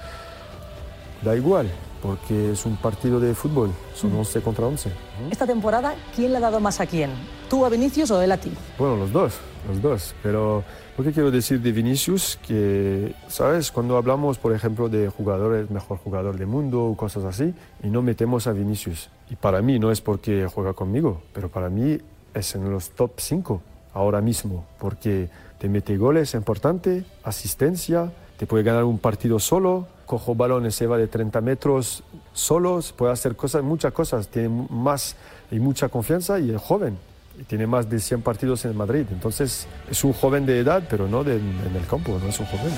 Da 1.24 1.36
igual, 1.36 1.70
porque 2.02 2.52
es 2.54 2.66
un 2.66 2.78
partido 2.78 3.20
de 3.20 3.36
fútbol, 3.36 3.72
son 3.94 4.16
11 4.16 4.42
contra 4.42 4.66
11. 4.66 4.92
Esta 5.30 5.46
temporada, 5.46 5.94
¿quién 6.16 6.32
le 6.32 6.38
ha 6.38 6.42
dado 6.42 6.60
más 6.60 6.80
a 6.80 6.88
quién? 6.88 7.12
¿Tú 7.50 7.64
a 7.66 7.70
Vinicius 7.70 8.10
o 8.12 8.22
él 8.22 8.32
a 8.32 8.38
ti? 8.38 8.52
Bueno, 8.80 8.96
los 8.96 9.12
dos, 9.12 9.34
los 9.68 9.82
dos. 9.82 10.16
Pero 10.24 10.64
lo 10.98 11.04
que 11.04 11.12
quiero 11.12 11.32
decir 11.32 11.62
de 11.62 11.72
Vinicius, 11.72 12.40
que, 12.46 13.14
¿sabes? 13.28 13.72
Cuando 13.72 13.98
hablamos, 13.98 14.38
por 14.38 14.54
ejemplo, 14.54 14.90
de 14.90 15.10
jugadores, 15.10 15.70
mejor 15.70 15.98
jugador 15.98 16.38
del 16.38 16.48
mundo 16.48 16.86
o 16.86 16.96
cosas 16.96 17.24
así, 17.24 17.54
y 17.84 17.90
no 17.90 18.02
metemos 18.02 18.48
a 18.48 18.54
Vinicius. 18.54 19.10
Y 19.30 19.36
para 19.36 19.62
mí 19.62 19.80
no 19.80 19.92
es 19.92 20.02
porque 20.02 20.48
juega 20.54 20.74
conmigo, 20.74 21.22
pero 21.34 21.50
para 21.50 21.70
mí 21.70 21.98
es 22.34 22.56
en 22.56 22.70
los 22.72 22.92
top 22.92 23.14
5 23.18 23.62
ahora 23.94 24.22
mismo, 24.22 24.66
porque 24.80 25.30
te 25.58 25.70
mete 25.70 25.98
goles 25.98 26.34
importante, 26.34 27.04
asistencia, 27.24 28.12
te 28.38 28.48
puede 28.48 28.64
ganar 28.64 28.86
un 28.86 28.98
partido 28.98 29.38
solo, 29.38 29.88
cojo 30.06 30.34
balones, 30.34 30.76
se 30.76 30.88
va 30.88 30.98
de 30.98 31.08
30 31.08 31.42
metros 31.42 32.04
solos, 32.34 32.94
puede 32.94 33.12
hacer 33.12 33.36
cosas, 33.36 33.64
muchas 33.64 33.94
cosas, 33.94 34.28
tiene 34.28 34.68
más 34.70 35.16
y 35.52 35.60
mucha 35.60 35.90
confianza 35.90 36.40
y 36.40 36.52
es 36.52 36.62
joven 36.62 37.11
tiene 37.48 37.68
más 37.68 37.90
de 37.90 38.00
100 38.00 38.22
partidos 38.22 38.66
en 38.66 38.76
Madrid. 38.78 39.06
Entonces 39.12 39.68
es 39.90 40.04
un 40.04 40.14
joven 40.14 40.46
de 40.46 40.60
edad, 40.60 40.84
pero 40.90 41.08
no 41.08 41.24
de- 41.24 41.36
en 41.38 41.76
el 41.76 41.86
campo, 41.88 42.18
no 42.22 42.30
es 42.30 42.40
un 42.40 42.46
joven. 42.48 42.72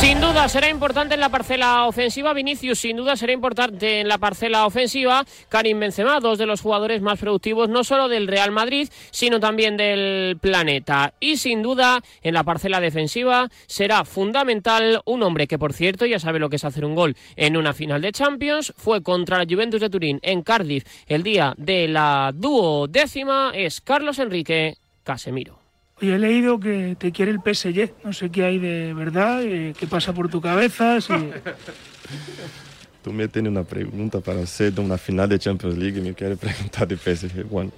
Sin 0.00 0.20
duda 0.20 0.48
será 0.48 0.68
importante 0.68 1.14
en 1.14 1.20
la 1.20 1.30
parcela 1.30 1.86
ofensiva. 1.86 2.34
Vinicius, 2.34 2.78
sin 2.78 2.96
duda, 2.96 3.16
será 3.16 3.32
importante 3.32 4.00
en 4.00 4.08
la 4.08 4.18
parcela 4.18 4.66
ofensiva. 4.66 5.24
Karim 5.48 5.80
Benzema, 5.80 6.20
dos 6.20 6.36
de 6.36 6.44
los 6.44 6.60
jugadores 6.60 7.00
más 7.00 7.18
productivos, 7.18 7.70
no 7.70 7.84
solo 7.84 8.08
del 8.08 8.26
Real 8.26 8.50
Madrid, 8.50 8.88
sino 9.10 9.40
también 9.40 9.76
del 9.78 10.36
planeta. 10.40 11.14
Y 11.20 11.38
sin 11.38 11.62
duda, 11.62 12.02
en 12.22 12.34
la 12.34 12.44
parcela 12.44 12.80
defensiva 12.80 13.48
será 13.66 14.04
fundamental 14.04 15.00
un 15.06 15.22
hombre 15.22 15.46
que, 15.46 15.58
por 15.58 15.72
cierto, 15.72 16.04
ya 16.04 16.18
sabe 16.18 16.38
lo 16.38 16.50
que 16.50 16.56
es 16.56 16.64
hacer 16.64 16.84
un 16.84 16.94
gol 16.94 17.16
en 17.36 17.56
una 17.56 17.72
final 17.72 18.02
de 18.02 18.12
Champions. 18.12 18.74
Fue 18.76 19.02
contra 19.02 19.38
la 19.38 19.46
Juventus 19.48 19.80
de 19.80 19.90
Turín 19.90 20.20
en 20.22 20.42
Cardiff 20.42 20.84
el 21.06 21.22
día 21.22 21.54
de 21.56 21.88
la 21.88 22.32
duodécima. 22.34 23.52
Es 23.54 23.80
Carlos 23.80 24.18
Enrique 24.18 24.76
Casemiro. 25.02 25.63
Oye, 26.00 26.14
he 26.14 26.18
leído 26.18 26.58
que 26.58 26.96
te 26.98 27.12
quiere 27.12 27.30
el 27.30 27.38
PSG. 27.40 27.92
No 28.04 28.12
sé 28.12 28.30
qué 28.30 28.44
hay 28.44 28.58
de 28.58 28.92
verdad, 28.94 29.42
eh, 29.42 29.74
qué 29.78 29.86
pasa 29.86 30.12
por 30.12 30.28
tu 30.28 30.40
cabeza. 30.40 31.00
Si... 31.00 31.12
Tú 33.02 33.12
me 33.12 33.28
tienes 33.28 33.50
una 33.50 33.64
pregunta 33.64 34.20
para 34.20 34.40
hacer 34.40 34.72
de 34.72 34.80
una 34.80 34.96
final 34.98 35.28
de 35.28 35.38
Champions 35.38 35.76
League 35.76 35.98
y 35.98 36.02
me 36.02 36.14
quieres 36.14 36.38
preguntar 36.38 36.88
de 36.88 36.96
PSG. 36.96 37.44
Bueno, 37.48 37.70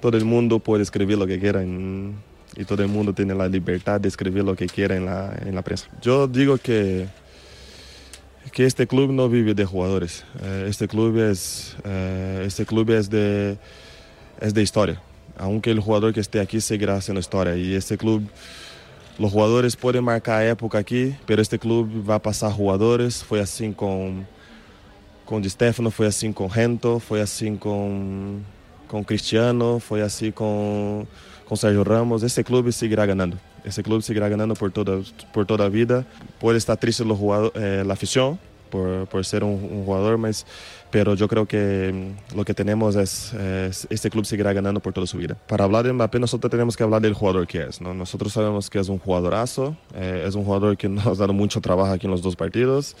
todo 0.00 0.16
el 0.16 0.24
mundo 0.24 0.58
puede 0.58 0.82
escribir 0.82 1.16
lo 1.18 1.26
que 1.26 1.38
quiera 1.38 1.62
en- 1.62 2.14
y 2.54 2.64
todo 2.66 2.82
el 2.82 2.88
mundo 2.90 3.14
tiene 3.14 3.34
la 3.34 3.48
libertad 3.48 3.98
de 3.98 4.08
escribir 4.08 4.44
lo 4.44 4.54
que 4.54 4.66
quiera 4.66 4.94
en 4.94 5.06
la, 5.06 5.34
en 5.44 5.54
la 5.54 5.62
prensa. 5.62 5.88
Yo 6.02 6.28
digo 6.28 6.58
que, 6.58 7.06
que 8.52 8.66
este 8.66 8.86
club 8.86 9.10
no 9.10 9.28
vive 9.30 9.54
de 9.54 9.64
jugadores. 9.64 10.24
Eh, 10.42 10.66
este 10.68 10.86
club 10.86 11.16
es, 11.18 11.74
eh, 11.84 12.44
este 12.46 12.66
club 12.66 12.90
es 12.90 13.08
de, 13.08 13.56
es 14.38 14.52
de 14.52 14.62
historia. 14.62 15.00
Aunque 15.36 15.70
el 15.70 15.80
jugador 15.80 16.12
que 16.12 16.20
esté 16.20 16.40
aquí 16.40 16.60
seguirá 16.60 16.96
haciendo 16.96 17.20
historia. 17.20 17.56
Y 17.56 17.74
este 17.74 17.96
club 17.96 18.22
los 19.18 19.30
jugadores 19.30 19.76
pueden 19.76 20.04
marcar 20.04 20.42
época 20.46 20.78
aquí, 20.78 21.14
pero 21.26 21.42
este 21.42 21.58
club 21.58 22.08
va 22.08 22.16
a 22.16 22.22
pasar 22.22 22.52
jugadores. 22.52 23.22
Fue 23.22 23.40
así 23.40 23.72
con, 23.72 24.26
con 25.24 25.42
Di 25.42 25.50
Stefano, 25.50 25.90
fue 25.90 26.06
así 26.06 26.32
con 26.32 26.50
Gento, 26.50 26.98
fue 26.98 27.20
así 27.20 27.56
con, 27.56 28.42
con 28.88 29.04
Cristiano, 29.04 29.80
fue 29.80 30.02
así 30.02 30.32
con, 30.32 31.06
con 31.46 31.56
Sergio 31.56 31.84
Ramos. 31.84 32.22
Ese 32.22 32.42
club 32.42 32.72
seguirá 32.72 33.04
ganando. 33.04 33.36
Ese 33.64 33.82
club 33.82 34.02
seguirá 34.02 34.28
ganando 34.28 34.54
por 34.54 34.72
toda, 34.72 35.00
por 35.32 35.46
toda 35.46 35.68
vida. 35.68 36.06
Puede 36.40 36.58
estar 36.58 36.76
triste 36.76 37.04
los 37.04 37.18
jugador, 37.18 37.52
eh, 37.54 37.84
afición 37.88 38.38
por, 38.70 39.06
por 39.06 39.24
ser 39.24 39.44
un 39.44 39.84
jugador, 39.84 40.16
mas, 40.16 40.46
pero 40.92 41.14
yo 41.14 41.26
creo 41.26 41.46
que 41.46 41.90
mm, 41.92 42.36
lo 42.36 42.44
que 42.44 42.54
tenemos 42.54 42.94
es, 42.94 43.32
es, 43.32 43.88
este 43.90 44.10
club 44.10 44.26
seguirá 44.26 44.52
ganando 44.52 44.78
por 44.78 44.92
toda 44.92 45.06
su 45.06 45.16
vida. 45.16 45.36
Para 45.48 45.64
hablar 45.64 45.84
de 45.84 45.92
Mbappé 45.92 46.20
nosotros 46.20 46.50
tenemos 46.50 46.76
que 46.76 46.84
hablar 46.84 47.00
del 47.00 47.14
jugador 47.14 47.46
que 47.46 47.62
es. 47.62 47.80
¿no? 47.80 47.94
Nosotros 47.94 48.32
sabemos 48.32 48.68
que 48.68 48.78
es 48.78 48.88
un 48.88 48.98
jugadorazo, 48.98 49.74
eh, 49.94 50.24
es 50.28 50.34
un 50.34 50.44
jugador 50.44 50.76
que 50.76 50.88
nos 50.90 51.06
ha 51.06 51.14
dado 51.14 51.32
mucho 51.32 51.60
trabajo 51.60 51.92
aquí 51.92 52.06
en 52.06 52.12
los 52.12 52.22
dos 52.22 52.36
partidos. 52.36 52.94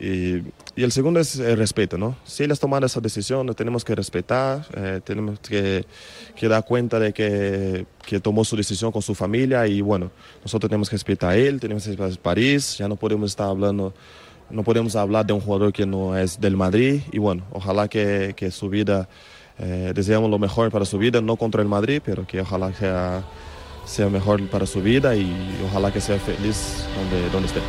Y, 0.00 0.44
y, 0.76 0.84
el 0.84 0.92
segundo 0.92 1.18
es 1.18 1.36
el 1.40 1.58
respeto, 1.58 1.98
¿no? 1.98 2.16
Si 2.24 2.44
él 2.44 2.52
ha 2.52 2.54
tomado 2.54 2.86
esa 2.86 3.00
decisión, 3.00 3.44
lo 3.48 3.54
tenemos 3.54 3.84
que 3.84 3.96
respetar, 3.96 4.64
eh, 4.76 5.00
tenemos 5.02 5.40
que, 5.40 5.84
que, 6.36 6.46
dar 6.46 6.64
cuenta 6.64 7.00
de 7.00 7.12
que, 7.12 7.84
que, 8.06 8.20
tomó 8.20 8.44
su 8.44 8.56
decisión 8.56 8.92
con 8.92 9.02
su 9.02 9.16
familia 9.16 9.66
y 9.66 9.80
bueno, 9.80 10.12
nosotros 10.40 10.70
tenemos 10.70 10.88
que 10.88 10.94
respetar 10.94 11.30
a 11.30 11.36
él, 11.36 11.58
tenemos 11.58 11.82
que 11.82 11.90
respetar 11.90 12.12
a 12.12 12.22
París, 12.22 12.78
ya 12.78 12.86
no 12.86 12.94
podemos 12.94 13.32
estar 13.32 13.48
hablando, 13.48 13.92
no 14.50 14.62
podemos 14.62 14.96
hablar 14.96 15.26
de 15.26 15.32
un 15.32 15.40
jugador 15.40 15.72
que 15.72 15.86
no 15.86 16.16
es 16.16 16.40
del 16.40 16.56
Madrid 16.56 17.00
y 17.12 17.18
bueno, 17.18 17.44
ojalá 17.52 17.88
que, 17.88 18.34
que 18.36 18.50
su 18.50 18.68
vida, 18.68 19.08
eh, 19.58 19.92
deseamos 19.94 20.30
lo 20.30 20.38
mejor 20.38 20.70
para 20.70 20.84
su 20.84 20.98
vida, 20.98 21.20
no 21.20 21.36
contra 21.36 21.62
el 21.62 21.68
Madrid, 21.68 22.00
pero 22.04 22.26
que 22.26 22.40
ojalá 22.40 22.72
sea, 22.72 23.22
sea 23.84 24.08
mejor 24.08 24.46
para 24.48 24.66
su 24.66 24.80
vida 24.80 25.14
y 25.16 25.30
ojalá 25.68 25.92
que 25.92 26.00
sea 26.00 26.18
feliz 26.18 26.86
donde, 26.96 27.30
donde 27.30 27.48
esté. 27.48 27.60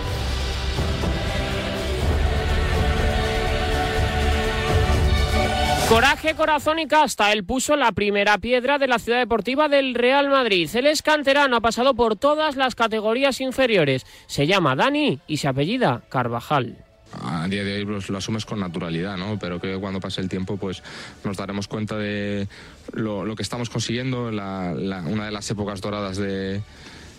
Coraje, 5.90 6.36
corazón 6.36 6.78
y 6.78 6.86
casta. 6.86 7.32
Él 7.34 7.44
puso 7.44 7.76
la 7.76 7.92
primera 7.92 8.38
piedra 8.38 8.78
de 8.78 8.88
la 8.88 9.00
ciudad 9.00 9.18
deportiva 9.18 9.68
del 9.70 9.96
Real 9.96 10.30
Madrid. 10.30 10.70
Él 10.76 10.86
es 10.86 11.02
canterano, 11.02 11.56
ha 11.56 11.62
pasado 11.62 11.96
por 11.96 12.16
todas 12.16 12.56
las 12.56 12.76
categorías 12.76 13.42
inferiores. 13.42 14.06
Se 14.28 14.46
llama 14.46 14.76
Dani 14.76 15.18
y 15.26 15.38
se 15.38 15.48
apellida 15.48 16.04
Carvajal. 16.10 16.78
A 17.24 17.48
día 17.48 17.64
de 17.64 17.78
hoy 17.78 17.86
pues, 17.86 18.08
lo 18.08 18.20
asumes 18.20 18.46
con 18.46 18.60
naturalidad, 18.60 19.18
¿no? 19.18 19.40
Pero 19.40 19.60
creo 19.60 19.78
que 19.78 19.82
cuando 19.82 20.00
pase 20.00 20.22
el 20.22 20.30
tiempo 20.30 20.58
pues 20.58 20.84
nos 21.24 21.38
daremos 21.38 21.68
cuenta 21.68 21.98
de 21.98 22.48
lo, 22.94 23.36
que 23.36 23.42
estamos 23.42 23.72
consiguiendo, 23.72 24.30
la, 24.30 24.76
una 25.08 25.26
de 25.26 25.32
las 25.32 25.50
épocas 25.50 25.82
doradas 25.82 26.18
de, 26.18 26.62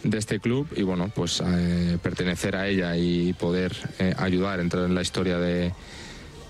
de 0.04 0.18
este 0.18 0.38
club 0.38 0.68
y 0.76 0.82
bueno, 0.82 1.10
pues 1.12 1.42
eh, 1.44 1.98
pertenecer 2.00 2.54
a 2.54 2.68
ella 2.68 2.96
y 2.96 3.32
poder 3.32 3.76
eh, 3.98 4.14
ayudar, 4.16 4.60
entrar 4.60 4.84
en 4.84 4.94
la 4.94 5.02
historia 5.02 5.38
de 5.38 5.72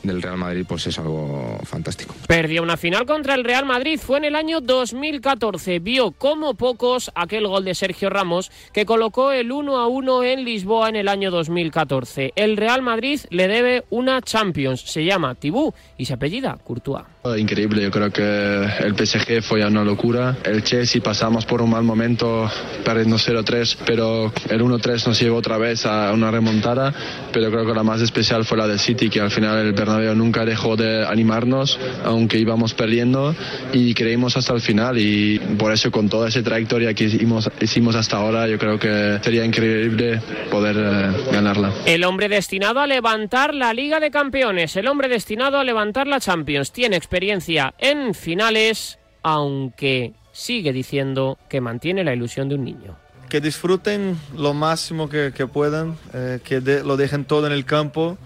del 0.02 0.22
Real 0.22 0.36
Madrid 0.36 0.64
pues 0.68 0.86
es 0.86 0.98
algo 0.98 1.58
fantástico. 1.64 2.14
Perdió 2.26 2.62
una 2.62 2.76
final 2.76 3.06
contra 3.06 3.34
el 3.34 3.44
Real 3.44 3.66
Madrid, 3.66 3.98
fue 3.98 4.18
en 4.18 4.24
el 4.24 4.36
año 4.36 4.60
2014. 4.60 5.78
Vio 5.78 6.12
como 6.12 6.54
pocos 6.54 7.10
aquel 7.14 7.46
gol 7.46 7.64
de 7.64 7.74
Sergio 7.74 8.10
Ramos 8.10 8.50
que 8.72 8.86
colocó 8.86 9.32
el 9.32 9.52
1 9.52 9.76
a 9.76 9.86
1 9.86 10.22
en 10.24 10.44
Lisboa 10.44 10.88
en 10.88 10.96
el 10.96 11.08
año 11.08 11.30
2014. 11.30 12.32
El 12.36 12.56
Real 12.56 12.82
Madrid 12.82 13.20
le 13.30 13.48
debe 13.48 13.84
una 13.90 14.22
Champions, 14.22 14.82
se 14.82 15.04
llama 15.04 15.34
Tibú 15.34 15.74
y 15.96 16.06
se 16.06 16.14
apellida 16.14 16.58
Courtois. 16.64 17.04
Increíble, 17.22 17.82
yo 17.82 17.90
creo 17.90 18.10
que 18.10 18.22
el 18.22 18.96
PSG 18.96 19.42
fue 19.42 19.62
una 19.62 19.84
locura. 19.84 20.38
El 20.42 20.64
Chelsea 20.64 21.02
pasamos 21.02 21.44
por 21.44 21.60
un 21.60 21.68
mal 21.68 21.82
momento 21.82 22.50
perdiendo 22.82 23.16
0-3, 23.16 23.76
pero 23.84 24.32
el 24.48 24.62
1-3 24.62 25.06
nos 25.06 25.20
llevó 25.20 25.36
otra 25.36 25.58
vez 25.58 25.84
a 25.84 26.14
una 26.14 26.30
remontada. 26.30 26.94
Pero 27.30 27.50
creo 27.50 27.66
que 27.66 27.74
la 27.74 27.82
más 27.82 28.00
especial 28.00 28.46
fue 28.46 28.56
la 28.56 28.66
del 28.66 28.78
City, 28.78 29.10
que 29.10 29.20
al 29.20 29.30
final 29.30 29.58
el 29.58 29.74
Bernabéu 29.74 30.14
nunca 30.14 30.46
dejó 30.46 30.76
de 30.76 31.06
animarnos, 31.06 31.78
aunque 32.04 32.38
íbamos 32.38 32.72
perdiendo 32.72 33.34
y 33.74 33.92
creímos 33.92 34.38
hasta 34.38 34.54
el 34.54 34.62
final. 34.62 34.96
Y 34.98 35.38
por 35.58 35.72
eso, 35.72 35.90
con 35.90 36.08
toda 36.08 36.28
esa 36.28 36.42
trayectoria 36.42 36.94
que 36.94 37.04
hicimos, 37.04 37.50
hicimos 37.60 37.96
hasta 37.96 38.16
ahora, 38.16 38.48
yo 38.48 38.58
creo 38.58 38.78
que 38.78 39.18
sería 39.22 39.44
increíble 39.44 40.22
poder 40.50 40.76
eh, 40.78 41.32
ganarla. 41.32 41.70
El 41.84 42.04
hombre 42.04 42.30
destinado 42.30 42.80
a 42.80 42.86
levantar 42.86 43.54
la 43.54 43.74
Liga 43.74 44.00
de 44.00 44.10
Campeones, 44.10 44.74
el 44.76 44.88
hombre 44.88 45.08
destinado 45.08 45.58
a 45.58 45.64
levantar 45.64 46.06
la 46.06 46.18
Champions, 46.18 46.72
tiene 46.72 46.96
experiencia 47.10 47.74
en 47.80 48.14
finales, 48.14 48.96
aunque 49.24 50.12
sigue 50.30 50.72
diciendo 50.72 51.38
que 51.48 51.60
mantiene 51.60 52.04
la 52.04 52.14
ilusión 52.14 52.48
de 52.48 52.54
un 52.54 52.64
niño. 52.64 52.96
Que 53.28 53.40
disfruten 53.40 54.16
lo 54.36 54.54
máximo 54.54 55.08
que, 55.08 55.32
que 55.34 55.48
puedan, 55.48 55.96
eh, 56.14 56.38
que 56.44 56.60
lo 56.60 56.96
dejen 56.96 57.24
todo 57.24 57.48
en 57.48 57.52
el 57.52 57.64
campo, 57.64 58.16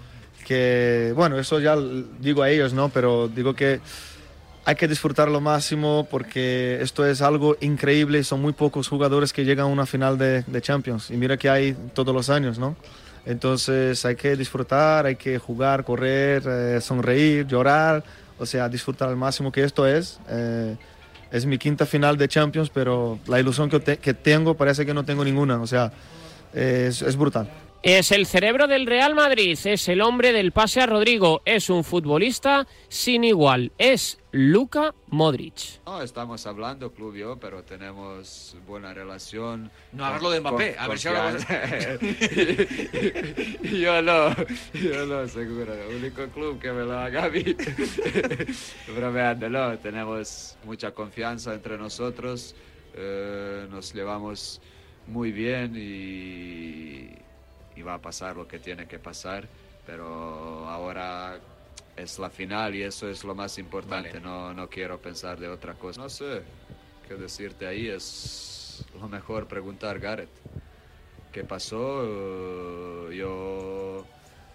que, 0.47 1.15
bueno, 1.17 1.39
eso 1.39 1.61
ya 1.61 1.79
digo 2.21 2.43
a 2.43 2.51
ellos, 2.51 2.75
¿no? 2.75 2.91
Pero 2.91 3.27
digo 3.29 3.55
que 3.55 3.81
hay 4.67 4.75
que 4.75 4.87
disfrutar 4.87 5.31
lo 5.31 5.41
máximo 5.41 6.07
porque 6.11 6.77
esto 6.83 7.07
es 7.07 7.23
algo 7.23 7.57
increíble, 7.63 8.23
son 8.23 8.43
muy 8.43 8.53
pocos 8.53 8.87
jugadores 8.87 9.33
que 9.33 9.47
llegan 9.47 9.65
a 9.65 9.69
una 9.71 9.87
final 9.87 10.19
de, 10.19 10.43
de 10.43 10.61
Champions 10.61 11.11
y 11.11 11.17
mira 11.17 11.39
que 11.39 11.49
hay 11.49 11.75
todos 11.95 12.15
los 12.15 12.29
años, 12.29 12.59
¿no? 12.59 12.77
Entonces 13.25 14.05
hay 14.05 14.17
que 14.17 14.37
disfrutar, 14.37 15.07
hay 15.07 15.17
que 15.17 15.39
jugar, 15.39 15.85
correr, 15.85 16.43
eh, 16.47 16.81
sonreír, 16.83 17.47
llorar, 17.47 18.05
o 18.39 18.47
sea, 18.47 18.69
disfrutar 18.69 19.09
al 19.09 19.17
máximo 19.17 19.53
que 19.53 19.65
esto 19.65 19.87
es. 19.87 20.19
Eh, 20.29 20.77
es 21.31 21.47
mi 21.47 21.59
quinta 21.59 21.85
final 21.87 22.17
de 22.17 22.29
Champions, 22.29 22.71
pero 22.71 23.19
la 23.27 23.41
ilusión 23.41 23.69
que, 23.69 23.81
que 23.81 24.15
tengo 24.15 24.55
parece 24.55 24.87
que 24.87 24.95
no 24.95 25.05
tengo 25.05 25.25
ninguna, 25.25 25.61
o 25.61 25.67
sea, 25.67 25.93
es, 26.53 27.03
es 27.03 27.17
brutal. 27.17 27.49
Es 27.85 28.11
el 28.13 28.25
cerebro 28.25 28.67
del 28.67 28.87
Real 28.87 29.15
Madrid, 29.15 29.59
es 29.63 29.89
el 29.91 30.01
hombre 30.01 30.33
del 30.33 30.53
pase 30.53 30.81
a 30.81 30.87
Rodrigo, 30.87 31.43
es 31.45 31.69
un 31.69 31.85
futbolista 31.85 32.67
sin 32.89 33.25
igual, 33.25 33.73
es 33.77 34.19
Luka 34.33 34.95
Modric. 35.09 35.83
No, 35.85 36.01
estamos 36.01 36.47
hablando, 36.47 36.95
club 36.95 37.15
yo, 37.15 37.37
pero 37.37 37.63
tenemos 37.63 38.57
buena 38.67 38.95
relación. 38.95 39.71
No, 39.93 40.07
hablo 40.07 40.31
de 40.31 40.41
Mbappé, 40.41 40.77
a 40.79 40.89
ver 40.89 40.99
si 40.99 41.09
hablamos. 41.09 41.47
yo 43.65 44.01
no, 44.01 44.35
yo 44.73 45.05
no, 45.05 45.29
seguro. 45.29 45.75
El 45.75 45.97
único 45.97 46.27
club 46.29 46.59
que 46.59 46.73
me 46.73 46.85
lo 46.85 46.99
haga 46.99 47.27
a 47.27 47.29
mí. 47.29 47.45
Bromeando, 48.97 49.51
no, 49.51 49.77
tenemos 49.77 50.57
mucha 50.65 50.93
confianza 50.93 51.53
entre 51.53 51.77
nosotros, 51.77 52.57
eh, 52.95 53.67
nos 53.71 53.93
llevamos 53.93 54.63
muy 55.07 55.33
bien 55.33 55.75
y 55.77 57.24
y 57.77 57.83
va 57.83 57.95
a 57.95 57.99
pasar 58.01 58.37
lo 58.37 58.47
que 58.47 58.59
tiene 58.59 58.87
que 58.87 58.99
pasar, 58.99 59.49
pero 59.87 60.69
ahora 60.69 61.39
es 61.97 62.19
la 62.19 62.31
final 62.31 62.75
y 62.75 62.83
eso 62.83 63.09
es 63.09 63.25
lo 63.25 63.35
más 63.35 63.59
importante, 63.59 64.09
vale. 64.09 64.21
no, 64.21 64.53
no 64.53 64.69
quiero 64.69 65.01
pensar 65.01 65.39
de 65.39 65.49
otra 65.49 65.75
cosa. 65.75 66.01
No 66.01 66.09
sé 66.09 66.43
qué 67.07 67.15
decirte 67.15 67.67
ahí, 67.67 67.89
es 67.89 68.85
lo 69.01 69.09
mejor 69.09 69.47
preguntar 69.47 69.99
Gareth. 69.99 70.31
¿Qué 71.33 71.45
pasó? 71.45 73.11
Yo 73.11 74.07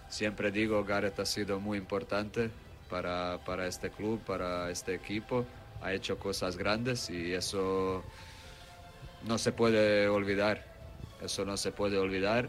siempre 0.08 0.50
digo, 0.50 0.84
Gareth 0.84 1.20
ha 1.20 1.26
sido 1.26 1.60
muy 1.60 1.78
importante 1.78 2.50
para, 2.88 3.38
para 3.44 3.66
este 3.66 3.90
club, 3.90 4.20
para 4.24 4.70
este 4.70 4.94
equipo, 4.94 5.44
ha 5.82 5.92
hecho 5.92 6.18
cosas 6.18 6.56
grandes 6.56 7.10
y 7.10 7.32
eso 7.32 8.02
no 9.26 9.38
se 9.38 9.52
puede 9.52 10.08
olvidar, 10.08 10.64
eso 11.22 11.44
no 11.44 11.56
se 11.56 11.70
puede 11.70 11.98
olvidar 11.98 12.48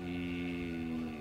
y 0.00 1.18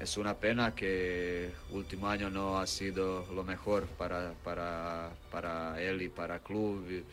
es 0.00 0.16
una 0.16 0.34
pena 0.34 0.74
que 0.74 1.50
último 1.70 2.08
año 2.08 2.30
no 2.30 2.58
ha 2.58 2.66
sido 2.66 3.26
lo 3.34 3.44
mejor 3.44 3.84
para, 3.98 4.32
para, 4.42 5.10
para 5.30 5.80
él 5.80 6.00
y 6.02 6.08
para 6.08 6.36
el 6.36 6.40
club. 6.40 7.04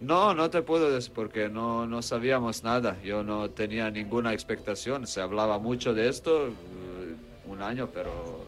No, 0.00 0.34
no 0.34 0.50
te 0.50 0.62
puedo 0.62 0.90
decir 0.90 1.12
porque 1.14 1.48
no, 1.48 1.86
no 1.86 2.02
sabíamos 2.02 2.62
nada. 2.62 3.00
Yo 3.02 3.22
no 3.22 3.48
tenía 3.50 3.90
ninguna 3.90 4.34
expectación. 4.34 5.06
Se 5.06 5.20
hablaba 5.20 5.58
mucho 5.58 5.94
de 5.94 6.08
esto 6.08 6.50
un 7.46 7.62
año, 7.62 7.88
pero 7.92 8.46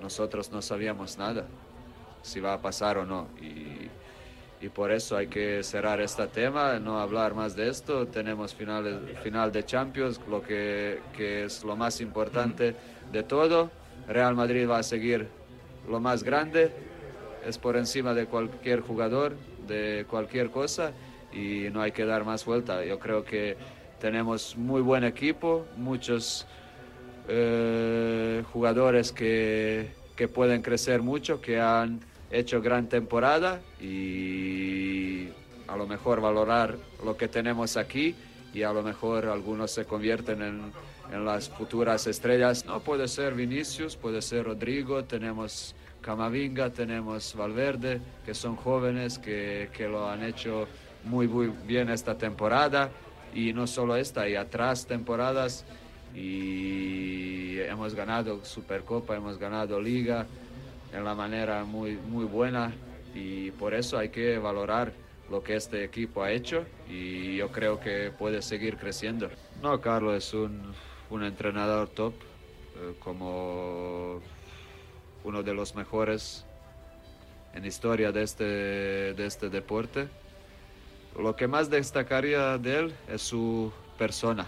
nosotros 0.00 0.50
no 0.50 0.60
sabíamos 0.60 1.16
nada 1.16 1.46
si 2.22 2.40
va 2.40 2.54
a 2.54 2.60
pasar 2.60 2.98
o 2.98 3.06
no. 3.06 3.28
Y 4.60 4.68
por 4.68 4.90
eso 4.90 5.16
hay 5.16 5.26
que 5.26 5.62
cerrar 5.62 6.00
este 6.00 6.26
tema, 6.28 6.78
no 6.78 6.98
hablar 6.98 7.34
más 7.34 7.54
de 7.54 7.68
esto. 7.68 8.06
Tenemos 8.06 8.54
final, 8.54 9.16
final 9.22 9.52
de 9.52 9.64
Champions, 9.64 10.20
lo 10.28 10.42
que, 10.42 11.00
que 11.16 11.44
es 11.44 11.62
lo 11.62 11.76
más 11.76 12.00
importante 12.00 12.74
de 13.12 13.22
todo. 13.22 13.70
Real 14.08 14.34
Madrid 14.34 14.68
va 14.68 14.78
a 14.78 14.82
seguir 14.82 15.28
lo 15.88 16.00
más 16.00 16.22
grande, 16.22 16.70
es 17.46 17.58
por 17.58 17.76
encima 17.76 18.14
de 18.14 18.26
cualquier 18.26 18.80
jugador, 18.80 19.34
de 19.66 20.06
cualquier 20.08 20.50
cosa, 20.50 20.92
y 21.32 21.68
no 21.72 21.82
hay 21.82 21.92
que 21.92 22.04
dar 22.04 22.24
más 22.24 22.44
vuelta. 22.44 22.84
Yo 22.84 22.98
creo 22.98 23.24
que 23.24 23.56
tenemos 24.00 24.56
muy 24.56 24.80
buen 24.80 25.04
equipo, 25.04 25.66
muchos 25.76 26.46
eh, 27.28 28.42
jugadores 28.52 29.12
que, 29.12 29.90
que 30.16 30.28
pueden 30.28 30.62
crecer 30.62 31.02
mucho, 31.02 31.40
que 31.40 31.60
han 31.60 32.00
hecho 32.30 32.60
gran 32.60 32.88
temporada 32.88 33.60
y 33.80 35.28
a 35.68 35.76
lo 35.76 35.86
mejor 35.86 36.20
valorar 36.20 36.76
lo 37.04 37.16
que 37.16 37.28
tenemos 37.28 37.76
aquí 37.76 38.14
y 38.52 38.62
a 38.62 38.72
lo 38.72 38.82
mejor 38.82 39.26
algunos 39.26 39.70
se 39.70 39.84
convierten 39.84 40.42
en, 40.42 40.72
en 41.12 41.24
las 41.24 41.48
futuras 41.48 42.06
estrellas. 42.06 42.64
No 42.66 42.80
puede 42.80 43.08
ser 43.08 43.34
Vinicius, 43.34 43.96
puede 43.96 44.22
ser 44.22 44.44
Rodrigo, 44.44 45.04
tenemos 45.04 45.74
Camavinga, 46.00 46.70
tenemos 46.70 47.34
Valverde, 47.36 48.00
que 48.24 48.34
son 48.34 48.56
jóvenes 48.56 49.18
que, 49.18 49.70
que 49.76 49.88
lo 49.88 50.08
han 50.08 50.22
hecho 50.22 50.68
muy, 51.04 51.28
muy 51.28 51.52
bien 51.66 51.90
esta 51.90 52.16
temporada 52.16 52.90
y 53.34 53.52
no 53.52 53.66
solo 53.66 53.96
esta, 53.96 54.28
y 54.28 54.36
atrás 54.36 54.86
temporadas 54.86 55.64
y 56.14 57.58
hemos 57.58 57.94
ganado 57.94 58.44
Supercopa, 58.44 59.16
hemos 59.16 59.38
ganado 59.38 59.80
Liga 59.80 60.26
en 60.96 61.04
la 61.04 61.14
manera 61.14 61.64
muy, 61.64 61.96
muy 61.96 62.24
buena 62.24 62.72
y 63.14 63.50
por 63.52 63.74
eso 63.74 63.98
hay 63.98 64.08
que 64.08 64.38
valorar 64.38 64.92
lo 65.30 65.42
que 65.42 65.56
este 65.56 65.84
equipo 65.84 66.22
ha 66.22 66.30
hecho 66.32 66.64
y 66.88 67.36
yo 67.36 67.50
creo 67.52 67.78
que 67.80 68.10
puede 68.16 68.40
seguir 68.40 68.76
creciendo. 68.76 69.28
No, 69.62 69.80
Carlos 69.80 70.14
es 70.16 70.34
un, 70.34 70.72
un 71.10 71.22
entrenador 71.22 71.88
top, 71.88 72.14
eh, 72.14 72.94
como 72.98 74.20
uno 75.24 75.42
de 75.42 75.54
los 75.54 75.74
mejores 75.74 76.44
en 77.52 77.64
historia 77.64 78.12
de 78.12 78.22
este, 78.22 78.44
de 78.44 79.26
este 79.26 79.50
deporte. 79.50 80.08
Lo 81.18 81.36
que 81.36 81.46
más 81.46 81.68
destacaría 81.68 82.58
de 82.58 82.78
él 82.78 82.94
es 83.08 83.22
su 83.22 83.72
persona, 83.98 84.46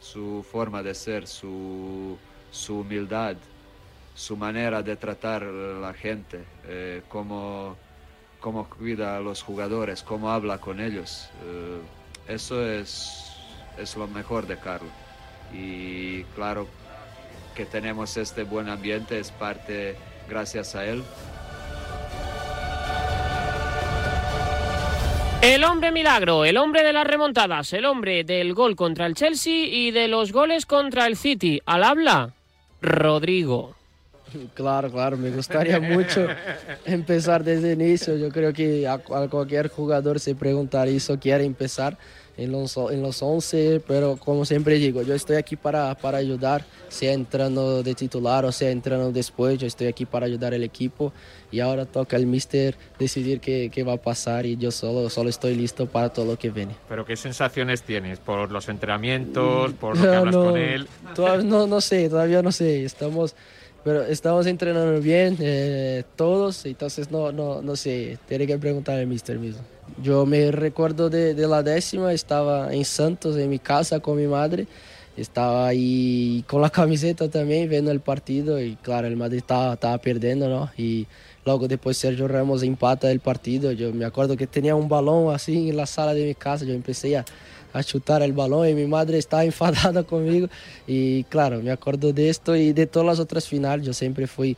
su 0.00 0.44
forma 0.50 0.82
de 0.82 0.94
ser, 0.94 1.26
su, 1.26 2.18
su 2.50 2.80
humildad, 2.80 3.36
su 4.18 4.36
manera 4.36 4.82
de 4.82 4.96
tratar 4.96 5.44
la 5.44 5.94
gente, 5.94 6.44
eh, 6.66 7.02
cómo, 7.08 7.76
cómo 8.40 8.68
cuida 8.68 9.16
a 9.16 9.20
los 9.20 9.44
jugadores, 9.44 10.02
cómo 10.02 10.32
habla 10.32 10.58
con 10.58 10.80
ellos. 10.80 11.30
Eh, 11.44 11.78
eso 12.34 12.66
es, 12.68 13.32
es 13.78 13.96
lo 13.96 14.08
mejor 14.08 14.48
de 14.48 14.58
Carlos. 14.58 14.90
Y 15.54 16.24
claro 16.34 16.66
que 17.54 17.64
tenemos 17.64 18.16
este 18.16 18.42
buen 18.42 18.68
ambiente 18.68 19.20
es 19.20 19.30
parte 19.30 19.94
gracias 20.28 20.74
a 20.74 20.84
él. 20.84 21.04
El 25.42 25.62
hombre 25.62 25.92
milagro, 25.92 26.44
el 26.44 26.56
hombre 26.56 26.82
de 26.82 26.92
las 26.92 27.06
remontadas, 27.06 27.72
el 27.72 27.84
hombre 27.84 28.24
del 28.24 28.52
gol 28.52 28.74
contra 28.74 29.06
el 29.06 29.14
Chelsea 29.14 29.66
y 29.66 29.92
de 29.92 30.08
los 30.08 30.32
goles 30.32 30.66
contra 30.66 31.06
el 31.06 31.16
City. 31.16 31.62
Al 31.66 31.84
habla, 31.84 32.32
Rodrigo. 32.82 33.77
Claro, 34.54 34.90
claro, 34.90 35.16
me 35.16 35.30
gustaría 35.30 35.80
mucho 35.94 36.26
empezar 36.84 37.44
desde 37.44 37.72
el 37.72 37.82
inicio. 37.82 38.16
Yo 38.16 38.30
creo 38.30 38.52
que 38.52 38.86
a, 38.86 38.94
a 38.94 39.28
cualquier 39.28 39.68
jugador 39.68 40.20
se 40.20 40.34
preguntar 40.34 40.88
eso, 40.88 41.18
quiere 41.18 41.44
empezar 41.44 41.96
en 42.38 42.52
los, 42.52 42.76
en 42.76 43.02
los 43.02 43.20
11, 43.20 43.82
pero 43.86 44.16
como 44.16 44.44
siempre 44.44 44.76
digo, 44.76 45.02
yo 45.02 45.14
estoy 45.14 45.36
aquí 45.36 45.56
para, 45.56 45.92
para 45.96 46.18
ayudar, 46.18 46.64
sea 46.88 47.12
entrando 47.12 47.82
de 47.82 47.94
titular 47.94 48.44
o 48.44 48.52
sea 48.52 48.70
entrando 48.70 49.10
después, 49.10 49.58
yo 49.58 49.66
estoy 49.66 49.88
aquí 49.88 50.06
para 50.06 50.26
ayudar 50.26 50.54
al 50.54 50.62
equipo 50.62 51.12
y 51.50 51.58
ahora 51.58 51.84
toca 51.84 52.16
al 52.16 52.26
mister 52.26 52.76
decidir 52.96 53.40
qué, 53.40 53.70
qué 53.74 53.82
va 53.82 53.94
a 53.94 53.96
pasar 53.96 54.46
y 54.46 54.56
yo 54.56 54.70
solo, 54.70 55.10
solo 55.10 55.28
estoy 55.28 55.56
listo 55.56 55.86
para 55.86 56.10
todo 56.10 56.26
lo 56.26 56.38
que 56.38 56.50
viene. 56.50 56.76
¿Pero 56.88 57.04
qué 57.04 57.16
sensaciones 57.16 57.82
tienes? 57.82 58.20
¿Por 58.20 58.52
los 58.52 58.68
entrenamientos? 58.68 59.72
¿Por 59.72 59.96
lo 59.96 60.02
que 60.02 60.08
hablas 60.16 60.34
no, 60.34 60.44
con 60.44 60.56
él? 60.56 60.88
todavía 61.16 61.44
no, 61.44 61.66
no 61.66 61.80
sé, 61.80 62.08
todavía 62.08 62.40
no 62.40 62.52
sé, 62.52 62.84
estamos... 62.84 63.34
Pero 63.88 64.04
estamos 64.04 64.46
entrenando 64.46 65.00
bien, 65.00 65.38
eh, 65.40 66.04
todos, 66.14 66.66
entonces 66.66 67.10
no, 67.10 67.32
no, 67.32 67.62
no 67.62 67.74
sé, 67.74 68.18
tiene 68.28 68.46
que 68.46 68.58
preguntar 68.58 68.98
al 68.98 69.06
mister 69.06 69.38
mismo. 69.38 69.62
Yo 70.02 70.26
me 70.26 70.50
recuerdo 70.50 71.08
de, 71.08 71.32
de, 71.32 71.48
la 71.48 71.62
décima, 71.62 72.12
estaba 72.12 72.70
en 72.70 72.84
Santos, 72.84 73.38
en 73.38 73.48
mi 73.48 73.58
casa 73.58 73.98
con 74.00 74.18
mi 74.18 74.26
madre, 74.26 74.66
estaba 75.16 75.68
ahí 75.68 76.44
con 76.46 76.60
la 76.60 76.68
camiseta 76.78 77.30
también 77.30 77.66
viendo 77.66 77.90
el 77.90 78.00
partido 78.00 78.60
y 78.60 78.76
claro, 78.76 79.06
el 79.06 79.16
Madrid 79.16 79.38
estaba, 79.38 79.72
estaba 79.72 79.96
perdiendo, 79.96 80.50
¿no? 80.50 80.70
Y 80.76 81.06
luego 81.46 81.66
después 81.66 81.96
Sergio 81.96 82.28
Ramos 82.28 82.62
empata 82.62 83.10
el 83.10 83.20
partido, 83.20 83.72
yo 83.72 83.94
me 83.94 84.04
acuerdo 84.04 84.36
que 84.36 84.46
tenía 84.46 84.74
un 84.74 84.90
balón 84.90 85.34
así 85.34 85.70
en 85.70 85.78
la 85.78 85.86
sala 85.86 86.12
de 86.12 86.26
mi 86.26 86.34
casa, 86.34 86.66
yo 86.66 86.74
empecé 86.74 87.16
a, 87.16 87.24
a 87.72 87.82
chutar 87.82 88.22
el 88.22 88.32
balón 88.32 88.68
y 88.68 88.74
mi 88.74 88.86
madre 88.86 89.18
estaba 89.18 89.44
enfadada 89.44 90.02
conmigo. 90.04 90.48
Y 90.86 91.24
claro, 91.24 91.62
me 91.62 91.70
acuerdo 91.70 92.12
de 92.12 92.28
esto 92.28 92.56
y 92.56 92.72
de 92.72 92.86
todas 92.86 93.06
las 93.06 93.18
otras 93.18 93.46
finales, 93.46 93.86
yo 93.86 93.92
siempre 93.92 94.26
fui 94.26 94.56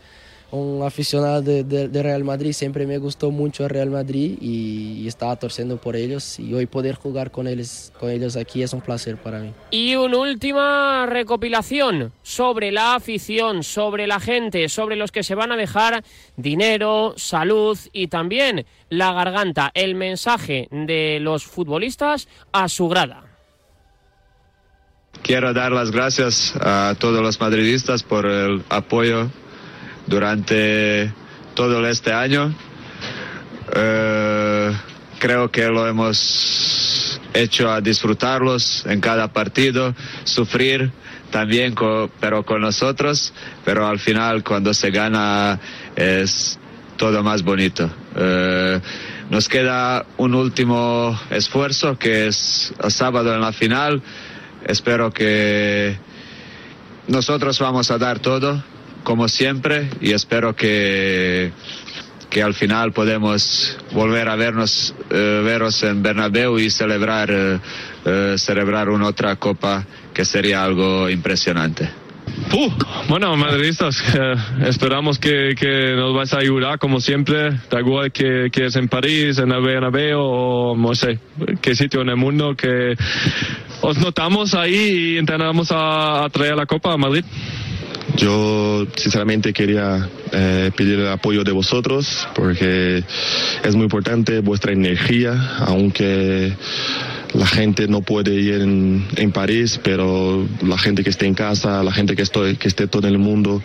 un 0.52 0.82
aficionado 0.82 1.42
de, 1.42 1.64
de, 1.64 1.88
de, 1.88 2.02
Real 2.02 2.24
Madrid, 2.24 2.52
siempre 2.52 2.86
me 2.86 2.98
gustó 2.98 3.30
mucho 3.30 3.64
el 3.64 3.70
Real 3.70 3.90
Madrid 3.90 4.36
y, 4.40 5.00
y, 5.02 5.08
estaba 5.08 5.36
torciendo 5.36 5.76
por 5.76 5.96
ellos 5.96 6.38
y 6.40 6.52
hoy 6.54 6.66
poder 6.66 6.96
jugar 6.96 7.30
con 7.30 7.46
ellos, 7.46 7.92
con 7.98 8.10
ellos 8.10 8.36
aquí 8.36 8.62
es 8.62 8.72
un 8.72 8.80
placer 8.80 9.16
para 9.16 9.38
mí. 9.38 9.52
Y 9.70 9.94
una 9.94 10.18
última 10.18 11.06
recopilación 11.06 12.12
sobre 12.22 12.72
la 12.72 12.96
afición, 12.96 13.62
sobre 13.62 14.06
la 14.06 14.18
gente, 14.18 14.68
sobre 14.68 14.96
los 14.96 15.12
que 15.12 15.22
se 15.22 15.34
van 15.34 15.52
a 15.52 15.56
dejar 15.56 16.02
dinero, 16.36 17.14
salud 17.16 17.78
y 17.92 18.08
también 18.08 18.66
la 18.88 19.12
garganta, 19.12 19.70
el 19.74 19.94
mensaje 19.94 20.68
de 20.70 21.18
los 21.20 21.44
futbolistas 21.44 22.28
a 22.52 22.68
su 22.68 22.88
grada. 22.88 23.24
Quiero 25.22 25.52
dar 25.52 25.70
las 25.72 25.90
gracias 25.90 26.54
a 26.60 26.94
todos 26.98 27.20
los 27.22 27.40
madridistas 27.40 28.02
por 28.02 28.26
el 28.26 28.62
apoyo 28.68 29.30
durante 30.10 31.12
todo 31.54 31.86
este 31.88 32.12
año. 32.12 32.52
Eh, 33.74 34.72
creo 35.20 35.50
que 35.50 35.68
lo 35.68 35.86
hemos 35.86 37.20
hecho 37.32 37.70
a 37.70 37.80
disfrutarlos 37.80 38.84
en 38.86 39.00
cada 39.00 39.32
partido, 39.32 39.94
sufrir 40.24 40.90
también, 41.30 41.74
con, 41.76 42.10
pero 42.18 42.44
con 42.44 42.60
nosotros, 42.60 43.32
pero 43.64 43.86
al 43.86 44.00
final 44.00 44.42
cuando 44.42 44.74
se 44.74 44.90
gana 44.90 45.60
es 45.94 46.58
todo 46.96 47.22
más 47.22 47.44
bonito. 47.44 47.88
Eh, 48.16 48.80
nos 49.30 49.48
queda 49.48 50.06
un 50.16 50.34
último 50.34 51.18
esfuerzo 51.30 51.96
que 51.96 52.26
es 52.26 52.74
el 52.82 52.90
sábado 52.90 53.32
en 53.32 53.40
la 53.40 53.52
final. 53.52 54.02
Espero 54.66 55.12
que 55.12 55.96
nosotros 57.06 57.60
vamos 57.60 57.92
a 57.92 57.98
dar 57.98 58.18
todo 58.18 58.60
como 59.02 59.28
siempre 59.28 59.88
y 60.00 60.12
espero 60.12 60.54
que, 60.54 61.52
que 62.30 62.42
al 62.42 62.54
final 62.54 62.92
podemos 62.92 63.76
volver 63.92 64.28
a 64.28 64.36
vernos, 64.36 64.94
eh, 65.10 65.42
veros 65.44 65.82
en 65.82 66.02
Bernabéu 66.02 66.58
y 66.58 66.70
celebrar, 66.70 67.30
eh, 67.30 68.34
celebrar 68.38 68.88
una 68.88 69.06
otra 69.06 69.36
copa 69.36 69.84
que 70.14 70.24
sería 70.24 70.62
algo 70.62 71.10
impresionante. 71.10 71.90
Uh, 72.52 72.70
bueno, 73.08 73.36
madridistas, 73.36 74.02
eh, 74.14 74.34
esperamos 74.66 75.18
que, 75.18 75.54
que, 75.58 75.94
nos 75.96 76.14
vais 76.14 76.32
a 76.32 76.38
ayudar 76.38 76.78
como 76.78 77.00
siempre, 77.00 77.50
da 77.70 77.80
igual 77.80 78.12
que, 78.12 78.48
que 78.52 78.66
es 78.66 78.76
en 78.76 78.88
París, 78.88 79.38
en 79.38 79.48
Bernabéu 79.48 80.20
o 80.20 80.76
no 80.76 80.94
sé, 80.94 81.18
qué 81.60 81.74
sitio 81.74 82.00
en 82.00 82.08
el 82.08 82.16
mundo, 82.16 82.56
que 82.56 82.96
os 83.80 83.98
notamos 83.98 84.54
ahí 84.54 84.74
y 85.14 85.18
intentamos 85.18 85.70
a, 85.72 86.24
a 86.24 86.28
traer 86.30 86.56
la 86.56 86.66
copa 86.66 86.92
a 86.92 86.96
Madrid. 86.96 87.24
Yo 88.16 88.86
sinceramente 88.96 89.52
quería 89.52 90.08
eh, 90.32 90.70
pedir 90.76 91.00
el 91.00 91.08
apoyo 91.08 91.44
de 91.44 91.52
vosotros 91.52 92.28
porque 92.34 93.02
es 93.64 93.74
muy 93.74 93.84
importante 93.84 94.40
vuestra 94.40 94.72
energía, 94.72 95.56
aunque 95.60 96.54
la 97.34 97.46
gente 97.46 97.86
no 97.88 98.02
puede 98.02 98.34
ir 98.34 98.54
en, 98.54 99.06
en, 99.16 99.32
París, 99.32 99.80
pero 99.82 100.46
la 100.62 100.78
gente 100.78 101.04
que 101.04 101.10
esté 101.10 101.26
en 101.26 101.34
casa, 101.34 101.82
la 101.82 101.92
gente 101.92 102.16
que, 102.16 102.22
estoy, 102.22 102.56
que 102.56 102.68
esté 102.68 102.88
todo 102.88 103.06
en 103.06 103.14
el 103.14 103.18
mundo, 103.18 103.62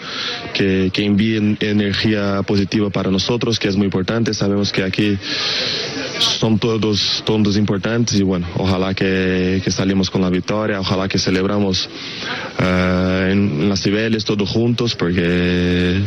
que, 0.54 0.92
que 0.94 1.04
envíen 1.04 1.58
energía 1.60 2.44
positiva 2.44 2.90
para 2.90 3.10
nosotros, 3.10 3.60
que 3.60 3.68
es 3.68 3.76
muy 3.76 3.86
importante. 3.86 4.34
Sabemos 4.34 4.72
que 4.72 4.84
aquí 4.84 5.18
son 6.20 6.60
todos, 6.60 7.24
todos 7.26 7.58
importantes 7.58 8.20
y 8.20 8.24
bueno, 8.24 8.48
ojalá 8.56 8.94
que, 8.94 9.62
que 9.64 9.72
salimos 9.72 10.10
con 10.10 10.22
la 10.22 10.30
victoria, 10.30 10.80
ojalá 10.80 11.08
que 11.08 11.18
celebramos 11.18 11.90
uh, 12.60 13.32
en, 13.32 13.62
en 13.62 13.70
las 13.70 13.82
Cibeles 13.82 14.26
todos 14.26 14.50
juntos 14.50 14.96
porque 14.96 16.02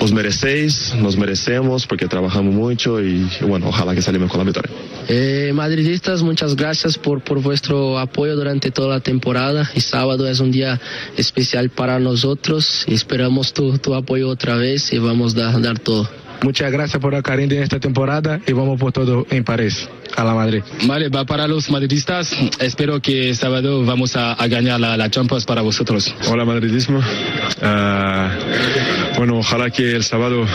os 0.00 0.12
merecéis, 0.12 0.94
nos 0.94 1.16
merecemos 1.16 1.86
porque 1.86 2.06
trabajamos 2.06 2.54
mucho 2.54 3.00
y, 3.00 3.28
bueno, 3.42 3.68
ojalá 3.68 3.94
que 3.94 4.02
salimos 4.02 4.30
con 4.30 4.38
la 4.38 4.44
victoria. 4.44 4.70
Eh, 5.08 5.52
madridistas, 5.54 6.22
muchas 6.22 6.54
gracias 6.54 6.98
por, 6.98 7.22
por 7.22 7.40
vuestro 7.42 7.98
apoyo 7.98 8.36
durante 8.36 8.70
toda 8.70 8.88
la 8.88 9.00
temporada 9.00 9.68
y 9.74 9.80
sábado 9.80 10.28
es 10.28 10.40
un 10.40 10.52
día 10.52 10.80
especial 11.16 11.70
para 11.70 11.98
nosotros 11.98 12.84
esperamos 13.10 13.52
tu, 13.52 13.78
tu 13.78 13.94
apoyo 13.94 14.28
otra 14.28 14.56
vez 14.56 14.92
y 14.92 14.98
vamos 14.98 15.36
a 15.36 15.52
dar, 15.52 15.62
dar 15.62 15.78
todo. 15.78 16.08
Muchas 16.42 16.72
gracias 16.72 17.00
por 17.00 17.12
la 17.12 17.22
cariño 17.22 17.56
en 17.56 17.62
esta 17.62 17.78
temporada 17.78 18.40
y 18.46 18.52
vamos 18.52 18.80
por 18.80 18.92
todo 18.92 19.26
en 19.30 19.44
París, 19.44 19.88
a 20.16 20.24
la 20.24 20.34
Madrid. 20.34 20.62
Vale, 20.86 21.08
va 21.08 21.24
para 21.26 21.46
los 21.46 21.70
madridistas. 21.70 22.34
Espero 22.58 23.00
que 23.00 23.34
sábado 23.34 23.84
vamos 23.84 24.16
a, 24.16 24.32
a 24.32 24.48
ganar 24.48 24.80
la, 24.80 24.96
la, 24.96 25.10
Champions 25.10 25.44
para 25.44 25.60
vosotros. 25.60 26.14
Hola, 26.28 26.44
madridismo. 26.44 26.98
Uh, 26.98 29.18
bueno, 29.18 29.38
ojalá 29.38 29.70
que 29.70 29.92
el 29.92 30.02
sábado 30.02 30.46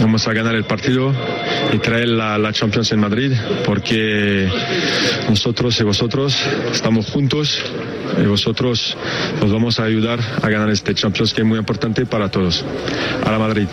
vamos 0.00 0.26
a 0.28 0.32
ganar 0.32 0.54
el 0.54 0.64
partido 0.64 1.12
y 1.72 1.78
traer 1.78 2.08
la, 2.08 2.38
la, 2.38 2.52
Champions 2.52 2.92
en 2.92 3.00
Madrid 3.00 3.32
porque 3.64 4.48
nosotros 5.28 5.78
y 5.80 5.84
vosotros 5.84 6.36
estamos 6.72 7.10
juntos 7.10 7.60
y 8.22 8.26
vosotros 8.26 8.96
nos 9.40 9.52
vamos 9.52 9.80
a 9.80 9.84
ayudar 9.84 10.20
a 10.42 10.48
ganar 10.48 10.70
este 10.70 10.94
Champions 10.94 11.34
que 11.34 11.42
es 11.42 11.46
muy 11.46 11.58
importante 11.58 12.06
para 12.06 12.30
todos. 12.30 12.64
A 13.24 13.30
la 13.30 13.38
Madrid. 13.38 13.66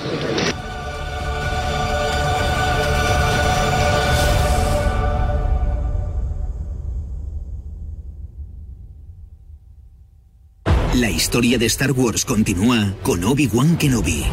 Historia 11.17 11.57
de 11.57 11.65
Star 11.65 11.91
Wars 11.93 12.23
continúa 12.23 12.93
con 13.01 13.23
Obi-Wan 13.23 13.75
Kenobi. 13.77 14.23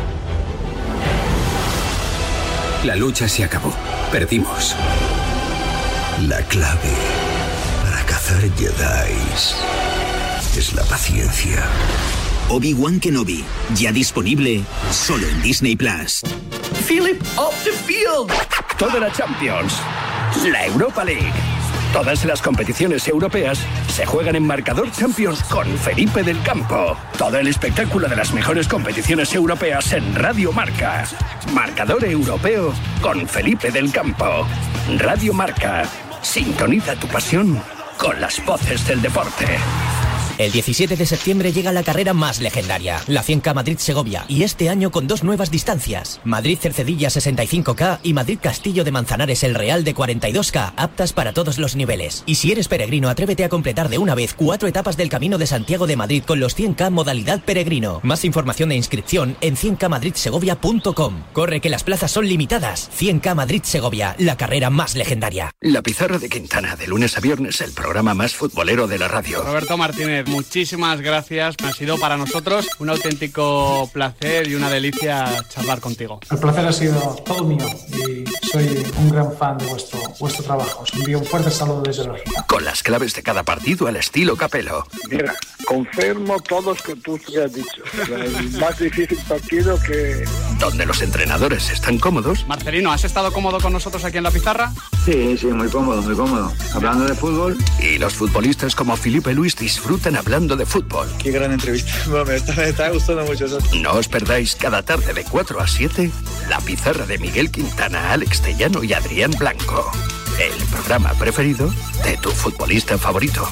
La 2.84 2.94
lucha 2.94 3.26
se 3.26 3.42
acabó. 3.42 3.72
Perdimos. 4.12 4.76
La 6.28 6.42
clave 6.42 6.94
para 7.82 8.04
cazar 8.04 8.42
Jedi 8.58 9.16
es 10.58 10.74
la 10.74 10.82
paciencia. 10.84 11.64
Obi-Wan 12.50 13.00
Kenobi, 13.00 13.42
ya 13.74 13.90
disponible 13.90 14.62
solo 14.92 15.26
en 15.26 15.40
Disney 15.40 15.76
Plus. 15.76 16.20
Philip 16.86 17.18
off 17.38 17.64
the 17.64 17.72
field. 17.72 18.30
Toda 18.78 19.00
la 19.00 19.10
Champions. 19.10 19.72
La 20.52 20.66
Europa 20.66 21.02
League. 21.02 21.63
Todas 21.94 22.24
las 22.24 22.42
competiciones 22.42 23.06
europeas 23.06 23.56
se 23.86 24.04
juegan 24.04 24.34
en 24.34 24.44
Marcador 24.44 24.90
Champions 24.90 25.44
con 25.44 25.64
Felipe 25.78 26.24
del 26.24 26.42
Campo. 26.42 26.96
Todo 27.16 27.38
el 27.38 27.46
espectáculo 27.46 28.08
de 28.08 28.16
las 28.16 28.34
mejores 28.34 28.66
competiciones 28.66 29.32
europeas 29.32 29.92
en 29.92 30.12
Radio 30.16 30.50
Marca. 30.50 31.04
Marcador 31.52 32.04
Europeo 32.04 32.74
con 33.00 33.28
Felipe 33.28 33.70
del 33.70 33.92
Campo. 33.92 34.44
Radio 34.98 35.32
Marca. 35.32 35.84
Sintoniza 36.20 36.96
tu 36.96 37.06
pasión 37.06 37.62
con 37.96 38.20
las 38.20 38.44
voces 38.44 38.84
del 38.88 39.00
deporte. 39.00 39.46
El 40.36 40.50
17 40.50 40.96
de 40.96 41.06
septiembre 41.06 41.52
llega 41.52 41.70
la 41.70 41.84
carrera 41.84 42.12
más 42.12 42.40
legendaria, 42.40 43.00
la 43.06 43.22
100K 43.22 43.54
Madrid-Segovia, 43.54 44.24
y 44.26 44.42
este 44.42 44.68
año 44.68 44.90
con 44.90 45.06
dos 45.06 45.22
nuevas 45.22 45.52
distancias, 45.52 46.20
Madrid-Cercedilla 46.24 47.08
65K 47.08 48.00
y 48.02 48.14
Madrid-Castillo 48.14 48.82
de 48.82 48.90
Manzanares 48.90 49.44
el 49.44 49.54
Real 49.54 49.84
de 49.84 49.94
42K, 49.94 50.72
aptas 50.76 51.12
para 51.12 51.34
todos 51.34 51.58
los 51.58 51.76
niveles. 51.76 52.24
Y 52.26 52.34
si 52.34 52.50
eres 52.50 52.66
peregrino, 52.66 53.10
atrévete 53.10 53.44
a 53.44 53.48
completar 53.48 53.88
de 53.88 53.98
una 53.98 54.16
vez 54.16 54.34
cuatro 54.34 54.66
etapas 54.66 54.96
del 54.96 55.08
Camino 55.08 55.38
de 55.38 55.46
Santiago 55.46 55.86
de 55.86 55.94
Madrid 55.94 56.24
con 56.24 56.40
los 56.40 56.58
100K 56.58 56.90
modalidad 56.90 57.40
peregrino. 57.44 58.00
Más 58.02 58.24
información 58.24 58.72
e 58.72 58.76
inscripción 58.76 59.36
en 59.40 59.54
100kmadridsegovia.com. 59.54 61.22
Corre 61.32 61.60
que 61.60 61.70
las 61.70 61.84
plazas 61.84 62.10
son 62.10 62.26
limitadas. 62.26 62.90
100K 62.98 63.36
Madrid-Segovia, 63.36 64.16
la 64.18 64.36
carrera 64.36 64.68
más 64.68 64.96
legendaria. 64.96 65.52
La 65.60 65.82
pizarra 65.82 66.18
de 66.18 66.28
Quintana, 66.28 66.74
de 66.74 66.88
lunes 66.88 67.16
a 67.16 67.20
viernes, 67.20 67.60
el 67.60 67.70
programa 67.70 68.14
más 68.14 68.34
futbolero 68.34 68.88
de 68.88 68.98
la 68.98 69.06
radio. 69.06 69.40
Roberto 69.40 69.76
Martínez, 69.76 70.23
muchísimas 70.26 71.00
gracias. 71.00 71.56
Ha 71.62 71.72
sido 71.72 71.98
para 71.98 72.16
nosotros 72.16 72.66
un 72.78 72.90
auténtico 72.90 73.88
placer 73.92 74.48
y 74.48 74.54
una 74.54 74.70
delicia 74.70 75.44
charlar 75.48 75.80
contigo. 75.80 76.20
El 76.30 76.38
placer 76.38 76.66
ha 76.66 76.72
sido 76.72 77.00
todo 77.24 77.44
mío 77.44 77.66
y 77.88 78.24
soy 78.46 78.86
un 78.98 79.10
gran 79.10 79.36
fan 79.36 79.58
de 79.58 79.66
vuestro, 79.66 80.00
vuestro 80.18 80.44
trabajo. 80.44 80.82
Os 80.82 80.92
envío 80.94 81.18
un 81.18 81.24
fuerte 81.24 81.50
saludo 81.50 81.82
desde 81.82 82.08
Bélgica. 82.08 82.44
Con 82.46 82.64
las 82.64 82.82
claves 82.82 83.14
de 83.14 83.22
cada 83.22 83.42
partido 83.42 83.86
al 83.86 83.96
estilo 83.96 84.36
Capelo. 84.36 84.86
Mira, 85.10 85.34
confirmo 85.66 86.40
todos 86.40 86.82
que 86.82 86.96
tú 86.96 87.18
has 87.42 87.52
dicho. 87.52 87.82
El 88.08 88.50
más 88.58 88.78
difícil 88.78 89.18
partido 89.28 89.80
que... 89.82 90.24
Donde 90.58 90.86
los 90.86 91.02
entrenadores 91.02 91.70
están 91.70 91.98
cómodos. 91.98 92.46
Marcelino, 92.46 92.92
¿has 92.92 93.04
estado 93.04 93.32
cómodo 93.32 93.60
con 93.60 93.72
nosotros 93.72 94.04
aquí 94.04 94.18
en 94.18 94.24
la 94.24 94.30
pizarra? 94.30 94.72
Sí, 95.04 95.36
sí, 95.36 95.46
muy 95.46 95.68
cómodo, 95.68 96.00
muy 96.02 96.14
cómodo. 96.14 96.52
Hablando 96.74 97.04
de 97.04 97.14
fútbol. 97.14 97.56
Y 97.80 97.98
los 97.98 98.14
futbolistas 98.14 98.74
como 98.74 98.96
Felipe 98.96 99.34
Luis 99.34 99.56
disfrutan 99.56 100.13
hablando 100.16 100.56
de 100.56 100.66
fútbol. 100.66 101.08
Qué 101.18 101.30
gran 101.30 101.52
entrevista. 101.52 101.92
Bueno, 102.06 102.26
me, 102.26 102.36
está, 102.36 102.54
me 102.54 102.68
está 102.68 102.90
gustando 102.90 103.24
mucho 103.24 103.46
eso. 103.46 103.58
No 103.80 103.94
os 103.94 104.08
perdáis 104.08 104.54
cada 104.54 104.82
tarde 104.82 105.12
de 105.12 105.24
4 105.24 105.60
a 105.60 105.66
7 105.66 106.10
la 106.48 106.60
pizarra 106.60 107.06
de 107.06 107.18
Miguel 107.18 107.50
Quintana, 107.50 108.12
Alex 108.12 108.42
Tellano 108.42 108.84
y 108.84 108.92
Adrián 108.92 109.32
Blanco. 109.38 109.90
El 110.38 110.64
programa 110.66 111.12
preferido 111.14 111.72
de 112.04 112.16
tu 112.18 112.30
futbolista 112.30 112.98
favorito. 112.98 113.48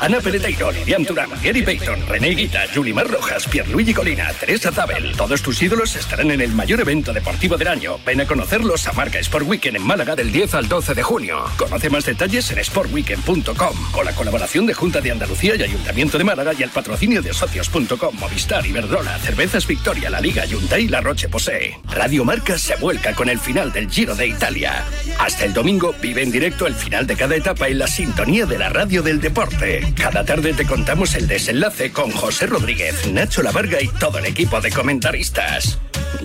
Ana 0.00 0.20
Peleteiro, 0.20 0.70
Lilian 0.70 1.04
Turán, 1.04 1.30
Gary 1.42 1.62
Payton, 1.62 2.06
René 2.06 2.28
Guita, 2.30 2.66
Yulimar 2.72 3.08
Rojas, 3.08 3.46
Pierluigi 3.48 3.92
Colina, 3.92 4.32
Teresa 4.32 4.70
Zabel. 4.70 5.12
Todos 5.16 5.42
tus 5.42 5.60
ídolos 5.60 5.96
estarán 5.96 6.30
en 6.30 6.40
el 6.40 6.52
mayor 6.52 6.80
evento 6.80 7.12
deportivo 7.12 7.56
del 7.56 7.66
año. 7.66 7.98
Ven 8.06 8.20
a 8.20 8.26
conocerlos 8.26 8.86
a 8.86 8.92
Marca 8.92 9.18
Sport 9.18 9.46
Weekend 9.48 9.76
en 9.76 9.82
Málaga 9.82 10.14
del 10.14 10.30
10 10.30 10.54
al 10.54 10.68
12 10.68 10.94
de 10.94 11.02
junio. 11.02 11.44
Conoce 11.56 11.90
más 11.90 12.04
detalles 12.04 12.48
en 12.52 12.64
sportweekend.com. 12.64 13.90
Con 13.90 14.04
la 14.04 14.14
colaboración 14.14 14.66
de 14.66 14.74
Junta 14.74 15.00
de 15.00 15.10
Andalucía 15.10 15.56
y 15.56 15.62
Ayuntamiento 15.62 16.16
de 16.16 16.24
Málaga 16.24 16.52
y 16.56 16.62
el 16.62 16.70
patrocinio 16.70 17.20
de 17.20 17.34
socios.com, 17.34 18.14
Movistar, 18.18 18.64
Iberdrola, 18.64 19.18
Cervezas 19.18 19.66
Victoria, 19.66 20.10
La 20.10 20.20
Liga, 20.20 20.44
Hyundai 20.44 20.84
y 20.84 20.88
La 20.88 21.00
Roche 21.00 21.28
Posee. 21.28 21.80
Radio 21.90 22.24
Marca 22.24 22.56
se 22.56 22.76
vuelca 22.76 23.14
con 23.14 23.28
el 23.28 23.40
final 23.40 23.72
del 23.72 23.90
Giro 23.90 24.14
de 24.14 24.28
Italia. 24.28 24.84
Hasta 25.18 25.44
el 25.44 25.52
domingo 25.52 25.92
vive 26.00 26.22
en 26.22 26.30
directo 26.30 26.68
el 26.68 26.74
final 26.74 27.06
de 27.06 27.16
cada 27.16 27.34
etapa 27.34 27.66
en 27.66 27.78
la 27.78 27.88
sintonía 27.88 28.46
de 28.46 28.58
la 28.58 28.68
radio 28.68 29.02
del 29.02 29.20
deporte. 29.20 29.88
Cada 29.98 30.24
tarde 30.24 30.54
te 30.54 30.64
contamos 30.64 31.14
el 31.16 31.26
desenlace 31.26 31.90
con 31.90 32.10
José 32.12 32.46
Rodríguez, 32.46 33.10
Nacho 33.12 33.42
Lavarga 33.42 33.82
y 33.82 33.88
todo 33.88 34.18
el 34.18 34.26
equipo 34.26 34.60
de 34.60 34.70
comentaristas. 34.70 35.78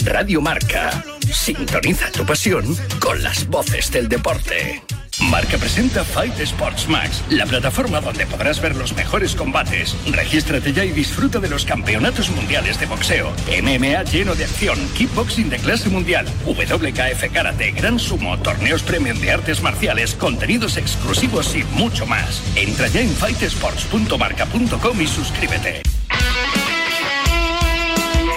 Radio 0.06 0.42
Marca. 0.42 1.04
Sintoniza 1.34 2.12
tu 2.12 2.26
pasión 2.26 2.64
con 3.00 3.22
las 3.24 3.48
voces 3.48 3.92
del 3.92 4.08
deporte. 4.08 4.82
Marca 5.30 5.58
presenta 5.58 6.04
Fight 6.04 6.40
Sports 6.40 6.88
Max, 6.88 7.24
la 7.30 7.46
plataforma 7.46 8.00
donde 8.02 8.26
podrás 8.28 8.62
ver 8.62 8.76
los 8.76 8.96
mejores 8.96 9.36
combates. 9.36 9.96
Regístrate 10.12 10.72
ya 10.74 10.86
y 10.86 10.92
disfruta 10.92 11.40
de 11.40 11.50
los 11.50 11.66
campeonatos 11.66 12.30
mundiales 12.30 12.80
de 12.80 12.86
boxeo, 12.86 13.34
MMA 13.48 14.04
lleno 14.04 14.36
de 14.36 14.46
acción, 14.46 14.78
kickboxing 14.96 15.50
de 15.50 15.58
clase 15.58 15.90
mundial, 15.90 16.28
WKF 16.46 17.34
karate, 17.34 17.72
gran 17.72 18.00
sumo, 18.00 18.38
torneos 18.40 18.84
premium 18.84 19.20
de 19.20 19.32
artes 19.32 19.62
marciales, 19.62 20.14
contenidos 20.14 20.78
exclusivos 20.78 21.56
y 21.56 21.64
mucho 21.76 22.06
más. 22.06 22.42
Entra 22.56 22.88
ya 22.88 23.02
en 23.02 23.14
fightsports.marca.com 23.14 25.02
y 25.02 25.08
suscríbete. 25.08 25.82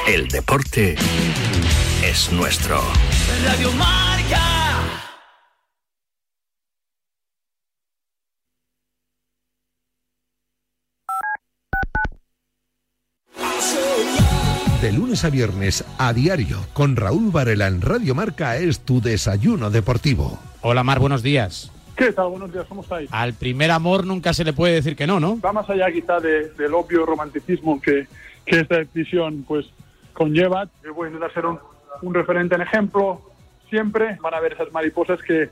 El 0.09 0.29
deporte 0.29 0.97
es 2.07 2.31
nuestro. 2.33 2.81
Radio 3.45 3.73
Marca. 3.73 4.43
De 14.81 14.93
lunes 14.93 15.25
a 15.25 15.31
viernes 15.31 15.85
a 15.99 16.13
diario 16.13 16.59
con 16.73 16.97
Raúl 16.97 17.31
Varela 17.33 17.67
en 17.67 17.81
Radio 17.81 18.15
Marca 18.15 18.57
es 18.57 18.81
tu 18.81 19.01
desayuno 19.01 19.71
deportivo. 19.71 20.39
Hola 20.61 20.85
Mar, 20.85 20.99
buenos 21.01 21.23
días. 21.23 21.73
¿Qué 21.97 22.13
tal? 22.13 22.29
Buenos 22.29 22.53
días, 22.53 22.67
¿cómo 22.69 22.83
estáis? 22.83 23.09
Al 23.11 23.33
primer 23.33 23.71
amor 23.71 24.07
nunca 24.07 24.35
se 24.35 24.45
le 24.45 24.53
puede 24.53 24.75
decir 24.75 24.95
que 24.95 25.07
no, 25.07 25.19
¿no? 25.19 25.41
Va 25.41 25.53
más 25.53 25.69
allá 25.71 25.91
quizá 25.91 26.21
de- 26.21 26.51
del 26.51 26.75
obvio 26.75 27.07
romanticismo 27.07 27.81
que, 27.81 28.07
que 28.45 28.61
esta 28.61 28.77
decisión 28.77 29.45
pues 29.49 29.67
conlleva. 30.13 30.69
Yo 30.85 30.95
voy 30.95 31.07
a 31.07 31.09
intentar 31.09 31.33
ser 31.33 31.47
un, 31.47 31.59
un 32.03 32.15
referente 32.15 32.55
en 32.55 32.63
ejemplo. 32.63 33.21
Siempre 33.69 34.19
van 34.21 34.35
a 34.35 34.37
haber 34.39 34.53
esas 34.53 34.73
mariposas 34.73 35.21
que, 35.23 35.51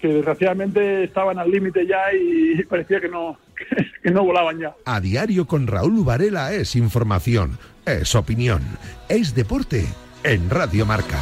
que 0.00 0.08
desgraciadamente 0.08 1.04
estaban 1.04 1.38
al 1.38 1.50
límite 1.50 1.86
ya 1.86 2.12
y 2.12 2.62
parecía 2.64 3.00
que 3.00 3.08
no, 3.08 3.38
que, 4.02 4.10
no 4.10 4.24
volaban 4.24 4.58
ya. 4.58 4.74
A 4.84 5.00
diario 5.00 5.46
con 5.46 5.66
Raúl 5.66 6.04
Varela 6.04 6.52
es 6.52 6.76
información, 6.76 7.58
es 7.84 8.14
opinión, 8.14 8.62
es 9.08 9.34
deporte 9.34 9.86
en 10.24 10.50
Radio 10.50 10.86
Marca. 10.86 11.18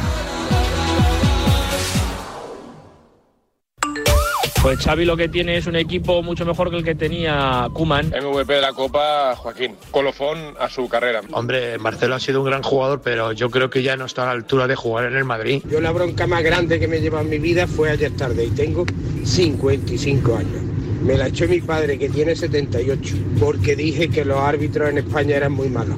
Pues 4.61 4.79
Xavi 4.79 5.05
lo 5.05 5.15
que 5.15 5.29
tiene 5.29 5.55
es 5.55 5.67
un 5.67 5.77
equipo 5.77 6.21
mucho 6.21 6.45
mejor 6.45 6.69
que 6.69 6.75
el 6.77 6.83
que 6.83 6.93
tenía 6.93 7.69
Kuman. 7.73 8.07
MVP 8.07 8.53
de 8.53 8.61
la 8.61 8.73
Copa, 8.73 9.33
Joaquín. 9.37 9.77
Colofón 9.89 10.53
a 10.59 10.69
su 10.69 10.89
carrera. 10.89 11.21
Hombre, 11.31 11.77
Marcelo 11.77 12.15
ha 12.15 12.19
sido 12.19 12.41
un 12.41 12.47
gran 12.47 12.61
jugador, 12.61 12.99
pero 13.01 13.31
yo 13.31 13.49
creo 13.49 13.69
que 13.69 13.83
ya 13.83 13.95
no 13.95 14.03
está 14.05 14.23
a 14.23 14.25
la 14.25 14.31
altura 14.33 14.67
de 14.67 14.75
jugar 14.75 15.05
en 15.05 15.15
el 15.15 15.23
Madrid. 15.23 15.63
Yo 15.71 15.79
la 15.79 15.91
bronca 15.91 16.27
más 16.27 16.43
grande 16.43 16.77
que 16.77 16.89
me 16.89 16.99
lleva 16.99 17.21
en 17.21 17.29
mi 17.29 17.39
vida 17.39 17.67
fue 17.67 17.89
ayer 17.89 18.11
tarde 18.17 18.45
y 18.45 18.49
tengo 18.51 18.85
55 19.23 20.35
años. 20.35 20.61
Me 21.03 21.17
la 21.17 21.27
echó 21.27 21.47
mi 21.47 21.61
padre 21.61 21.97
que 21.97 22.09
tiene 22.09 22.35
78 22.35 23.15
porque 23.39 23.77
dije 23.77 24.09
que 24.09 24.25
los 24.25 24.39
árbitros 24.39 24.89
en 24.89 24.97
España 24.97 25.37
eran 25.37 25.53
muy 25.53 25.69
malos. 25.69 25.97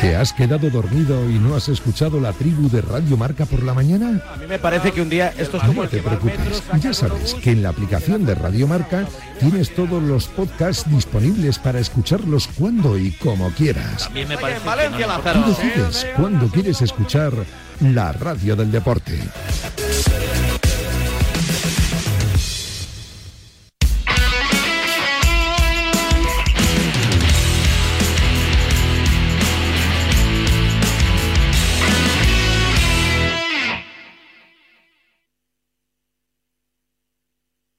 ¿Te 0.00 0.16
has 0.16 0.32
quedado 0.32 0.70
dormido 0.70 1.28
y 1.28 1.34
no 1.38 1.54
has 1.54 1.68
escuchado 1.68 2.20
la 2.20 2.32
tribu 2.32 2.70
de 2.70 2.80
Radio 2.80 3.18
Marca 3.18 3.44
por 3.44 3.62
la 3.62 3.74
mañana? 3.74 4.22
A 4.32 4.36
mí 4.36 4.46
me 4.46 4.58
parece 4.58 4.92
que 4.92 5.02
un 5.02 5.10
día 5.10 5.32
esto 5.36 5.58
es 5.58 5.62
como 5.62 5.82
No 5.82 5.88
te 5.90 5.98
preocupes, 5.98 6.62
ya 6.80 6.94
sabes 6.94 7.34
que 7.34 7.50
en 7.50 7.62
la 7.62 7.68
aplicación 7.68 8.24
de 8.24 8.34
Radio 8.34 8.66
Marca 8.66 9.06
tienes 9.38 9.74
todos 9.74 10.02
los 10.02 10.26
podcasts 10.28 10.90
disponibles 10.90 11.58
para 11.58 11.80
escucharlos 11.80 12.48
cuando 12.48 12.96
y 12.96 13.12
como 13.12 13.50
quieras. 13.50 14.04
También 14.04 14.28
me 14.28 14.38
parece 14.38 14.60
Tú 14.64 15.50
decides 15.50 16.06
cuándo 16.16 16.48
quieres 16.48 16.80
escuchar 16.80 17.32
la 17.80 18.12
radio 18.12 18.56
del 18.56 18.72
deporte. 18.72 19.18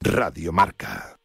Radio 0.04 0.50
Marca. 0.50 1.16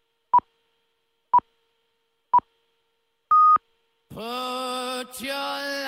Put 4.07 5.21
your 5.21 5.87